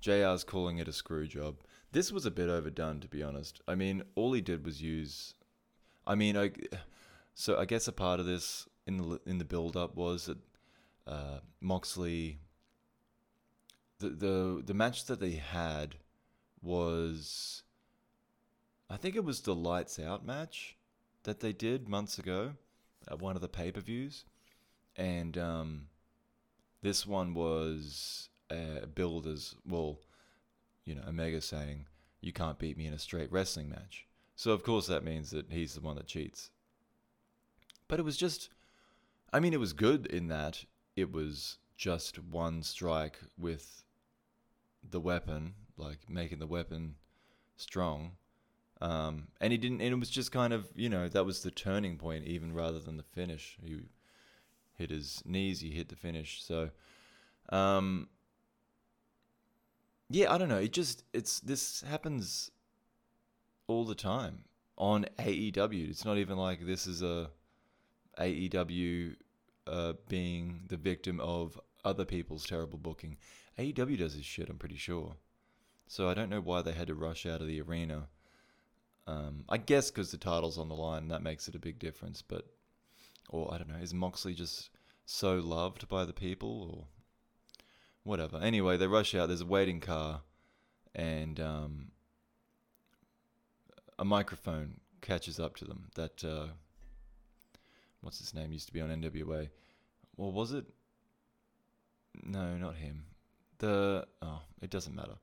[0.00, 1.56] JR's calling it a screw job.
[1.90, 3.60] This was a bit overdone, to be honest.
[3.66, 5.34] I mean, all he did was use.
[6.06, 6.52] I mean, I.
[7.38, 10.38] So I guess a part of this in the in the build up was that
[11.06, 12.38] uh, Moxley
[13.98, 15.96] the the the match that they had
[16.62, 17.62] was
[18.88, 20.78] I think it was the lights out match
[21.24, 22.52] that they did months ago
[23.06, 24.24] at one of the pay per views,
[24.96, 25.88] and um,
[26.80, 30.00] this one was uh, billed as well,
[30.86, 31.84] you know, Omega saying
[32.22, 34.06] you can't beat me in a straight wrestling match.
[34.36, 36.50] So of course that means that he's the one that cheats.
[37.88, 38.48] But it was just,
[39.32, 40.64] I mean, it was good in that
[40.96, 43.84] it was just one strike with
[44.88, 46.94] the weapon, like making the weapon
[47.56, 48.12] strong.
[48.80, 51.50] Um, and he didn't, and it was just kind of, you know, that was the
[51.50, 53.56] turning point, even rather than the finish.
[53.62, 53.80] He
[54.74, 56.42] hit his knees, he hit the finish.
[56.42, 56.70] So,
[57.50, 58.08] um,
[60.10, 60.58] yeah, I don't know.
[60.58, 62.50] It just, it's, this happens
[63.66, 64.44] all the time
[64.76, 65.90] on AEW.
[65.90, 67.30] It's not even like this is a
[68.18, 69.16] AEW
[69.66, 73.16] uh, being the victim of other people's terrible booking.
[73.58, 75.16] AEW does this shit, I'm pretty sure.
[75.86, 78.08] So I don't know why they had to rush out of the arena.
[79.06, 82.22] Um, I guess because the title's on the line, that makes it a big difference.
[82.22, 82.46] But,
[83.30, 84.70] or I don't know, is Moxley just
[85.04, 86.84] so loved by the people, or
[88.02, 88.38] whatever?
[88.38, 89.28] Anyway, they rush out.
[89.28, 90.22] There's a waiting car,
[90.94, 91.92] and um,
[93.96, 95.88] a microphone catches up to them.
[95.94, 96.48] That uh,
[98.06, 99.48] what's his name used to be on NWA.
[100.16, 100.64] Or was it?
[102.22, 103.04] No, not him.
[103.58, 105.16] The oh, it doesn't matter.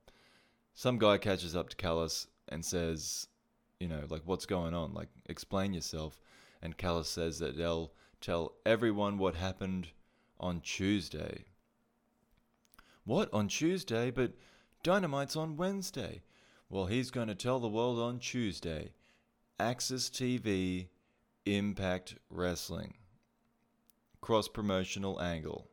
[0.74, 3.26] Some guy catches up to Callis and says,
[3.80, 4.92] you know, like what's going on?
[4.92, 6.20] Like explain yourself.
[6.62, 9.88] And Callis says that they'll tell everyone what happened
[10.38, 11.44] on Tuesday.
[13.04, 14.10] What on Tuesday?
[14.10, 14.32] But
[14.82, 16.22] Dynamite's on Wednesday.
[16.68, 18.92] Well, he's going to tell the world on Tuesday.
[19.58, 20.88] AXS TV,
[21.46, 22.94] Impact Wrestling.
[24.20, 25.68] Cross promotional angle.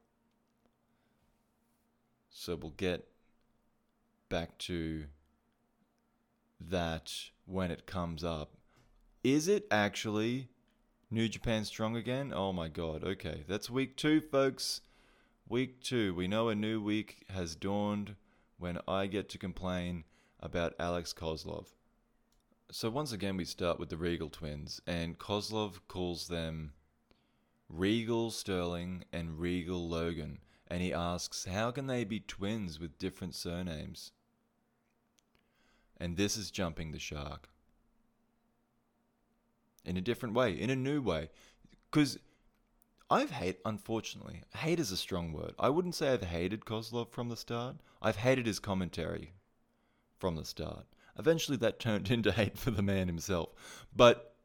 [2.30, 3.08] So we'll get
[4.30, 5.06] back to
[6.60, 7.14] that
[7.46, 8.58] when it comes up.
[9.24, 10.50] Is it actually
[11.10, 12.34] New Japan Strong again?
[12.36, 13.04] Oh my god.
[13.04, 14.82] Okay, that's week two, folks.
[15.48, 16.14] Week two.
[16.14, 18.16] We know a new week has dawned
[18.58, 20.04] when I get to complain
[20.40, 21.68] about Alex Koslov.
[22.74, 26.72] So once again, we start with the Riegel twins, and Koslov calls them
[27.68, 33.36] Riegel Sterling and Riegel Logan, and he asks, how can they be twins with different
[33.36, 34.14] surnames?
[35.98, 37.50] And this is jumping the shark.
[39.84, 41.30] In a different way, in a new way.
[41.92, 42.20] Because
[43.10, 45.56] I've hate, unfortunately, hate is a strong word.
[45.60, 47.76] I wouldn't say I've hated Koslov from the start.
[48.02, 49.34] I've hated his commentary
[50.20, 50.86] from the start.
[51.22, 53.50] Eventually, that turned into hate for the man himself.
[53.96, 54.36] But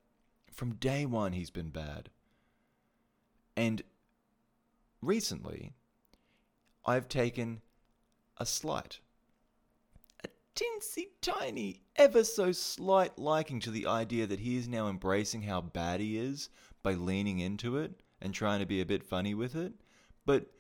[0.53, 2.11] from day one, he's been bad.
[3.57, 3.81] And
[5.01, 5.73] recently,
[6.85, 7.63] I've taken
[8.37, 9.01] a slight,
[10.23, 15.43] a tinsy tiny, ever so slight liking to the idea that he is now embracing
[15.43, 16.51] how bad he is
[16.83, 19.73] by leaning into it and trying to be a bit funny with it.
[20.27, 20.51] But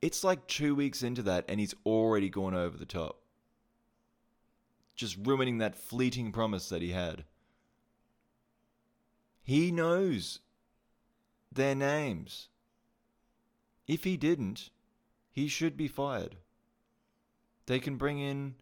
[0.00, 3.21] it's like two weeks into that, and he's already gone over the top
[4.94, 7.24] just ruining that fleeting promise that he had.
[9.42, 10.40] He knows
[11.50, 12.48] their names.
[13.86, 14.70] If he didn't,
[15.30, 16.36] he should be fired.
[17.66, 18.54] They can bring in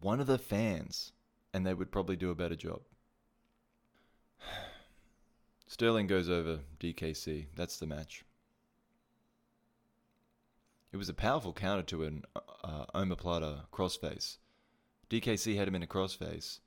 [0.00, 1.12] one of the fans
[1.52, 2.82] and they would probably do a better job.
[5.66, 7.46] Sterling goes over DKC.
[7.56, 8.24] That's the match.
[10.92, 12.24] It was a powerful counter to an
[12.64, 14.38] uh, omoplata crossface.
[15.10, 16.60] DKC had him in a crossface.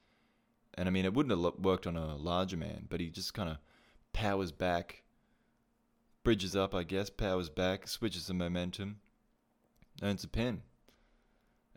[0.75, 3.49] And I mean, it wouldn't have worked on a larger man, but he just kind
[3.49, 3.57] of
[4.11, 5.03] powers back,
[6.23, 8.99] bridges up, I guess, powers back, switches the momentum,
[10.01, 10.61] earns a pin.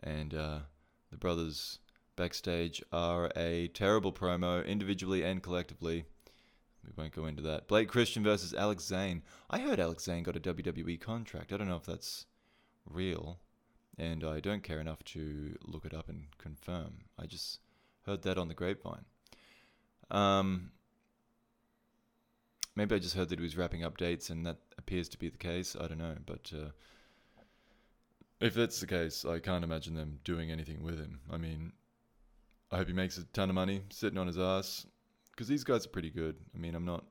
[0.03, 0.59] And uh,
[1.09, 1.79] the brothers
[2.15, 6.05] backstage are a terrible promo, individually and collectively.
[6.83, 7.67] We won't go into that.
[7.67, 9.21] Blake Christian versus Alex Zayn.
[9.49, 11.53] I heard Alex Zayn got a WWE contract.
[11.53, 12.25] I don't know if that's
[12.85, 13.39] real
[13.97, 17.05] and I don't care enough to look it up and confirm.
[17.17, 17.59] I just
[18.05, 19.05] heard that on the grapevine.
[20.11, 20.71] Um,
[22.75, 25.29] maybe I just heard that he was wrapping up dates, and that appears to be
[25.29, 25.75] the case.
[25.79, 26.69] I don't know, but uh,
[28.39, 31.19] if that's the case, I can't imagine them doing anything with him.
[31.31, 31.73] I mean,
[32.71, 34.85] I hope he makes a ton of money sitting on his ass
[35.31, 36.35] because these guys are pretty good.
[36.55, 37.03] I mean, I'm not.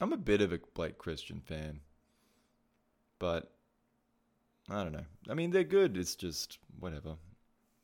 [0.00, 1.80] I'm a bit of a Blake Christian fan,
[3.20, 3.53] but
[4.70, 5.04] I don't know.
[5.28, 5.96] I mean, they're good.
[5.96, 7.16] It's just whatever.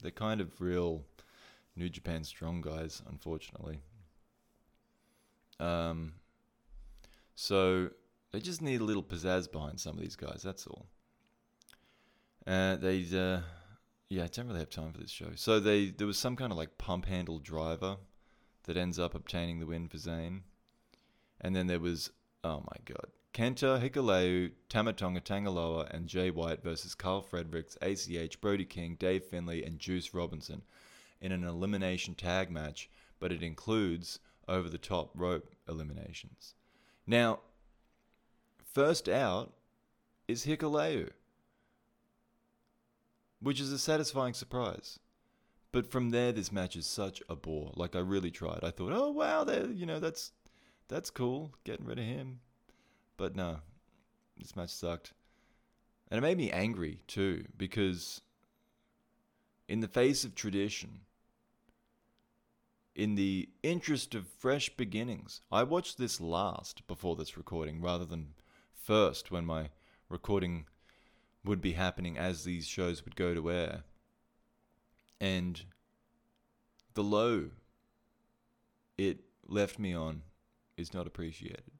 [0.02, 1.04] They're kind of real
[1.76, 3.80] New Japan strong guys, unfortunately.
[5.58, 6.14] Um,
[7.34, 7.90] so
[8.32, 10.42] they just need a little pizzazz behind some of these guys.
[10.42, 10.86] That's all.
[12.46, 13.40] Uh, they, uh,
[14.08, 15.30] yeah, I don't really have time for this show.
[15.36, 17.96] So they there was some kind of like pump handle driver
[18.64, 20.40] that ends up obtaining the win for Zayn,
[21.40, 22.10] and then there was
[22.42, 28.40] oh my god, Kenta Hikuleo, Tamatonga Tanga Loa, and Jay White versus Karl Fredericks, ACH,
[28.40, 30.62] Brody King, Dave Finlay, and Juice Robinson
[31.20, 34.18] in an elimination tag match, but it includes
[34.48, 36.54] over the top rope eliminations.
[37.06, 37.40] Now,
[38.64, 39.52] first out
[40.26, 41.10] is Hikuleo,
[43.40, 44.98] which is a satisfying surprise.
[45.72, 47.72] But from there, this match is such a bore.
[47.76, 48.60] Like I really tried.
[48.64, 50.32] I thought, oh wow, you know that's
[50.88, 52.40] that's cool, getting rid of him.
[53.20, 53.58] But no,
[54.38, 55.12] this match sucked.
[56.10, 58.22] And it made me angry too, because
[59.68, 61.00] in the face of tradition,
[62.94, 68.32] in the interest of fresh beginnings, I watched this last before this recording rather than
[68.72, 69.68] first when my
[70.08, 70.64] recording
[71.44, 73.82] would be happening as these shows would go to air.
[75.20, 75.62] And
[76.94, 77.50] the low
[78.96, 80.22] it left me on
[80.78, 81.79] is not appreciated.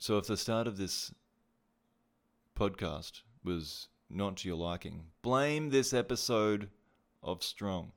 [0.00, 1.12] So if the start of this
[2.58, 6.70] podcast was not to your liking, blame this episode
[7.22, 7.92] of Strong.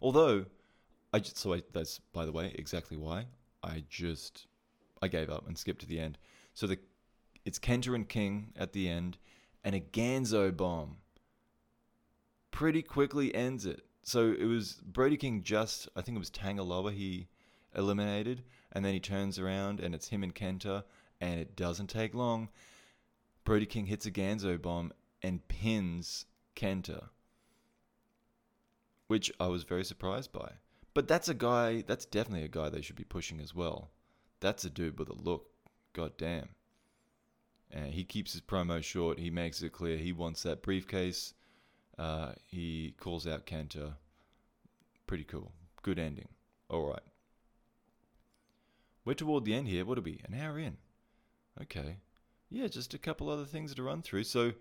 [0.00, 0.46] Although,
[1.12, 3.26] I just, so I, that's by the way exactly why
[3.62, 4.46] I just
[5.02, 6.16] I gave up and skipped to the end.
[6.54, 6.78] So the
[7.44, 9.18] it's Kenta and King at the end,
[9.62, 10.96] and a Ganso bomb
[12.50, 13.84] pretty quickly ends it.
[14.04, 17.28] So it was Brody King just I think it was Tanga Loa he
[17.76, 18.42] eliminated,
[18.72, 20.84] and then he turns around and it's him and Kenta,
[21.20, 22.48] and it doesn't take long.
[23.44, 24.92] Brody King hits a Ganso bomb
[25.22, 27.08] and pins Kenta,
[29.06, 30.52] which I was very surprised by.
[30.94, 33.90] But that's a guy, that's definitely a guy they should be pushing as well.
[34.40, 35.46] That's a dude with a look.
[35.92, 36.48] God damn.
[37.70, 39.18] And he keeps his promo short.
[39.18, 41.32] He makes it clear he wants that briefcase.
[41.98, 43.94] Uh, he calls out Kenta.
[45.06, 45.52] Pretty cool.
[45.82, 46.28] Good ending.
[46.68, 47.00] All right.
[49.04, 49.84] We're toward the end here.
[49.84, 50.20] What are we?
[50.24, 50.76] An hour in.
[51.60, 51.98] Okay.
[52.50, 54.24] Yeah, just a couple other things to run through.
[54.24, 54.52] So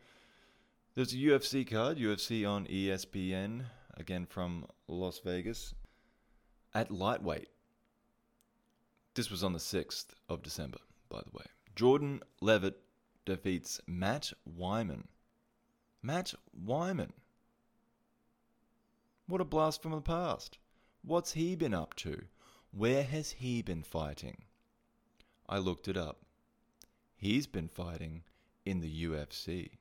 [0.96, 3.66] there's a UFC card, UFC on ESPN,
[3.98, 5.74] again from Las Vegas,
[6.74, 7.50] at lightweight.
[9.14, 10.80] This was on the 6th of December,
[11.10, 11.46] by the way.
[11.76, 12.82] Jordan Levitt
[13.26, 15.06] defeats Matt Wiman.
[16.02, 16.34] Matt
[16.66, 17.12] Wiman.
[19.28, 20.58] What a blast from the past.
[21.04, 22.24] What's he been up to?
[22.72, 24.43] Where has he been fighting?
[25.47, 26.22] I looked it up.
[27.17, 28.24] He's been fighting
[28.65, 29.72] in the UFC.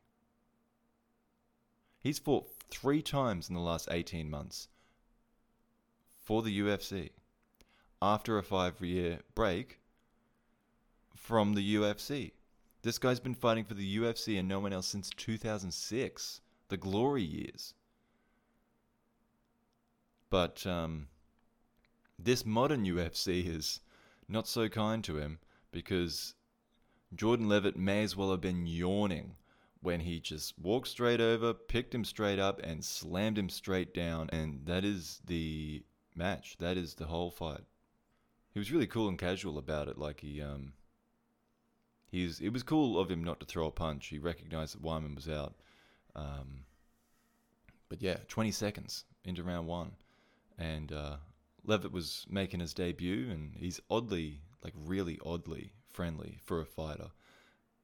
[2.00, 4.68] He's fought three times in the last 18 months
[6.24, 7.10] for the UFC
[8.02, 9.78] after a five year break
[11.14, 12.32] from the UFC.
[12.82, 17.22] This guy's been fighting for the UFC and no one else since 2006, the glory
[17.22, 17.74] years.
[20.30, 21.08] But um,
[22.24, 23.80] this modern UFC is
[24.28, 25.38] not so kind to him
[25.72, 26.34] because
[27.14, 29.36] Jordan Levitt may as well have been yawning
[29.82, 34.28] when he just walked straight over, picked him straight up, and slammed him straight down.
[34.30, 35.82] And that is the
[36.14, 36.56] match.
[36.58, 37.64] That is the whole fight.
[38.52, 39.96] He was really cool and casual about it.
[39.96, 40.72] Like he, um,
[42.10, 42.40] he's.
[42.40, 44.08] It was cool of him not to throw a punch.
[44.08, 45.54] He recognized that Wiman was out.
[46.14, 46.64] Um,
[47.88, 49.92] but yeah, 20 seconds into round one,
[50.58, 51.16] and uh,
[51.64, 57.10] Levitt was making his debut, and he's oddly, like really oddly friendly for a fighter.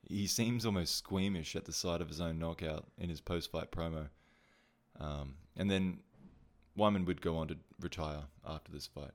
[0.09, 4.09] He seems almost squeamish at the sight of his own knockout in his post-fight promo.
[5.01, 5.99] Um, and then
[6.77, 9.11] Wiman would go on to retire after this fight.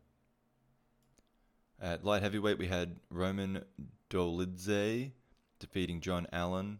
[1.82, 3.64] At light heavyweight, we had Roman
[4.10, 5.12] Dolidze
[5.60, 6.80] defeating John Allan.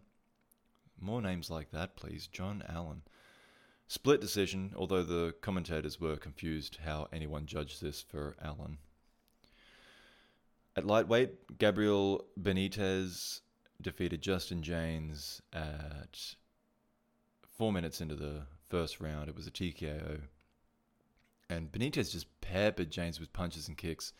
[1.00, 2.26] More names like that, please.
[2.26, 3.02] John Allan.
[3.92, 8.78] Split decision, although the commentators were confused how anyone judged this for Allan.
[10.74, 13.42] At lightweight, Gabriel Benitez
[13.82, 16.36] defeated Justin Jaynes at
[17.46, 19.28] four minutes into the first round.
[19.28, 20.22] It was a TKO.
[21.50, 24.14] And Benitez just peppered Jaynes with punches and kicks,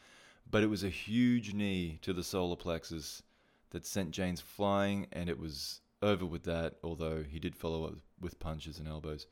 [0.51, 3.23] but it was a huge knee to the solar plexus
[3.71, 7.95] that sent Jaynes flying, and it was over with that, although he did follow up
[8.21, 9.27] with punches and elbows.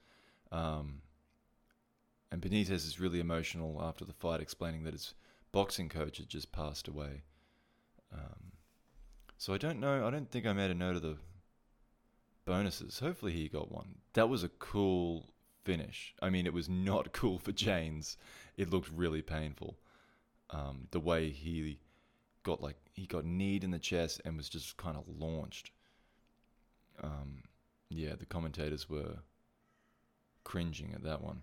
[0.53, 1.03] Um,
[2.33, 5.15] and Benitez is really emotional after the fight, explaining that his
[5.53, 7.23] boxing coach had just passed away.
[8.13, 8.53] Um,
[9.37, 10.07] so I don't know.
[10.07, 11.17] I don't think I made a note of the
[12.45, 12.99] bonuses.
[13.01, 13.97] Hopefully he got one.
[14.15, 15.33] That was a cool
[15.65, 16.15] finish.
[16.23, 18.17] I mean, it was not cool for Jaynes.
[18.57, 19.77] It looked really painful.
[20.51, 21.79] Um, the way he
[22.43, 25.71] got like he got kneed in the chest and was just kind of launched.
[27.03, 27.43] um,
[27.89, 29.17] yeah, the commentators were
[30.45, 31.43] cringing at that one.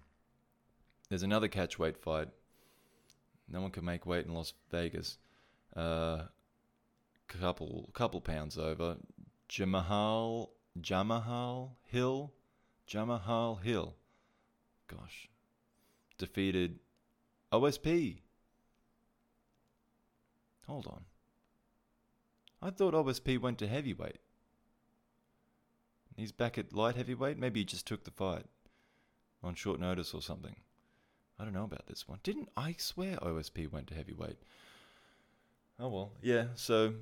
[1.09, 2.29] There's another catch weight fight.
[3.49, 5.17] No one can make weight in Las Vegas.
[5.75, 6.23] Uh,
[7.27, 8.97] couple couple pounds over.
[9.49, 12.33] Jamahal Jamahal Hill,
[12.87, 13.95] Jamahal Hill.
[14.87, 15.29] Gosh,
[16.17, 16.79] defeated
[17.51, 18.19] OSP.
[20.67, 21.05] Hold on.
[22.61, 24.19] I thought OSP went to heavyweight.
[26.17, 27.37] He's back at light heavyweight.
[27.37, 28.45] Maybe he just took the fight
[29.43, 30.55] on short notice or something.
[31.39, 32.19] I don't know about this one.
[32.23, 34.37] Didn't I swear OSP went to heavyweight?
[35.79, 36.45] Oh well, yeah.
[36.55, 36.93] So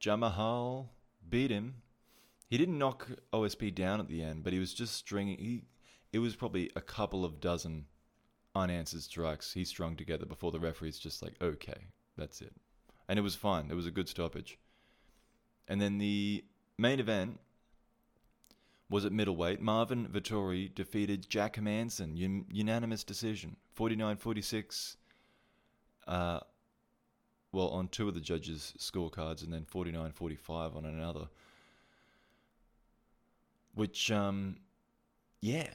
[0.00, 0.88] Jamahal
[1.28, 1.74] beat him.
[2.48, 5.38] He didn't knock OSP down at the end, but he was just stringing.
[5.38, 5.64] He,
[6.12, 7.86] it was probably a couple of dozen
[8.54, 11.86] unanswered strikes he strung together before the referee's just like, okay,
[12.16, 12.54] that's it.
[13.08, 13.70] And it was fine.
[13.70, 14.58] It was a good stoppage.
[15.68, 16.44] And then the
[16.78, 17.38] main event
[18.90, 19.60] was at middleweight.
[19.60, 24.96] Marvin Vettori defeated Jack Hermansson, un- unanimous decision, 49-46.
[26.06, 26.40] Uh,
[27.52, 31.28] well, on two of the judges' scorecards, and then 49-45 on another.
[33.74, 34.56] Which, um,
[35.40, 35.68] yeah,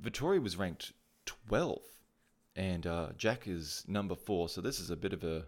[0.00, 0.92] Vettori was ranked
[1.26, 1.80] 12th,
[2.54, 4.48] and uh, Jack is number four.
[4.48, 5.46] So this is a bit of a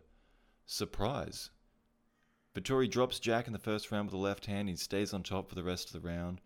[0.66, 1.50] surprise.
[2.54, 4.68] Vettori drops Jack in the first round with the left hand.
[4.68, 6.40] He stays on top for the rest of the round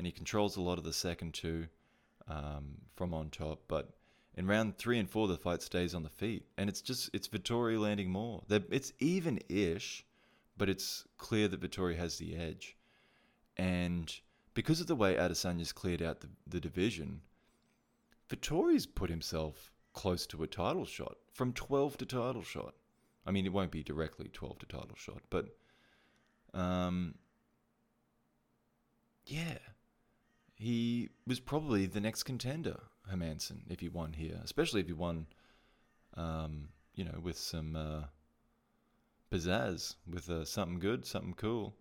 [0.00, 1.66] and he controls a lot of the second two
[2.26, 3.60] um, from on top.
[3.68, 3.90] But
[4.34, 7.28] in round three and four, the fight stays on the feet, and it's just it's
[7.28, 8.42] Vettori landing more.
[8.48, 10.06] They're, it's even-ish,
[10.56, 12.78] but it's clear that Vettori has the edge,
[13.58, 14.10] and
[14.54, 17.20] because of the way Adesanya's cleared out the, the division,
[18.30, 22.72] Vettori's put himself close to a title shot from 12 to title shot.
[23.26, 25.54] I mean, it won't be directly 12 to title shot, but
[26.54, 27.16] um,
[29.26, 29.58] yeah,
[30.60, 32.80] he was probably the next contender,
[33.10, 35.26] Hermansson, if he won here, especially if he won,
[36.18, 38.02] um, you know, with some uh,
[39.32, 41.74] pizzazz, with uh, something good, something cool.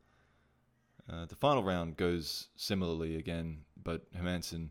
[1.12, 4.70] Uh, the final round goes similarly again, but Hermansson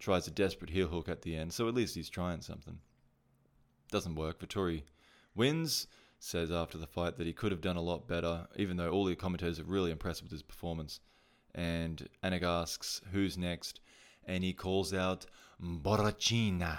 [0.00, 2.80] tries a desperate heel hook at the end, so at least he's trying something.
[3.92, 4.40] Doesn't work.
[4.40, 4.82] Vettori
[5.36, 5.86] wins,
[6.18, 9.04] says after the fight that he could have done a lot better, even though all
[9.04, 10.98] the commentators are really impressed with his performance
[11.54, 13.80] and Anik asks who's next,
[14.24, 15.26] and he calls out
[15.60, 16.78] Borrachinha,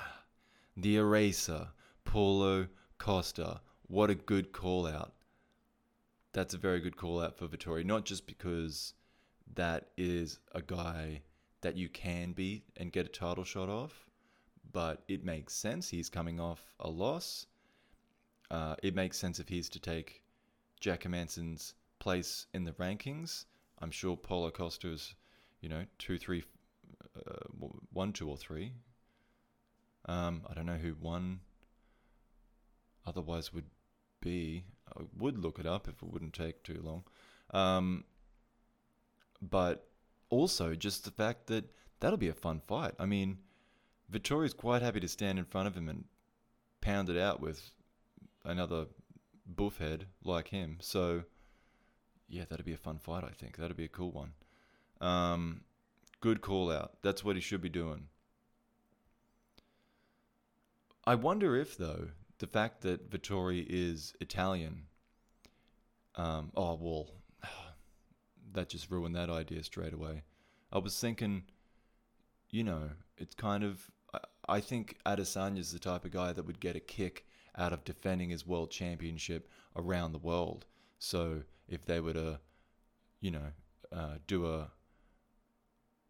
[0.78, 1.70] the eraser,
[2.05, 2.67] Paulo
[2.97, 3.61] Costa.
[3.88, 5.13] What a good call out.
[6.32, 8.93] That's a very good call out for Vettori, not just because
[9.55, 11.22] that is a guy
[11.61, 14.07] that you can beat and get a title shot off,
[14.72, 15.89] but it makes sense.
[15.89, 17.47] He's coming off a loss.
[18.51, 20.24] Uh, it makes sense if he's to take
[20.80, 23.45] Jack Hermansson's place in the rankings
[23.82, 25.15] I'm sure Paulo Costa is,
[25.61, 26.43] you know, two, three,
[27.15, 28.73] uh, one, two, or three.
[30.05, 31.41] Um, I don't know who one
[33.05, 33.69] otherwise would
[34.21, 34.65] be.
[34.97, 37.03] I would look it up if it wouldn't take too long.
[37.51, 38.03] Um,
[39.41, 39.88] but
[40.30, 41.65] also just the fact that
[41.99, 42.93] that'll be a fun fight.
[42.99, 43.39] I mean,
[44.11, 46.06] Vettori's quite happy to stand in front of him and
[46.81, 47.72] pound it out with
[48.43, 48.88] another
[49.56, 50.77] buffhead like him.
[50.81, 51.23] So
[52.30, 53.23] yeah, that'd be a fun fight.
[53.23, 54.34] I think that'd be a cool one.
[55.01, 55.61] Um,
[56.22, 56.93] good call out.
[57.01, 58.07] That's what he should be doing.
[61.06, 64.84] I wonder if though the fact that Vettori is Italian.
[66.15, 67.10] Um, oh well,
[68.53, 70.23] that just ruined that idea straight away.
[70.72, 71.43] I was thinking,
[72.49, 73.89] you know, it's kind of.
[74.47, 77.84] I, think Adesanya is the type of guy that would get a kick out of
[77.84, 80.65] defending his world championship around the world.
[80.97, 82.40] So if they were to,
[83.22, 83.52] you know,
[83.91, 84.70] uh, do a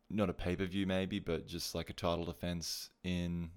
[0.09, 3.51] not a pay per view maybe, but just like a title defense in.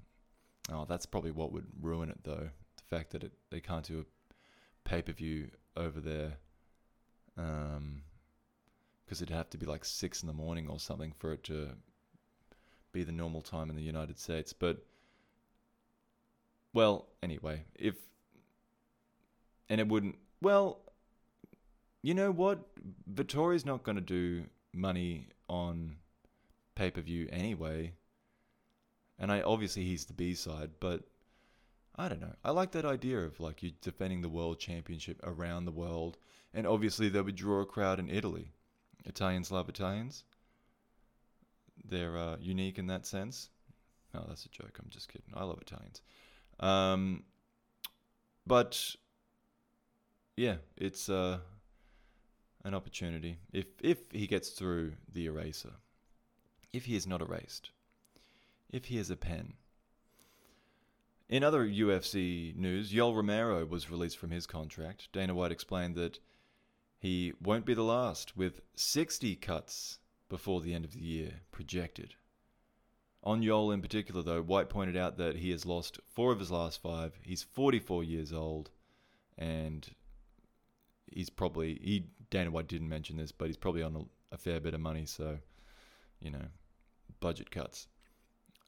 [0.71, 2.49] Oh, that's probably what would ruin it though.
[2.77, 6.35] The fact that it, they can't do a pay per view over there,
[7.35, 8.03] because um,
[9.11, 11.71] it'd have to be like six in the morning or something for it to
[12.93, 14.53] be the normal time in the United States.
[14.53, 14.85] But
[16.73, 17.97] well, anyway, if
[19.69, 20.17] and it wouldn't.
[20.43, 20.82] Well,
[22.03, 22.61] you know what?
[23.13, 25.97] Vettori's not going to do money on
[26.75, 27.93] pay per view anyway.
[29.19, 31.03] And I obviously he's the B side, but
[31.95, 32.35] I don't know.
[32.45, 36.19] I like that idea of like you defending the world championship around the world,
[36.53, 38.53] and obviously they would draw a crowd in Italy.
[39.05, 40.25] Italians love Italians.
[41.85, 43.51] They're uh, unique in that sense.
[44.15, 44.79] No, that's a joke.
[44.79, 45.33] I'm just kidding.
[45.35, 46.03] I love Italians.
[46.61, 47.25] Um,
[48.47, 48.97] but
[50.37, 51.39] yeah, it's uh,
[52.65, 55.75] an opportunity if if he gets through the eraser.
[56.73, 57.71] If he is not erased.
[58.71, 59.55] If he is a pen.
[61.29, 65.09] In other UFC news, Yoel Romero was released from his contract.
[65.13, 66.19] Dana White explained that
[66.99, 69.99] he won't be the last, with 60 cuts
[70.29, 72.15] before the end of the year projected.
[73.25, 76.51] On Yoel in particular, though, White pointed out that he has lost four of his
[76.51, 77.19] last five.
[77.23, 78.71] He's 44 years old,
[79.39, 79.89] and
[81.11, 82.07] he's probably he.
[82.33, 85.05] Dana White didn't mention this, but he's probably on a, a fair bit of money,
[85.05, 85.39] so
[86.19, 86.47] you know,
[87.21, 87.89] budget cuts.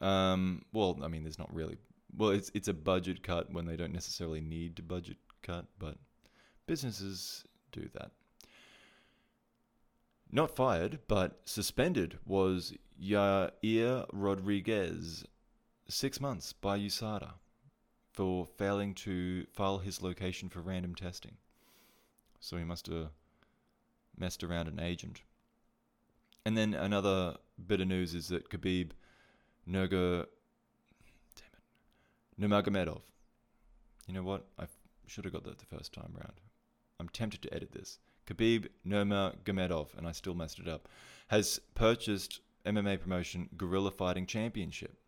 [0.02, 1.78] Um, well, I mean, there's not really.
[2.14, 5.96] Well, it's it's a budget cut when they don't necessarily need to budget cut, but
[6.66, 8.10] businesses do that.
[10.30, 15.24] Not fired, but suspended was Yair Rodriguez,
[15.88, 17.30] six months by USADA
[18.12, 21.36] for failing to file his location for random testing.
[22.40, 23.08] So he must have
[24.18, 25.22] messed around an agent.
[26.46, 27.36] And then another
[27.66, 28.90] bit of news is that Khabib
[29.68, 30.26] Nurga,
[31.36, 33.00] damn it, Nurmagomedov.
[34.06, 34.46] You know what?
[34.58, 34.66] I
[35.06, 36.40] should have got that the first time round.
[37.00, 37.98] I'm tempted to edit this.
[38.26, 40.88] Khabib Nurmagomedov, and I still messed it up,
[41.28, 44.98] has purchased MMA promotion Gorilla Fighting Championship.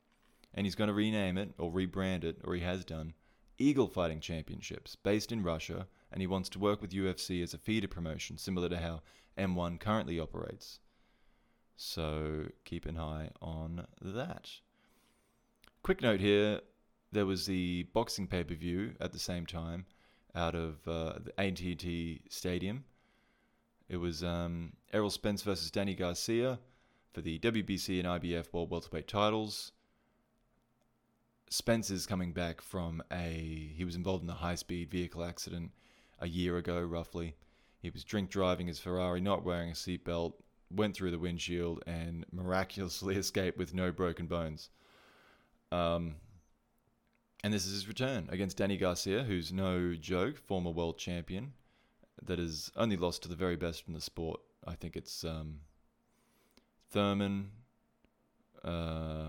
[0.55, 3.13] And he's going to rename it or rebrand it, or he has done,
[3.59, 5.87] Eagle Fighting Championships, based in Russia,
[6.17, 9.03] and he wants to work with UFC as a feeder promotion, similar to how
[9.37, 10.79] M1 currently operates.
[11.77, 14.49] So keep an eye on that.
[15.83, 16.63] Quick note here
[17.13, 19.85] there was the boxing pay per view at the same time
[20.35, 22.85] out of uh, the AT&T Stadium.
[23.91, 26.59] It was um, Errol Spence versus Danny Garcia
[27.13, 29.73] for the WBC and IBF World Welterweight titles.
[31.51, 33.71] Spence is coming back from a.
[33.77, 35.73] He was involved in a high speed vehicle accident
[36.19, 37.37] a year ago, roughly.
[37.81, 40.35] He was drink driving his Ferrari, not wearing a seatbelt,
[40.71, 44.71] went through the windshield, and miraculously escaped with no broken bones.
[45.71, 46.17] Um,
[47.45, 51.53] and this is his return against Danny Garcia, who's no joke, former world champion,
[52.23, 54.41] that has only lost to the very best in the sport.
[54.67, 55.61] I think it's um,
[56.91, 57.51] Thurman.
[58.65, 58.69] Uh,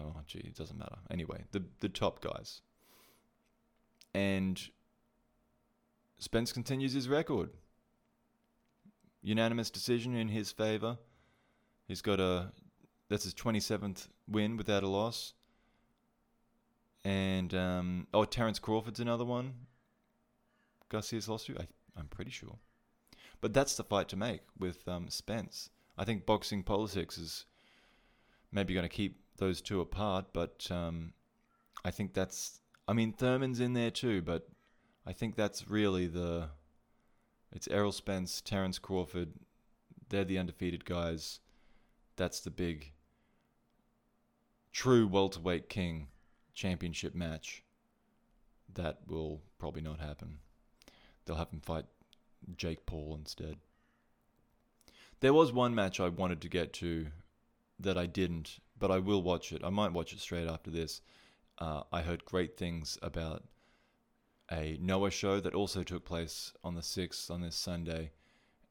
[0.04, 0.98] oh, gee, it doesn't matter.
[1.12, 2.62] Anyway, the the top guys.
[4.16, 4.60] And
[6.20, 7.50] Spence continues his record.
[9.22, 10.98] Unanimous decision in his favor.
[11.88, 12.52] He's got a
[13.10, 15.34] that's his 27th win without a loss.
[17.06, 19.54] And um, oh, Terence Crawford's another one.
[20.90, 21.58] Garcia's lost to.
[21.58, 21.68] I,
[21.98, 22.58] I'm pretty sure.
[23.40, 25.70] But that's the fight to make with um, Spence.
[25.98, 27.46] I think boxing politics is
[28.52, 31.14] maybe going to keep those two apart, but um,
[31.86, 32.60] I think that's.
[32.88, 34.48] I mean, Thurman's in there too, but
[35.08, 36.50] I think that's really the.
[37.54, 39.32] It's Errol Spence, Terence Crawford.
[40.10, 41.40] They're the undefeated guys.
[42.18, 42.92] That's the big,
[44.74, 46.08] true welterweight king
[46.54, 47.64] championship match.
[48.74, 50.40] That will probably not happen.
[51.26, 51.86] They'll have him fight
[52.58, 53.56] Jake Paul instead.
[55.22, 57.08] There was one match I wanted to get to
[57.80, 59.64] that I didn't, but I will watch it.
[59.64, 61.02] I might watch it straight after this.
[61.60, 63.46] Uh, I heard great things about
[64.52, 68.12] a Noah show that also took place on the 6th on this Sunday.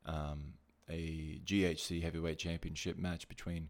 [0.05, 0.55] Um,
[0.89, 3.69] a GHC heavyweight championship match between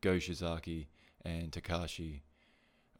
[0.00, 0.86] Go Shiozaki
[1.24, 2.20] and Takashi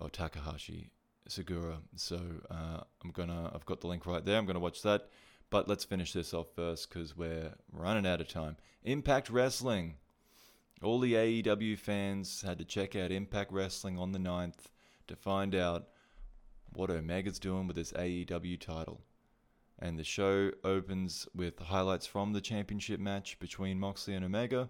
[0.01, 0.91] or Takahashi
[1.29, 1.79] Sugiura.
[1.97, 2.21] So
[2.51, 4.39] uh, I'm gonna I've got the link right there.
[4.39, 5.09] I'm gonna watch that.
[5.51, 8.57] But let's finish this off first because we're running out of time.
[8.85, 9.97] Impact Wrestling.
[10.83, 14.71] All the AEW fans had to check out Impact Wrestling on the 9th
[15.09, 15.89] to find out
[16.73, 19.01] what Omega's doing with this AEW title.
[19.79, 24.69] And the show opens with highlights from the championship match between Moxley and Omega.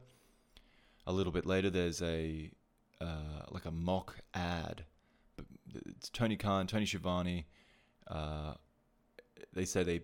[1.06, 2.50] A little bit later, there's a
[3.00, 4.84] uh, like a mock ad.
[5.86, 7.46] It's Tony Khan, Tony Schiavone.
[8.06, 8.54] Uh,
[9.54, 10.02] they say they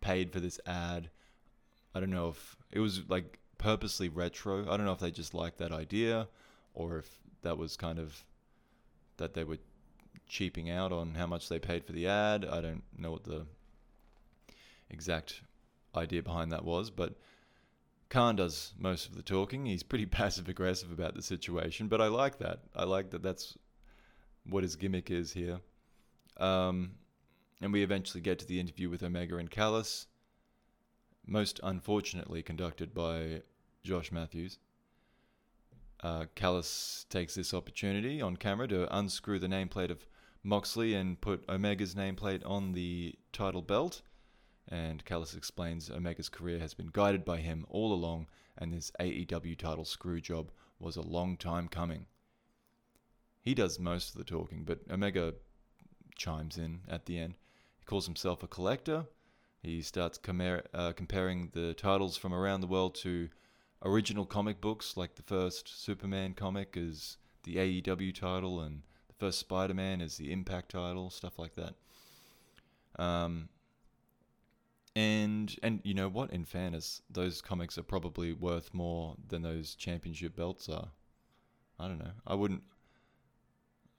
[0.00, 1.10] paid for this ad.
[1.94, 4.62] I don't know if it was like purposely retro.
[4.62, 6.28] I don't know if they just liked that idea
[6.74, 7.08] or if
[7.42, 8.24] that was kind of
[9.18, 9.58] that they were
[10.32, 12.46] cheaping out on how much they paid for the ad.
[12.46, 13.44] I don't know what the
[14.88, 15.42] exact
[15.94, 17.16] idea behind that was, but
[18.08, 19.66] Khan does most of the talking.
[19.66, 22.60] He's pretty passive aggressive about the situation, but I like that.
[22.74, 23.58] I like that that's
[24.46, 25.60] what his gimmick is here.
[26.38, 26.92] Um,
[27.60, 30.06] and we eventually get to the interview with Omega and Callis,
[31.26, 33.42] most unfortunately conducted by
[33.84, 34.58] Josh Matthews.
[36.02, 40.06] Uh, Callis takes this opportunity on camera to unscrew the nameplate of
[40.44, 44.02] Moxley and put Omega's nameplate on the title belt.
[44.68, 49.56] And Callis explains Omega's career has been guided by him all along, and this AEW
[49.58, 52.06] title screw job was a long time coming.
[53.40, 55.34] He does most of the talking, but Omega
[56.16, 57.34] chimes in at the end.
[57.78, 59.06] He calls himself a collector.
[59.62, 63.28] He starts uh, comparing the titles from around the world to
[63.84, 68.82] original comic books, like the first Superman comic is the AEW title, and
[69.22, 71.74] first Spider Man is the Impact title, stuff like that.
[73.00, 73.48] Um,
[74.96, 76.32] and and you know what?
[76.32, 80.88] In fairness, those comics are probably worth more than those championship belts are.
[81.78, 82.10] I don't know.
[82.26, 82.64] I wouldn't.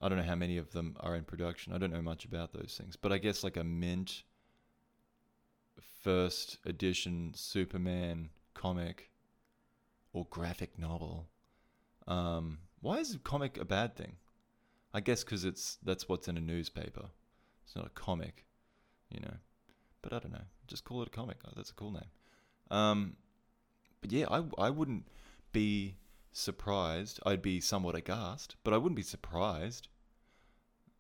[0.01, 1.71] I don't know how many of them are in production.
[1.71, 4.23] I don't know much about those things, but I guess like a mint
[6.03, 9.09] first edition Superman comic
[10.11, 11.29] or graphic novel.
[12.07, 14.17] Um, why is a comic a bad thing?
[14.93, 17.05] I guess because it's that's what's in a newspaper.
[17.65, 18.45] It's not a comic,
[19.09, 19.35] you know.
[20.01, 20.45] But I don't know.
[20.67, 21.37] Just call it a comic.
[21.45, 22.09] Oh, that's a cool name.
[22.69, 23.15] Um,
[24.01, 25.07] but yeah, I I wouldn't
[25.51, 25.95] be
[26.31, 27.19] surprised.
[27.25, 29.87] I'd be somewhat aghast, but I wouldn't be surprised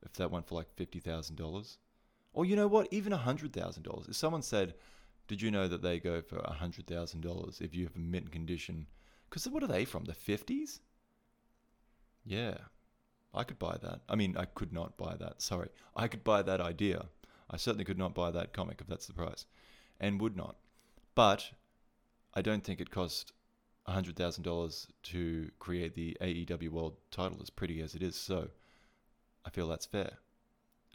[0.03, 1.77] if that went for like fifty thousand dollars.
[2.33, 2.87] Or you know what?
[2.91, 4.07] Even a hundred thousand dollars.
[4.07, 4.73] If someone said,
[5.27, 7.99] "Did you know that they go for a hundred thousand dollars if you have a
[7.99, 8.87] mint condition?"
[9.29, 10.05] Because what are they from?
[10.05, 10.79] The fifties?
[12.23, 12.55] Yeah,
[13.33, 14.01] I could buy that.
[14.07, 15.41] I mean, I could not buy that.
[15.41, 17.05] Sorry, I could buy that idea.
[17.49, 19.45] I certainly could not buy that comic if that's the price,
[19.99, 20.55] and would not.
[21.15, 21.51] But
[22.33, 23.33] I don't think it cost
[23.85, 28.15] hundred thousand dollars to create the AEW World Title as pretty as it is.
[28.15, 28.49] So
[29.45, 30.13] I feel that's fair.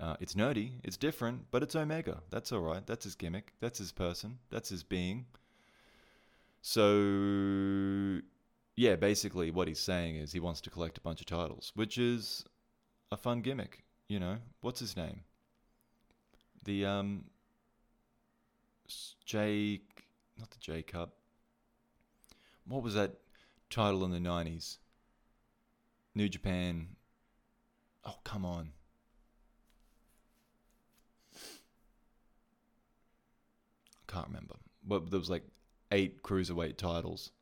[0.00, 2.22] Uh, it's nerdy, it's different, but it's Omega.
[2.30, 2.86] That's all right.
[2.86, 3.52] That's his gimmick.
[3.60, 4.38] That's his person.
[4.48, 5.26] That's his being.
[6.62, 8.20] So
[8.78, 11.98] yeah, basically what he's saying is he wants to collect a bunch of titles, which
[11.98, 12.44] is
[13.10, 13.82] a fun gimmick.
[14.08, 15.22] You know, what's his name?
[16.64, 17.24] The um,
[19.24, 19.80] J,
[20.38, 21.14] not the J Cup.
[22.68, 23.14] What was that
[23.68, 24.78] title in the nineties?
[26.14, 26.86] New Japan.
[28.06, 28.70] Oh come on.
[31.34, 34.54] I can't remember.
[34.86, 35.42] But there was like
[35.90, 37.32] eight cruiserweight titles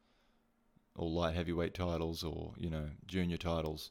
[0.96, 3.90] or light heavyweight titles or you know junior titles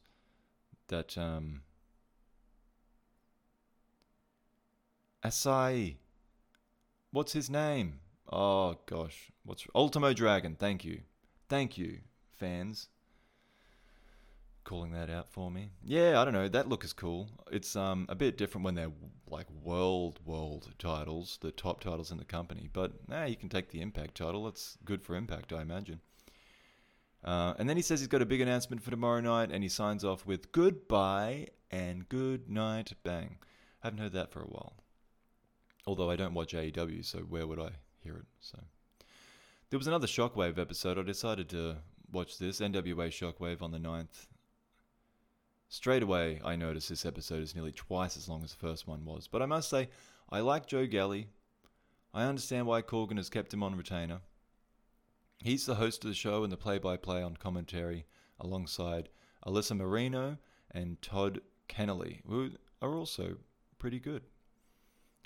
[0.88, 1.62] that um
[5.24, 5.96] Asai
[7.12, 8.00] what's his name?
[8.32, 9.32] Oh gosh.
[9.44, 10.56] What's Ultimo Dragon.
[10.56, 11.02] Thank you.
[11.48, 12.00] Thank you
[12.36, 12.90] fans
[14.66, 15.70] calling that out for me.
[15.84, 16.50] Yeah I don't know.
[16.50, 17.30] That look is cool.
[17.52, 18.92] It's um a bit different when they're
[19.28, 23.70] like world world titles the top titles in the company but nah you can take
[23.70, 24.44] the impact title.
[24.46, 26.02] That's good for impact I imagine
[27.26, 29.70] uh, and then he says he's got a big announcement for tomorrow night, and he
[29.70, 33.38] signs off with goodbye and good night, bang.
[33.82, 34.74] I haven't heard that for a while.
[35.88, 37.72] Although I don't watch AEW, so where would I
[38.04, 38.26] hear it?
[38.40, 38.60] So
[39.70, 41.00] there was another Shockwave episode.
[41.00, 41.78] I decided to
[42.12, 44.28] watch this NWA Shockwave on the 9th.
[45.68, 49.04] Straight away, I noticed this episode is nearly twice as long as the first one
[49.04, 49.28] was.
[49.28, 49.90] But I must say,
[50.30, 51.28] I like Joe Galli.
[52.14, 54.22] I understand why Corgan has kept him on retainer.
[55.44, 58.06] He's the host of the show and the play by play on commentary
[58.40, 59.10] alongside
[59.46, 60.38] Alyssa Marino
[60.72, 62.52] and Todd Kennelly, who
[62.82, 63.38] are also
[63.78, 64.24] pretty good.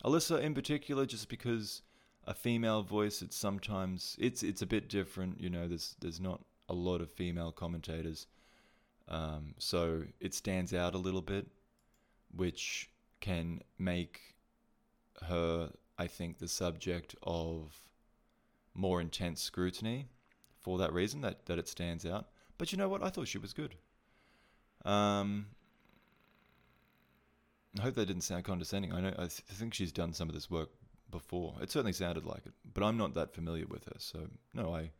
[0.04, 1.82] Alyssa in particular, just because
[2.26, 5.42] a female voice, it's sometimes it's it's a bit different.
[5.42, 8.28] You know, there's there's not a lot of female commentators,
[9.08, 11.48] um, so it stands out a little bit,
[12.36, 14.36] which can make
[15.24, 17.76] her, I think, the subject of
[18.80, 20.08] more intense scrutiny
[20.60, 22.28] for that reason that, that it stands out.
[22.58, 23.04] But you know what?
[23.04, 23.76] I thought she was good.
[24.86, 25.48] Um,
[27.78, 28.94] I hope that didn't sound condescending.
[28.94, 30.70] I know I, th- think she's done some of this work
[31.12, 31.56] before.
[31.62, 33.96] It certainly sounded like it, but I'm not that familiar with her.
[33.98, 34.92] So no, I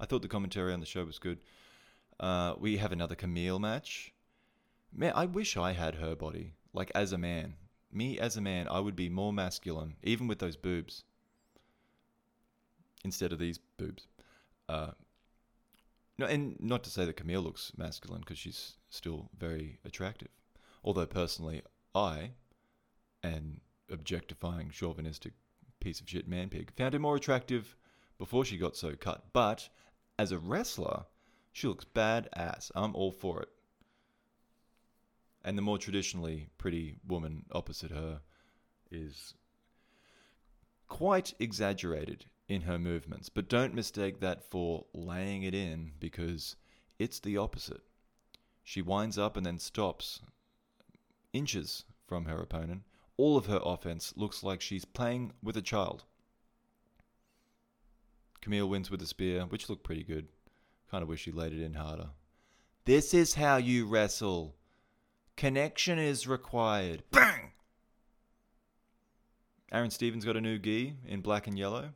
[0.00, 1.38] I thought the commentary on the show was good.
[2.20, 4.12] Uh, we have another Kamille match.
[4.92, 6.54] Man, I wish I had her body.
[6.72, 7.54] Like as a man,
[7.92, 11.04] me as a man, I would be more masculine, even with those boobs
[13.04, 14.06] instead of these boobs.
[14.68, 14.90] Uh,
[16.18, 20.28] no, and not to say that Kamille looks masculine because she's still very attractive.
[20.82, 21.62] Although personally,
[21.94, 22.32] I,
[23.22, 23.60] an
[23.90, 25.32] objectifying, chauvinistic
[25.80, 27.76] piece of shit man pig, found her more attractive
[28.18, 29.26] before she got so cut.
[29.32, 29.68] But
[30.18, 31.04] as a wrestler,
[31.52, 32.70] she looks badass.
[32.74, 33.48] I'm all for it.
[35.44, 38.20] And the more traditionally pretty woman opposite her
[38.90, 39.34] is
[40.88, 43.28] quite exaggerated in her movements.
[43.28, 46.56] But don't mistake that for laying it in because
[46.98, 47.82] it's the opposite.
[48.64, 50.20] She winds up and then stops
[51.32, 52.82] inches from her opponent.
[53.16, 56.04] All of her offense looks like she's playing with a child.
[58.40, 60.28] Kamille wins with a spear, which looked pretty good.
[60.90, 62.10] Kind of wish she laid it in harder.
[62.84, 64.54] This is how you wrestle.
[65.36, 67.02] Connection is required.
[67.10, 67.52] Bang!
[69.70, 71.90] Aaron Stevens got a new gi in black and yellow,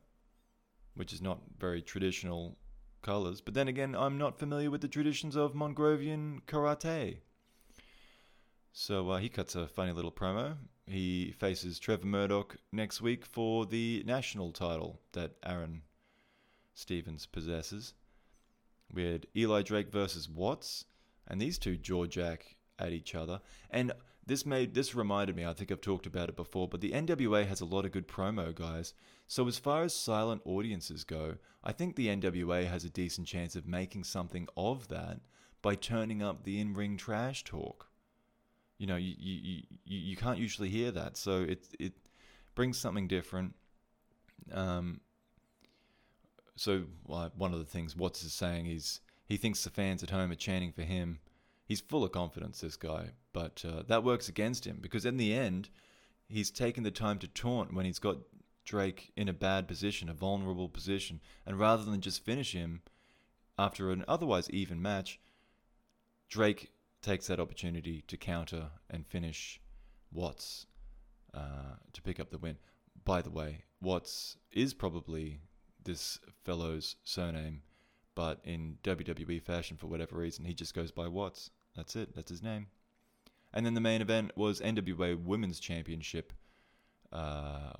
[0.95, 2.57] which is not very traditional
[3.03, 3.41] colors.
[3.41, 7.19] But then again, I'm not familiar with the traditions of Mongrovian karate.
[8.73, 10.57] So uh, he cuts a funny little promo.
[10.87, 15.83] He faces Trevor Murdoch next week for the national title that Aaron
[16.75, 17.95] Stevens possesses.
[18.93, 20.85] We had Eli Drake versus Watts,
[21.29, 23.41] and these two jaw jack at each other.
[23.71, 23.93] And
[24.25, 25.45] this made this reminded me.
[25.45, 28.07] I think I've talked about it before, but the NWA has a lot of good
[28.07, 28.95] promo guys.
[29.27, 33.57] So as far as silent audiences go, I think the NWA has a decent chance
[33.57, 35.21] of making something of that
[35.61, 37.89] by turning up the in-ring trash talk.
[38.79, 41.95] You know, you you, you, you can't usually hear that, so it it
[42.55, 43.55] brings something different.
[44.53, 45.01] Um,
[46.57, 50.31] so one of the things Watts is saying is he thinks the fans at home
[50.31, 51.21] are chanting for him.
[51.65, 55.35] He's full of confidence, this guy, but uh, that works against him because in the
[55.35, 55.69] end,
[56.29, 58.19] he's taken the time to taunt when he's got
[58.65, 62.83] Drake in a bad position, a vulnerable position, and rather than just finish him
[63.59, 65.21] after an otherwise even match,
[66.29, 66.73] Drake
[67.03, 69.61] takes that opportunity to counter and finish
[70.13, 70.67] Watts
[71.35, 72.59] uh, to pick up the win.
[73.05, 75.41] By the way, Watts is probably
[75.85, 77.63] this fellow's surname,
[78.15, 81.51] but in WWE fashion, for whatever reason, he just goes by Watts.
[81.75, 82.67] That's it, that's his name.
[83.55, 86.33] And then the main event was NWA Women's Championship.
[87.13, 87.73] Uh,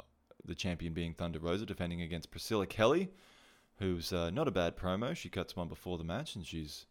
[0.45, 3.11] the champion being Thunder Rosa, defending against Priscilla Kelly,
[3.79, 5.17] who's uh, not a bad promo.
[5.17, 6.87] She cuts one before the match, and she's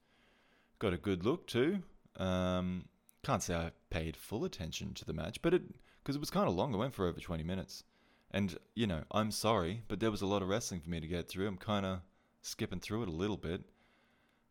[0.80, 1.84] got a good look too.
[2.18, 2.86] Um,
[3.24, 5.64] can't say I paid full attention to the match, but it
[6.02, 6.74] because it was kind of long.
[6.74, 7.84] It went for over 20 minutes.
[8.32, 11.08] And, you know, I'm sorry, but there was a lot of wrestling for me to
[11.08, 11.48] get through.
[11.48, 12.00] I'm kind of
[12.42, 13.64] skipping through it a little bit.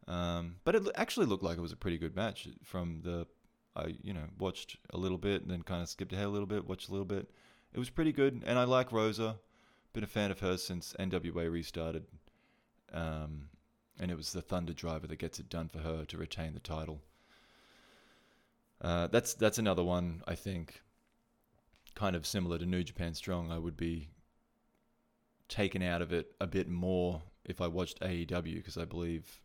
[0.07, 3.27] Um, but it actually looked like it was a pretty good match from the.
[3.77, 6.47] I, you know, watched a little bit and then kind of skipped ahead a little
[6.47, 7.31] bit, watched a little bit.
[7.73, 8.43] It was pretty good.
[8.45, 9.37] And I like Rosa.
[9.93, 12.05] Been a fan of hers since NWA restarted.
[12.93, 13.49] Um,
[13.99, 16.61] and it was the Thunder Driver that gets it done for her to retain the
[16.61, 17.01] title.
[18.81, 20.81] Uh, that's that's another one I think
[21.95, 24.09] kind of similar to New Japan Strong, I would be
[25.49, 29.41] taken out of it a bit more if I watched AEW because I believe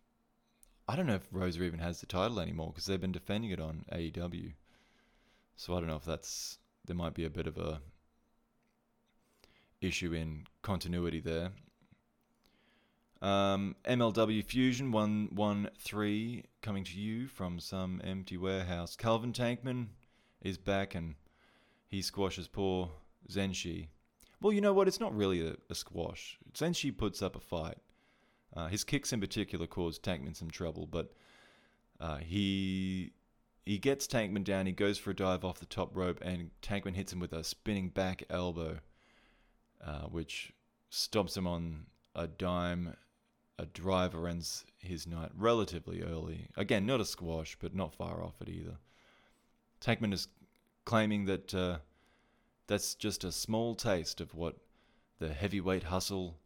[0.88, 3.60] I don't know if Rosa even has the title anymore because they've been defending it
[3.60, 4.54] on AEW.
[5.56, 7.82] So I don't know if that's there might be a bit of a
[9.82, 11.52] issue in continuity there.
[13.22, 18.96] Um, MLW Fusion one one three coming to you from some empty warehouse.
[18.96, 19.88] Calvin Tankman
[20.42, 21.16] is back and
[21.88, 22.92] he squashes poor
[23.32, 23.88] Zenshi.
[24.42, 24.88] Well, you know what?
[24.88, 26.38] It's not really a, a squash.
[26.54, 27.78] Zenshi puts up a fight.
[28.56, 31.14] Uh, his kicks in particular cause Tankman some trouble, but
[32.00, 33.12] uh, he
[33.66, 34.66] he gets Tankman down.
[34.66, 37.44] He goes for a dive off the top rope, and Tankman hits him with a
[37.44, 38.80] spinning back elbow,
[39.84, 40.54] uh, which
[40.92, 42.96] stomps him on a dime.
[43.58, 46.50] A driver ends his night relatively early.
[46.58, 48.78] Again, not a squash, but not far off it either.
[49.80, 50.28] Tankman is
[50.84, 51.78] claiming that uh,
[52.68, 54.58] that's just a small taste of what
[55.20, 56.38] the heavyweight hustle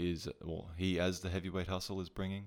[0.00, 2.46] is, well, he as the heavyweight hustle is bringing.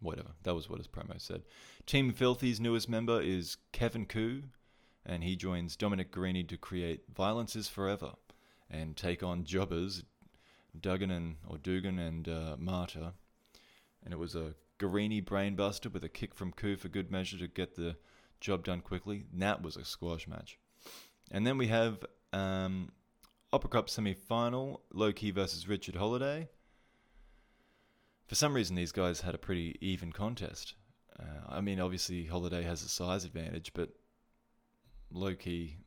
[0.00, 1.42] Whatever, that was what his promo said.
[1.84, 4.44] Team Filthy's newest member is Kevin Ku,
[5.04, 8.12] and he joins Dominic Garrini to create Violence is Forever
[8.70, 10.02] and take on jobbers
[10.78, 13.14] Duggan and or Dugan and uh, Marta.
[14.02, 17.48] And it was a Garrini brainbuster with a kick from Ku for good measure to
[17.48, 17.96] get the
[18.40, 19.24] job done quickly.
[19.34, 20.58] That was a squash match.
[21.30, 22.92] And then we have um,
[23.52, 26.48] Opera Cup semi final Low Ki versus Richard Holliday.
[28.26, 30.74] For some reason, these guys had a pretty even contest.
[31.18, 33.90] Uh, I mean, obviously, Holliday has a size advantage, but
[35.10, 35.78] Low Ki,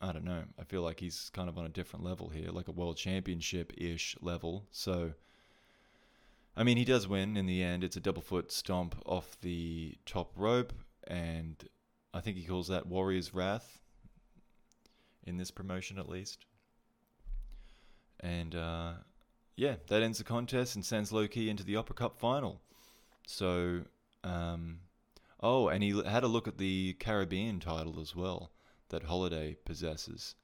[0.00, 0.42] I don't know.
[0.58, 3.72] I feel like he's kind of on a different level here, like a world championship
[3.76, 4.66] ish level.
[4.72, 5.12] So,
[6.56, 7.84] I mean, he does win in the end.
[7.84, 10.72] It's a double foot stomp off the top rope,
[11.06, 11.54] and
[12.12, 13.78] I think he calls that Warrior's Wrath
[15.22, 16.46] in this promotion at least.
[18.20, 18.92] And uh,
[19.56, 22.60] yeah, that ends the contest and sends Low Ki into the Opera Cup final.
[23.26, 23.82] So,
[24.24, 24.80] um,
[25.40, 28.50] oh, and he had a look at the Caribbean title as well
[28.88, 30.34] that Holliday possesses.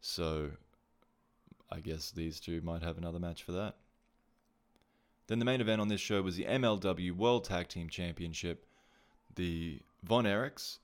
[0.00, 0.50] So,
[1.70, 3.76] I guess these two might have another match for that.
[5.26, 8.64] Then the main event on this show was the MLW World Tag Team Championship.
[9.34, 10.78] The Von Erichs,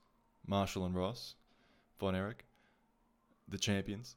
[0.45, 1.35] Marshall and Ross,
[1.99, 2.45] Von Erich,
[3.47, 4.15] the champions,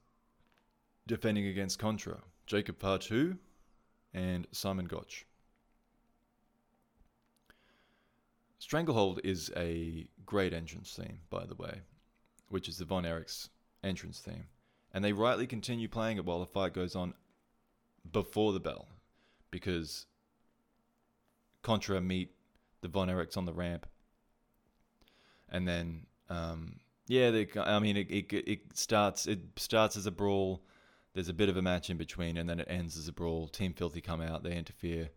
[1.09, 3.37] defending against Contra, Jacob Fatu,
[4.15, 5.27] and Simon Gotch.
[8.59, 11.81] Stranglehold is a great entrance theme, by the way,
[12.49, 13.49] which is the Von Erichs
[13.83, 14.45] entrance theme.
[14.93, 17.15] And they rightly continue playing it while the fight goes on
[18.13, 18.89] before the bell,
[19.51, 20.07] because
[21.63, 22.35] Contra meet
[22.83, 23.87] the Von Erichs on the ramp.
[25.49, 30.11] And then, um, yeah, they, I mean, it, it, it starts it starts as a
[30.11, 30.63] brawl.
[31.19, 33.49] There's a bit of a match in between, and then it ends as a brawl.
[33.49, 35.09] Team Filthy come out, they interfere.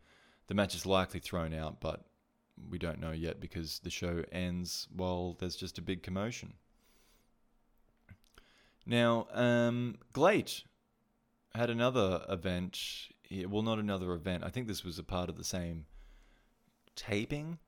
[0.47, 2.05] The match is likely thrown out, but
[2.71, 6.55] we don't know yet because the show ends while there's just a big commotion.
[8.83, 10.63] Now, um, GLEAT
[11.53, 12.79] had another event.
[13.47, 14.43] Well, not another event.
[14.43, 15.85] I think this was a part of the same
[16.95, 17.59] taping.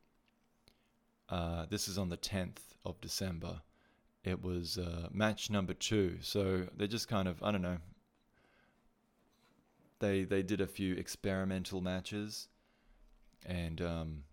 [1.30, 3.62] Uh, this is on the 10th of December.
[4.24, 6.18] It was uh, match number two.
[6.22, 7.78] So they're just kind of, I don't know.
[10.00, 12.48] They, they did a few experimental matches.
[13.46, 14.24] And um,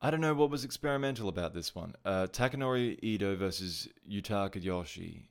[0.00, 1.94] I don't know what was experimental about this one.
[2.04, 5.30] Uh, Takanori Ito versus Yutaka Yoshi.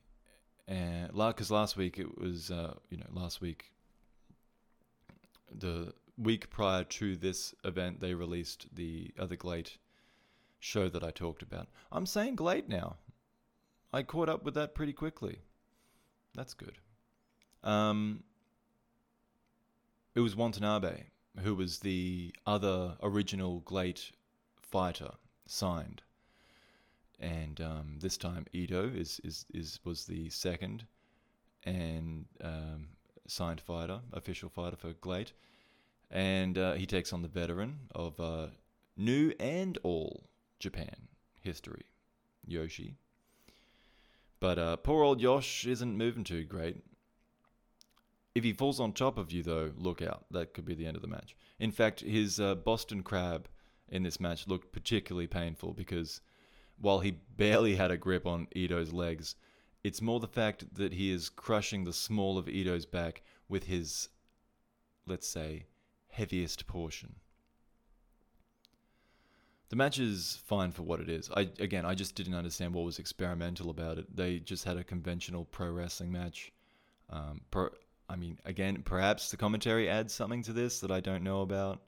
[0.66, 3.72] And because last week it was, uh, you know, last week,
[5.52, 9.78] the week prior to this event, they released the other GLEAT
[10.58, 11.68] show that I talked about.
[11.92, 12.96] I'm saying GLEAT now.
[13.92, 15.38] I caught up with that pretty quickly.
[16.34, 16.78] That's good.
[17.64, 18.22] Um,
[20.14, 21.04] it was Watanabe,
[21.40, 24.12] who was the other original GLEAT
[24.60, 25.10] fighter
[25.46, 26.02] signed.
[27.18, 30.84] And um, this time Ito is, is, is was the second
[31.64, 32.88] and um,
[33.26, 35.32] signed fighter, official fighter for GLEAT,
[36.10, 38.48] And uh, he takes on the veteran of uh,
[38.96, 40.28] new and all
[40.58, 41.08] Japan
[41.40, 41.86] history,
[42.46, 42.94] Yoshi.
[44.38, 46.84] But uh, poor old Yosh isn't moving too great.
[48.34, 50.24] If he falls on top of you, though, look out.
[50.30, 51.36] That could be the end of the match.
[51.60, 53.48] In fact, his uh, Boston Crab
[53.88, 56.20] in this match looked particularly painful because
[56.80, 59.36] while he barely had a grip on Ito's legs,
[59.84, 64.08] it's more the fact that he is crushing the small of Ito's back with his,
[65.06, 65.66] let's say,
[66.08, 67.16] heaviest portion.
[69.68, 71.30] The match is fine for what it is.
[71.36, 74.14] I again, I just didn't understand what was experimental about it.
[74.14, 76.52] They just had a conventional pro wrestling match.
[77.10, 77.70] Um, per,
[78.08, 81.80] I mean, again, perhaps the commentary adds something to this that I don't know about.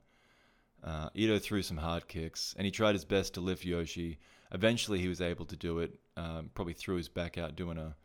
[0.83, 4.17] Uh, Ito threw some hard kicks, and he tried his best to lift Yoshi.
[4.51, 5.99] Eventually, he was able to do it.
[6.15, 7.95] Um, probably threw his back out doing a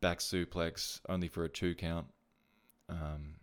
[0.00, 2.06] back suplex, only for a two count.
[2.88, 3.34] Um,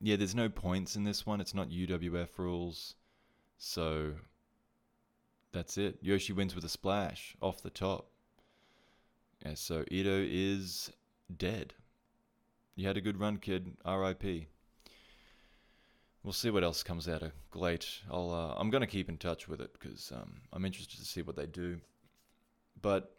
[0.00, 1.40] yeah, there's no points in this one.
[1.40, 2.94] It's not UWF rules,
[3.56, 4.14] so
[5.52, 5.98] that's it.
[6.02, 8.10] Yoshi wins with a splash off the top.
[9.44, 10.90] Yeah, so Ito is
[11.34, 11.74] dead.
[12.76, 13.76] You had a good run, kid.
[13.84, 14.46] R.I.P
[16.26, 18.02] we'll see what else comes out of GLEAT.
[18.10, 21.22] I'll uh, I'm gonna keep in touch with it because um, I'm interested to see
[21.22, 21.78] what they do.
[22.82, 23.16] But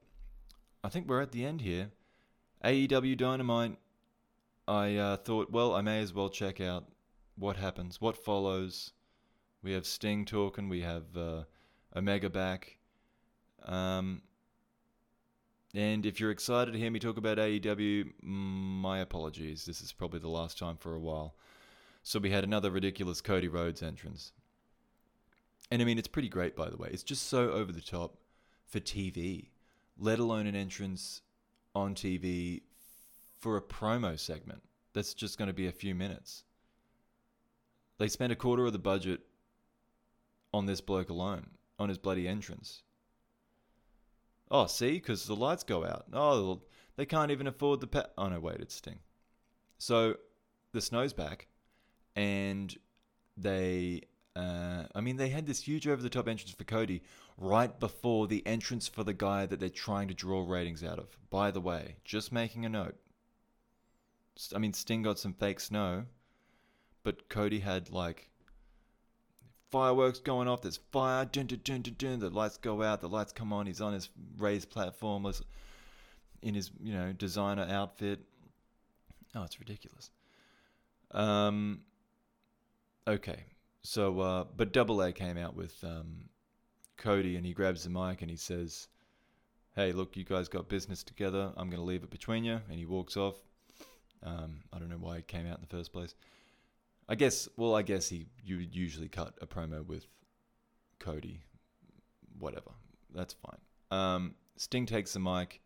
[0.83, 1.89] I think we're at the end here.
[2.63, 3.77] AEW Dynamite.
[4.67, 6.83] I uh, thought, well, I may as well check out
[7.37, 8.91] what happens, what follows.
[9.63, 10.67] We have Sting talking.
[10.67, 11.43] We have uh,
[11.95, 12.77] Omega back.
[13.63, 14.21] Um,
[15.73, 19.65] and if you're excited to hear me talk about AEW, my apologies.
[19.65, 21.35] This is probably the last time for a while.
[22.03, 24.31] So we had another ridiculous Cody Rhodes entrance.
[25.69, 26.89] And I mean, it's pretty great, by the way.
[26.91, 28.17] It's just so over the top
[28.65, 29.49] for TV,
[29.97, 31.21] let alone an entrance
[31.75, 32.61] on TV
[33.39, 34.61] for a promo segment
[34.93, 36.43] that's just going to be a few minutes.
[37.97, 39.21] They spent a quarter of the budget
[40.53, 42.83] on this bloke alone, on his bloody entrance.
[44.49, 46.05] Oh, see, because the lights go out.
[46.13, 46.61] Oh,
[46.95, 48.11] they can't even afford the pet.
[48.17, 48.99] Oh no, wait, it's Sting.
[49.77, 50.15] So
[50.71, 51.47] the snow's back
[52.15, 52.75] and
[53.37, 54.01] they
[54.37, 57.01] uh, I mean, they had this huge over the top entrance for Cody
[57.39, 61.17] right before the entrance for the guy that they're trying to draw ratings out of.
[61.31, 62.95] By the way, just making a note.
[64.53, 66.05] I mean, Sting got some fake snow,
[67.01, 68.29] but Cody had like
[69.71, 70.61] fireworks going off.
[70.61, 72.19] There's fire, dun, dun, dun, dun, dun.
[72.19, 73.67] the lights go out, the lights come on.
[73.67, 75.31] He's on his raised platform
[76.41, 78.19] in his, you know, designer outfit.
[79.35, 80.09] Oh, it's ridiculous.
[81.11, 81.81] Um,
[83.07, 83.45] Okay,
[83.83, 86.25] so uh, but Double A came out with um,
[86.97, 88.89] Cody, and he grabs the mic and he says,
[89.77, 91.53] "Hey, look, you guys got business together.
[91.55, 93.35] I'm going to leave it between you." And he walks off.
[94.23, 96.15] Um, I don't know why he came out in the first place.
[97.09, 100.05] I guess, well, I guess he you would usually cut a promo with
[100.99, 101.43] Cody,
[102.37, 102.71] whatever.
[103.13, 103.59] That's fine.
[103.91, 105.61] Um, Sting takes the mic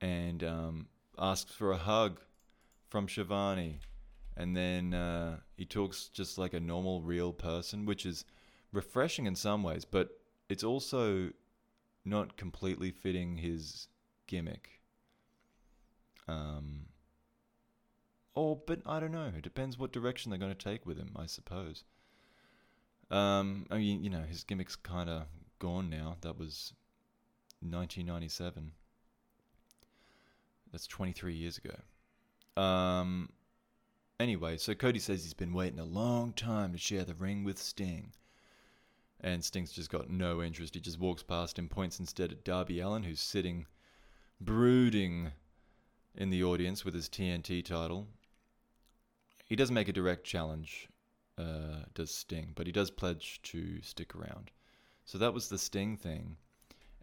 [0.00, 0.86] and um,
[1.18, 2.20] asks for a hug
[2.88, 3.80] from Schiavone,
[4.36, 8.24] and then uh, he talks just like a normal, real person, which is
[8.72, 10.10] refreshing in some ways, but
[10.48, 11.30] it's also
[12.04, 13.88] not completely fitting his
[14.28, 14.80] gimmick.
[16.28, 16.86] Um,
[18.36, 19.32] or, but I don't know.
[19.36, 21.84] It depends what direction they're going to take with him, I suppose.
[23.10, 25.24] Um, I mean, you know, his gimmick's kind of
[25.58, 26.18] gone now.
[26.20, 26.74] That was
[27.60, 28.72] 1997.
[30.70, 32.60] That's 23 years ago.
[32.60, 33.30] Um,
[34.20, 37.58] anyway, so Cody says he's been waiting a long time to share the ring with
[37.58, 38.12] Sting.
[39.20, 40.74] And Sting's just got no interest.
[40.74, 43.66] He just walks past him, points instead at Darby Allin, who's sitting
[44.40, 45.32] brooding
[46.14, 48.08] in the audience with his TNT title.
[49.46, 50.88] He doesn't make a direct challenge,
[51.38, 54.50] uh, does Sting, but he does pledge to stick around.
[55.04, 56.36] So that was the Sting thing.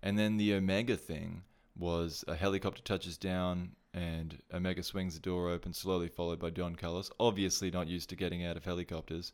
[0.02, 1.44] And then the Omega thing
[1.78, 6.76] was a helicopter touches down and Omega swings the door open, slowly followed by Don
[6.76, 7.12] Callis.
[7.20, 9.34] Obviously, not used to getting out of helicopters.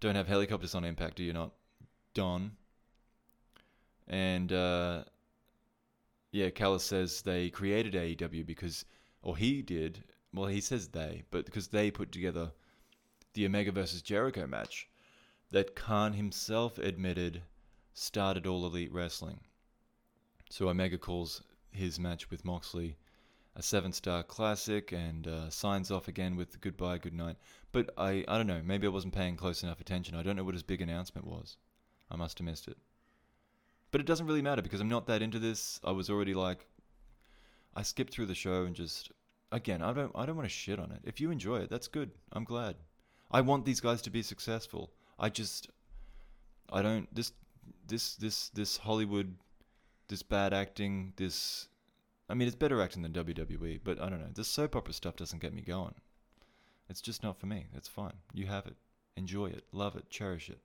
[0.00, 1.52] Don't have helicopters on Impact, do you not?
[2.12, 2.52] Don.
[4.08, 5.04] And uh,
[6.32, 8.84] yeah, Callis says they created AEW because,
[9.22, 10.02] or he did.
[10.32, 12.52] Well, he says they, but because they put together
[13.34, 14.88] the Omega versus Jericho match
[15.50, 17.42] that Khan himself admitted
[17.94, 19.40] started All Elite Wrestling.
[20.48, 22.96] So Omega calls his match with Moxley
[23.56, 27.36] a seven star classic and uh, signs off again with goodbye, good night.
[27.72, 30.14] But I, I don't know, maybe I wasn't paying close enough attention.
[30.14, 31.56] I don't know what his big announcement was.
[32.10, 32.76] I must have missed it.
[33.90, 35.80] But it doesn't really matter because I'm not that into this.
[35.82, 36.66] I was already like,
[37.74, 39.10] I skipped through the show and just,
[39.52, 41.00] again, I don't, I don't want to shit on it.
[41.04, 42.10] If you enjoy it, that's good.
[42.32, 42.76] I'm glad.
[43.30, 44.90] I want these guys to be successful.
[45.18, 45.68] I just,
[46.72, 47.12] I don't.
[47.14, 47.32] This,
[47.86, 49.34] this, this, this Hollywood,
[50.08, 51.68] this bad acting, this.
[52.28, 54.30] I mean, it's better acting than WWE, but I don't know.
[54.32, 55.94] This soap opera stuff doesn't get me going.
[56.88, 57.66] It's just not for me.
[57.74, 58.14] It's fine.
[58.32, 58.76] You have it.
[59.16, 59.64] Enjoy it.
[59.72, 60.08] Love it.
[60.10, 60.58] Cherish it.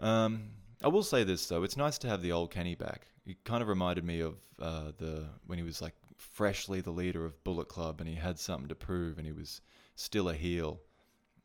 [0.00, 0.50] Um,
[0.82, 3.06] I will say this though, it's nice to have the old Kenny back.
[3.24, 7.24] He kind of reminded me of uh, the when he was like freshly the leader
[7.24, 9.60] of Bullet Club and he had something to prove and he was
[9.94, 10.80] still a heel.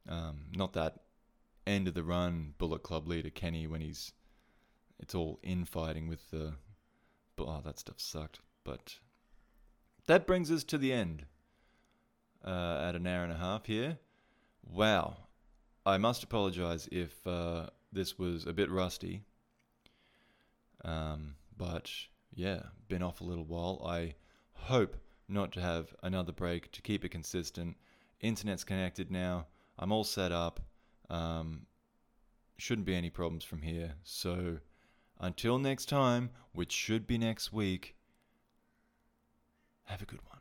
[0.08, 1.00] Um, not that
[1.66, 4.12] end of the run Bullet Club leader Kenny when he's
[5.00, 6.54] it's all infighting with the
[7.40, 8.40] oh that stuff sucked.
[8.64, 8.98] But
[10.08, 11.26] that brings us to the end
[12.44, 13.98] uh, at an hour and a half here.
[14.66, 15.18] Wow,
[15.86, 17.26] I must apologize if.
[17.26, 19.22] Uh, this was a bit rusty.
[20.84, 21.90] Um, but
[22.34, 23.82] yeah, been off a little while.
[23.86, 24.16] I
[24.64, 27.78] hope not to have another break to keep it consistent.
[28.22, 29.48] Internet's connected now.
[29.78, 30.60] I'm all set up.
[31.10, 31.66] Um,
[32.58, 33.96] shouldn't be any problems from here.
[34.04, 34.60] So
[35.20, 37.96] until next time, which should be next week,
[39.86, 40.33] have a good one.